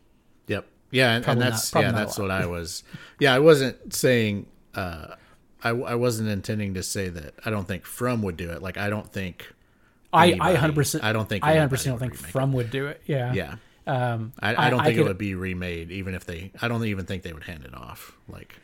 [0.49, 0.67] Yep.
[0.91, 2.83] Yeah, and, and Probably not- that's yeah, that's what I was.
[3.19, 4.47] Yeah, I wasn't saying.
[4.79, 5.17] Uh,
[5.63, 7.35] I I wasn't intending to say that.
[7.45, 8.63] I don't think From would do it.
[8.63, 9.47] Like I don't think.
[10.13, 12.33] I I hundred percent I don't think I hundred percent don't think remake it.
[12.33, 13.03] From would do it.
[13.07, 13.33] Yeah.
[13.33, 13.57] Yeah.
[13.87, 16.53] Um, I, I don't think could, it would be remade, even if they.
[16.61, 18.17] I don't even think they would hand it off.
[18.29, 18.55] Like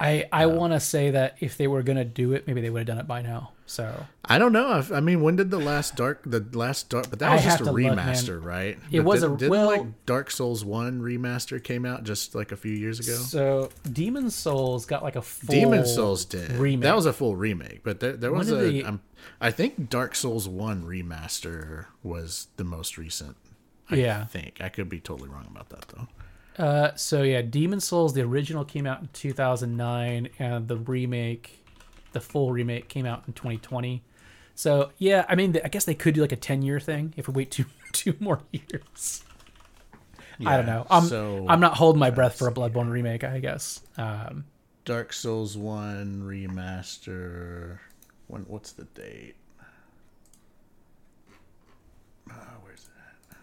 [0.00, 2.80] I I want to say that if they were gonna do it, maybe they would
[2.80, 3.52] have done it by now.
[3.66, 4.78] So I don't know.
[4.78, 7.10] If, I mean, when did the last Dark the last Dark?
[7.10, 8.78] But that I was just a to look, remaster, right?
[8.90, 12.34] It But was did, a- didn't well- like Dark Souls One remaster came out just
[12.34, 13.16] like a few years ago.
[13.16, 16.52] so Demon's Souls got like a full Demon's Souls did.
[16.52, 16.84] remake.
[16.84, 18.58] That was a full remake, but there, there was a.
[18.60, 19.00] did they- um,
[19.40, 23.36] I think Dark Souls One remaster was the most recent.
[23.90, 24.24] I Yeah.
[24.26, 26.06] think I could be totally wrong about that though.
[26.58, 31.64] Uh, so yeah, Demon's Souls, the original came out in 2009, and the remake,
[32.12, 34.02] the full remake, came out in 2020.
[34.54, 37.28] So yeah, I mean, I guess they could do like a 10 year thing if
[37.28, 39.22] we wait two two more years.
[40.44, 40.86] I don't know.
[40.90, 43.24] I'm so- I'm not holding my breath for a Bloodborne remake.
[43.24, 43.80] I guess.
[43.96, 44.44] Um,
[44.84, 47.78] Dark Souls One remaster.
[48.28, 48.42] When?
[48.42, 49.34] What's the date?
[52.30, 53.36] Uh, where's that?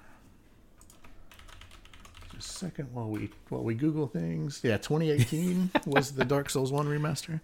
[2.34, 4.62] Just a second while we while we Google things.
[4.64, 7.40] Yeah, 2018 was the Dark Souls One remaster.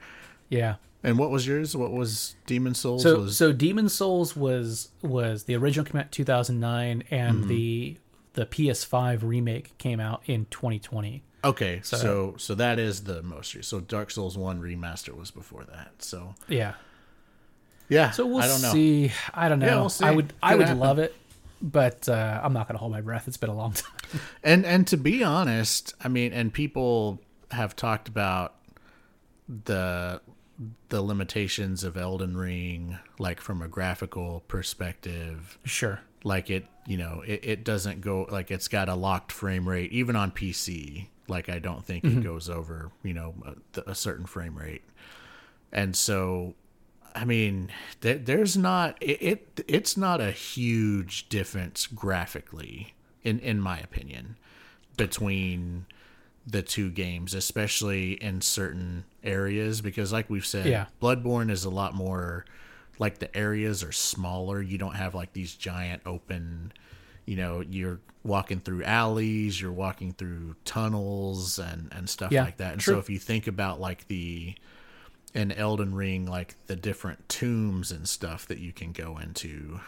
[0.50, 0.76] yeah.
[1.04, 1.76] And what was yours?
[1.76, 3.02] What was Demon's Souls?
[3.02, 7.48] So was so Demon's Souls was was the original came out 2009, and Mm-hmm.
[7.48, 7.98] the
[8.34, 11.24] the PS5 remake came out in 2020.
[11.44, 11.82] okay.
[11.84, 13.66] So, so that is the most recent.
[13.66, 16.04] So Dark Souls One remaster was before that.
[16.04, 16.74] So Yeah.
[17.90, 18.12] yeah.
[18.12, 18.72] So we'll I don't know.
[18.72, 19.12] see.
[19.34, 19.66] I don't know.
[19.66, 19.92] Yeah, we'll.
[20.02, 20.80] I would I would happen.
[20.80, 21.16] love it,
[21.62, 23.28] but uh, I'm not going to hold my breath.
[23.28, 23.92] It's been a long time.
[24.44, 27.22] And and to be honest, I mean, and people
[27.52, 28.56] have talked about
[29.66, 30.22] the
[30.90, 36.02] the limitations of Elden Ring, like from a graphical perspective, sure.
[36.24, 39.92] like it, you know, it, it doesn't go like it's got a locked frame rate,
[39.92, 41.08] even on PC.
[41.28, 42.20] Like I don't think Mm-hmm.
[42.20, 43.34] it goes over, you know,
[43.76, 44.84] a, a certain frame rate,
[45.72, 46.56] and so.
[47.16, 47.70] I mean,
[48.02, 49.66] there, there's not it, it.
[49.68, 52.94] It's not a huge difference graphically,
[53.24, 54.38] in in my opinion,
[54.98, 55.86] between
[56.46, 60.86] the two games, especially in certain areas, because like we've said, Yeah.
[61.02, 62.46] Bloodborne is a lot more
[62.98, 64.62] like the areas are smaller.
[64.62, 66.72] You don't have like these giant open,
[67.26, 72.58] you know, you're walking through alleys, you're walking through tunnels and and stuff Yeah, like
[72.58, 72.74] that.
[72.74, 72.96] And true.
[72.96, 74.56] so if you think about like the
[75.34, 79.80] in Elden Ring, like the different tombs and stuff that you can go into,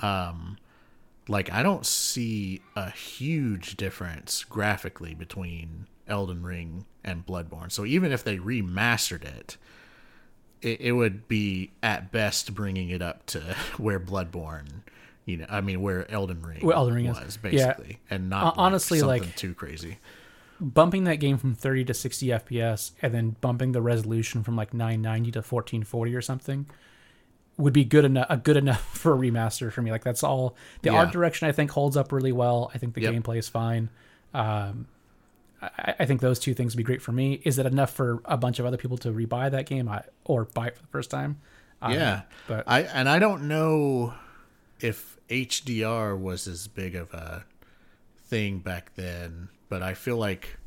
[0.00, 0.58] um,
[1.28, 7.70] like I don't see a huge difference graphically between Elden Ring and Bloodborne.
[7.70, 9.56] So even if they remastered it,
[10.60, 13.40] it, it would be at best bringing it up to
[13.76, 14.82] where Bloodborne,
[15.24, 17.18] you know, I mean where Elden Ring, Where Elden Ring is.
[17.20, 17.50] was Yeah.
[17.50, 19.98] basically, and not like, honestly, something like- too crazy.
[20.62, 24.72] Bumping that game from 30 to 60 FPS and then bumping the resolution from like
[24.72, 26.66] 990 to 1440 or something
[27.58, 29.90] would be good enough a good enough for a remaster for me.
[29.90, 30.98] Like that's all the Yeah.
[31.00, 32.70] art direction i think holds up really well.
[32.74, 33.14] I think the Yep.
[33.14, 33.90] gameplay is fine.
[34.32, 34.86] Um
[35.60, 37.40] I, I think those two things would be great for me.
[37.44, 39.88] Is it enough for a bunch of other people to rebuy that game?
[39.88, 41.40] I, or buy it for the first time?
[41.80, 44.14] Don't yeah, but I and I don't know
[44.80, 47.44] if HDR was as big of a
[48.26, 50.58] thing back then, but I feel like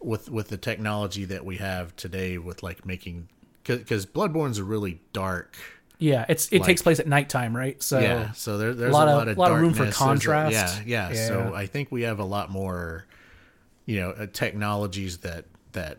[0.00, 3.28] with with the technology that we have today, with like making
[3.62, 5.56] because Bloodborne's a really dark.
[6.00, 8.92] yeah it's it like- takes place at nighttime right so yeah, so there, there's a
[8.92, 9.84] lot lot, of- of lot of room for.
[9.84, 10.52] There's a- contrast.
[10.52, 11.28] yeah, yeah, Yeah.
[11.28, 13.06] So I think we have a lot more,
[13.86, 15.98] you know, uh, technologies that that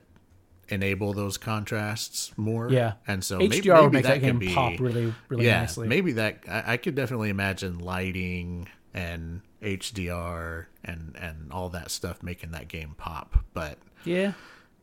[0.68, 2.70] enable those contrasts more.
[2.70, 5.62] yeah and so hdr maybe, maybe make that, could game be, pop really really yeah,
[5.62, 11.92] nicely maybe that I, I could definitely imagine lighting and HDR and and all that
[11.92, 13.44] stuff making that game pop.
[13.54, 14.34] But yeah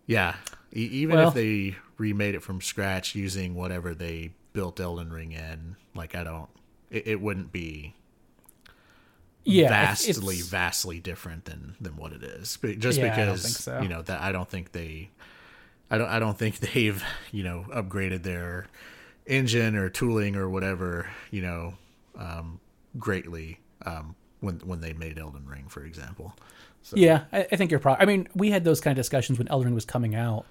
[0.07, 0.35] yeah,
[0.75, 5.31] e- even Well- if they remade it from scratch using whatever they built Elden Ring
[5.33, 6.49] in, like I don't,
[6.91, 7.95] it, it wouldn't be
[9.45, 12.59] yeah vastly it's- vastly different than than what it is.
[12.61, 13.81] But just Yeah, because so.
[13.81, 15.11] you know that I don't think they.
[15.91, 16.09] I don't.
[16.09, 18.67] I don't think they've, you know, upgraded their
[19.27, 21.75] engine or tooling or whatever, you know,
[22.19, 22.59] um,
[22.99, 26.35] greatly um, when when they made Elden Ring, for example.
[26.83, 28.03] So, Yeah, I, I think you're probably.
[28.03, 30.45] I mean, we had those kind of discussions when Elden Ring was coming out,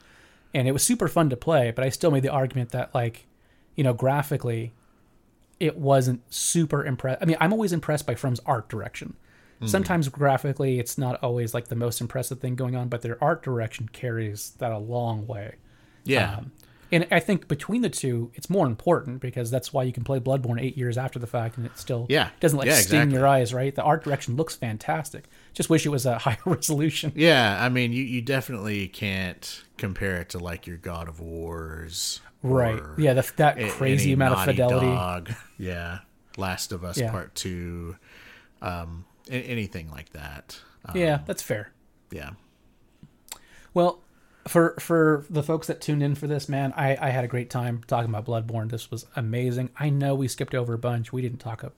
[0.54, 1.72] and it was super fun to play.
[1.72, 3.28] But I still made the argument that, like,
[3.76, 4.74] you know, graphically,
[5.60, 7.22] it wasn't super impressed.
[7.22, 9.16] I mean, I'm always impressed by From's art direction.
[9.58, 9.68] Mm-hmm.
[9.68, 13.44] Sometimes graphically, it's not always like the most impressive thing going on, but their art
[13.44, 15.56] direction carries that a long way.
[16.04, 16.52] yeah, Um,
[16.92, 20.20] and I think between the two, it's more important because that's why you can play
[20.20, 22.30] Bloodborne eight years after the fact, and it still Yeah.
[22.40, 23.14] doesn't like Yeah, sting exactly.
[23.18, 23.54] your eyes.
[23.54, 23.74] Right?
[23.74, 25.26] The art direction looks fantastic.
[25.54, 27.12] Just wish it was a higher resolution.
[27.16, 27.58] yeah.
[27.64, 32.82] I mean, you you definitely can't compare it to like your God of Wars, Right.
[32.98, 34.88] Yeah, the, that a- crazy amount of fidelity.
[34.88, 35.32] Dog.
[35.58, 36.00] Yeah,
[36.38, 37.12] Last of Us Yeah.
[37.12, 37.96] Part Two,
[38.62, 40.60] um, anything like that.
[40.86, 41.72] Um, Yeah, that's fair.
[42.12, 42.32] yeah,
[43.74, 44.02] Well,
[44.52, 47.50] for for the folks that tuned in for this, man, I, I had a great
[47.50, 48.70] time talking about Bloodborne.
[48.70, 49.70] This was amazing.
[49.80, 51.14] I know we skipped over a bunch.
[51.14, 51.72] We didn't talk a,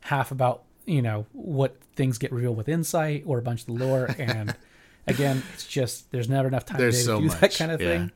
[0.00, 3.84] half about you know what things get revealed with insight or a bunch of the
[3.84, 4.08] lore.
[4.18, 4.56] And
[5.06, 7.80] again, it's just there's never enough time There's today so to do that kind of
[7.80, 7.86] yeah.
[7.86, 8.12] thing.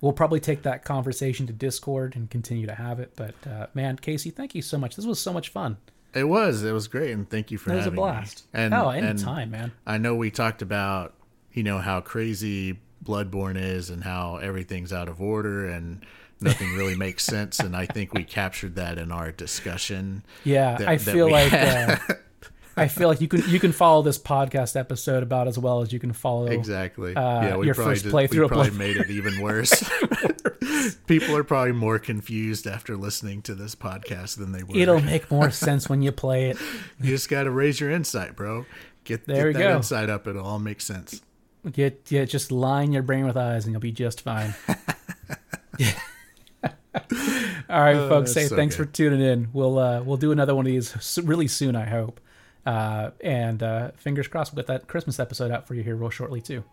[0.00, 3.12] We'll probably take that conversation to Discord and continue to have it.
[3.16, 4.94] But uh, man, Casey, thank you so much.
[4.94, 5.76] This was so much fun.
[6.14, 6.62] it was.
[6.62, 8.00] It was great, and thank you for It was a having me.
[8.02, 8.44] blast.
[8.54, 9.72] And oh, and anytime, man.
[9.84, 11.14] I know we talked about
[11.52, 12.78] you know how crazy
[13.10, 16.04] Bloodborne is and how everything's out of order and
[16.40, 20.22] nothing really makes sense, and I think we captured that in our discussion.
[20.44, 21.96] Yeah, that- I that feel like uh,
[22.76, 25.92] I feel like you can you can follow this podcast episode about as well as
[25.92, 27.14] you can follow Exactly.
[27.16, 29.82] uh, yeah, we your probably first did- playthrough we probably made it even worse.
[31.06, 34.76] People are probably more confused after listening to this podcast than they were.
[34.78, 36.56] It'll make more sense when you play it.
[37.00, 38.64] you just got to raise your insight, bro.
[39.04, 39.76] Get, There get that go.
[39.76, 40.26] insight up.
[40.26, 41.20] It'll all make sense.
[41.70, 44.54] Get yeah, just line your brain with eyes and you'll be just fine.
[47.68, 48.32] All right, folks.
[48.32, 48.86] Say so thanks good.
[48.86, 49.48] for tuning in.
[49.52, 52.20] We'll uh, we'll do another one of these really soon, I hope.
[52.66, 56.10] Uh, and uh, fingers crossed, we'll get that Christmas episode out for you here real
[56.10, 56.64] shortly too.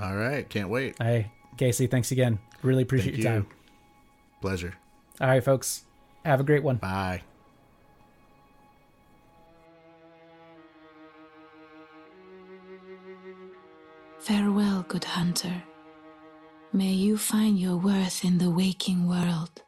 [0.00, 0.48] All right.
[0.48, 0.96] Can't wait.
[1.00, 2.38] Hey, Casey, thanks again.
[2.62, 3.40] Really appreciate Thank your you.
[3.42, 3.50] time.
[4.40, 4.74] Pleasure.
[5.20, 5.84] All right, folks.
[6.24, 6.76] Have a great one.
[6.76, 7.22] Bye.
[14.22, 15.64] Farewell, good hunter.
[16.72, 19.62] May you find your worth in the waking world.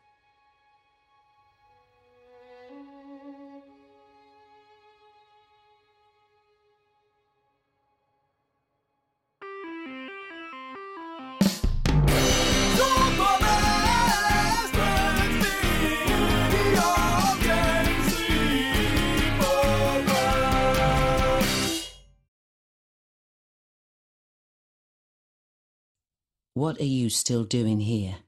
[26.54, 28.18] What are you still doing here?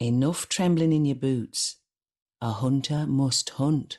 [0.00, 1.76] Enough trembling in your boots.
[2.40, 3.98] A hunter must hunt.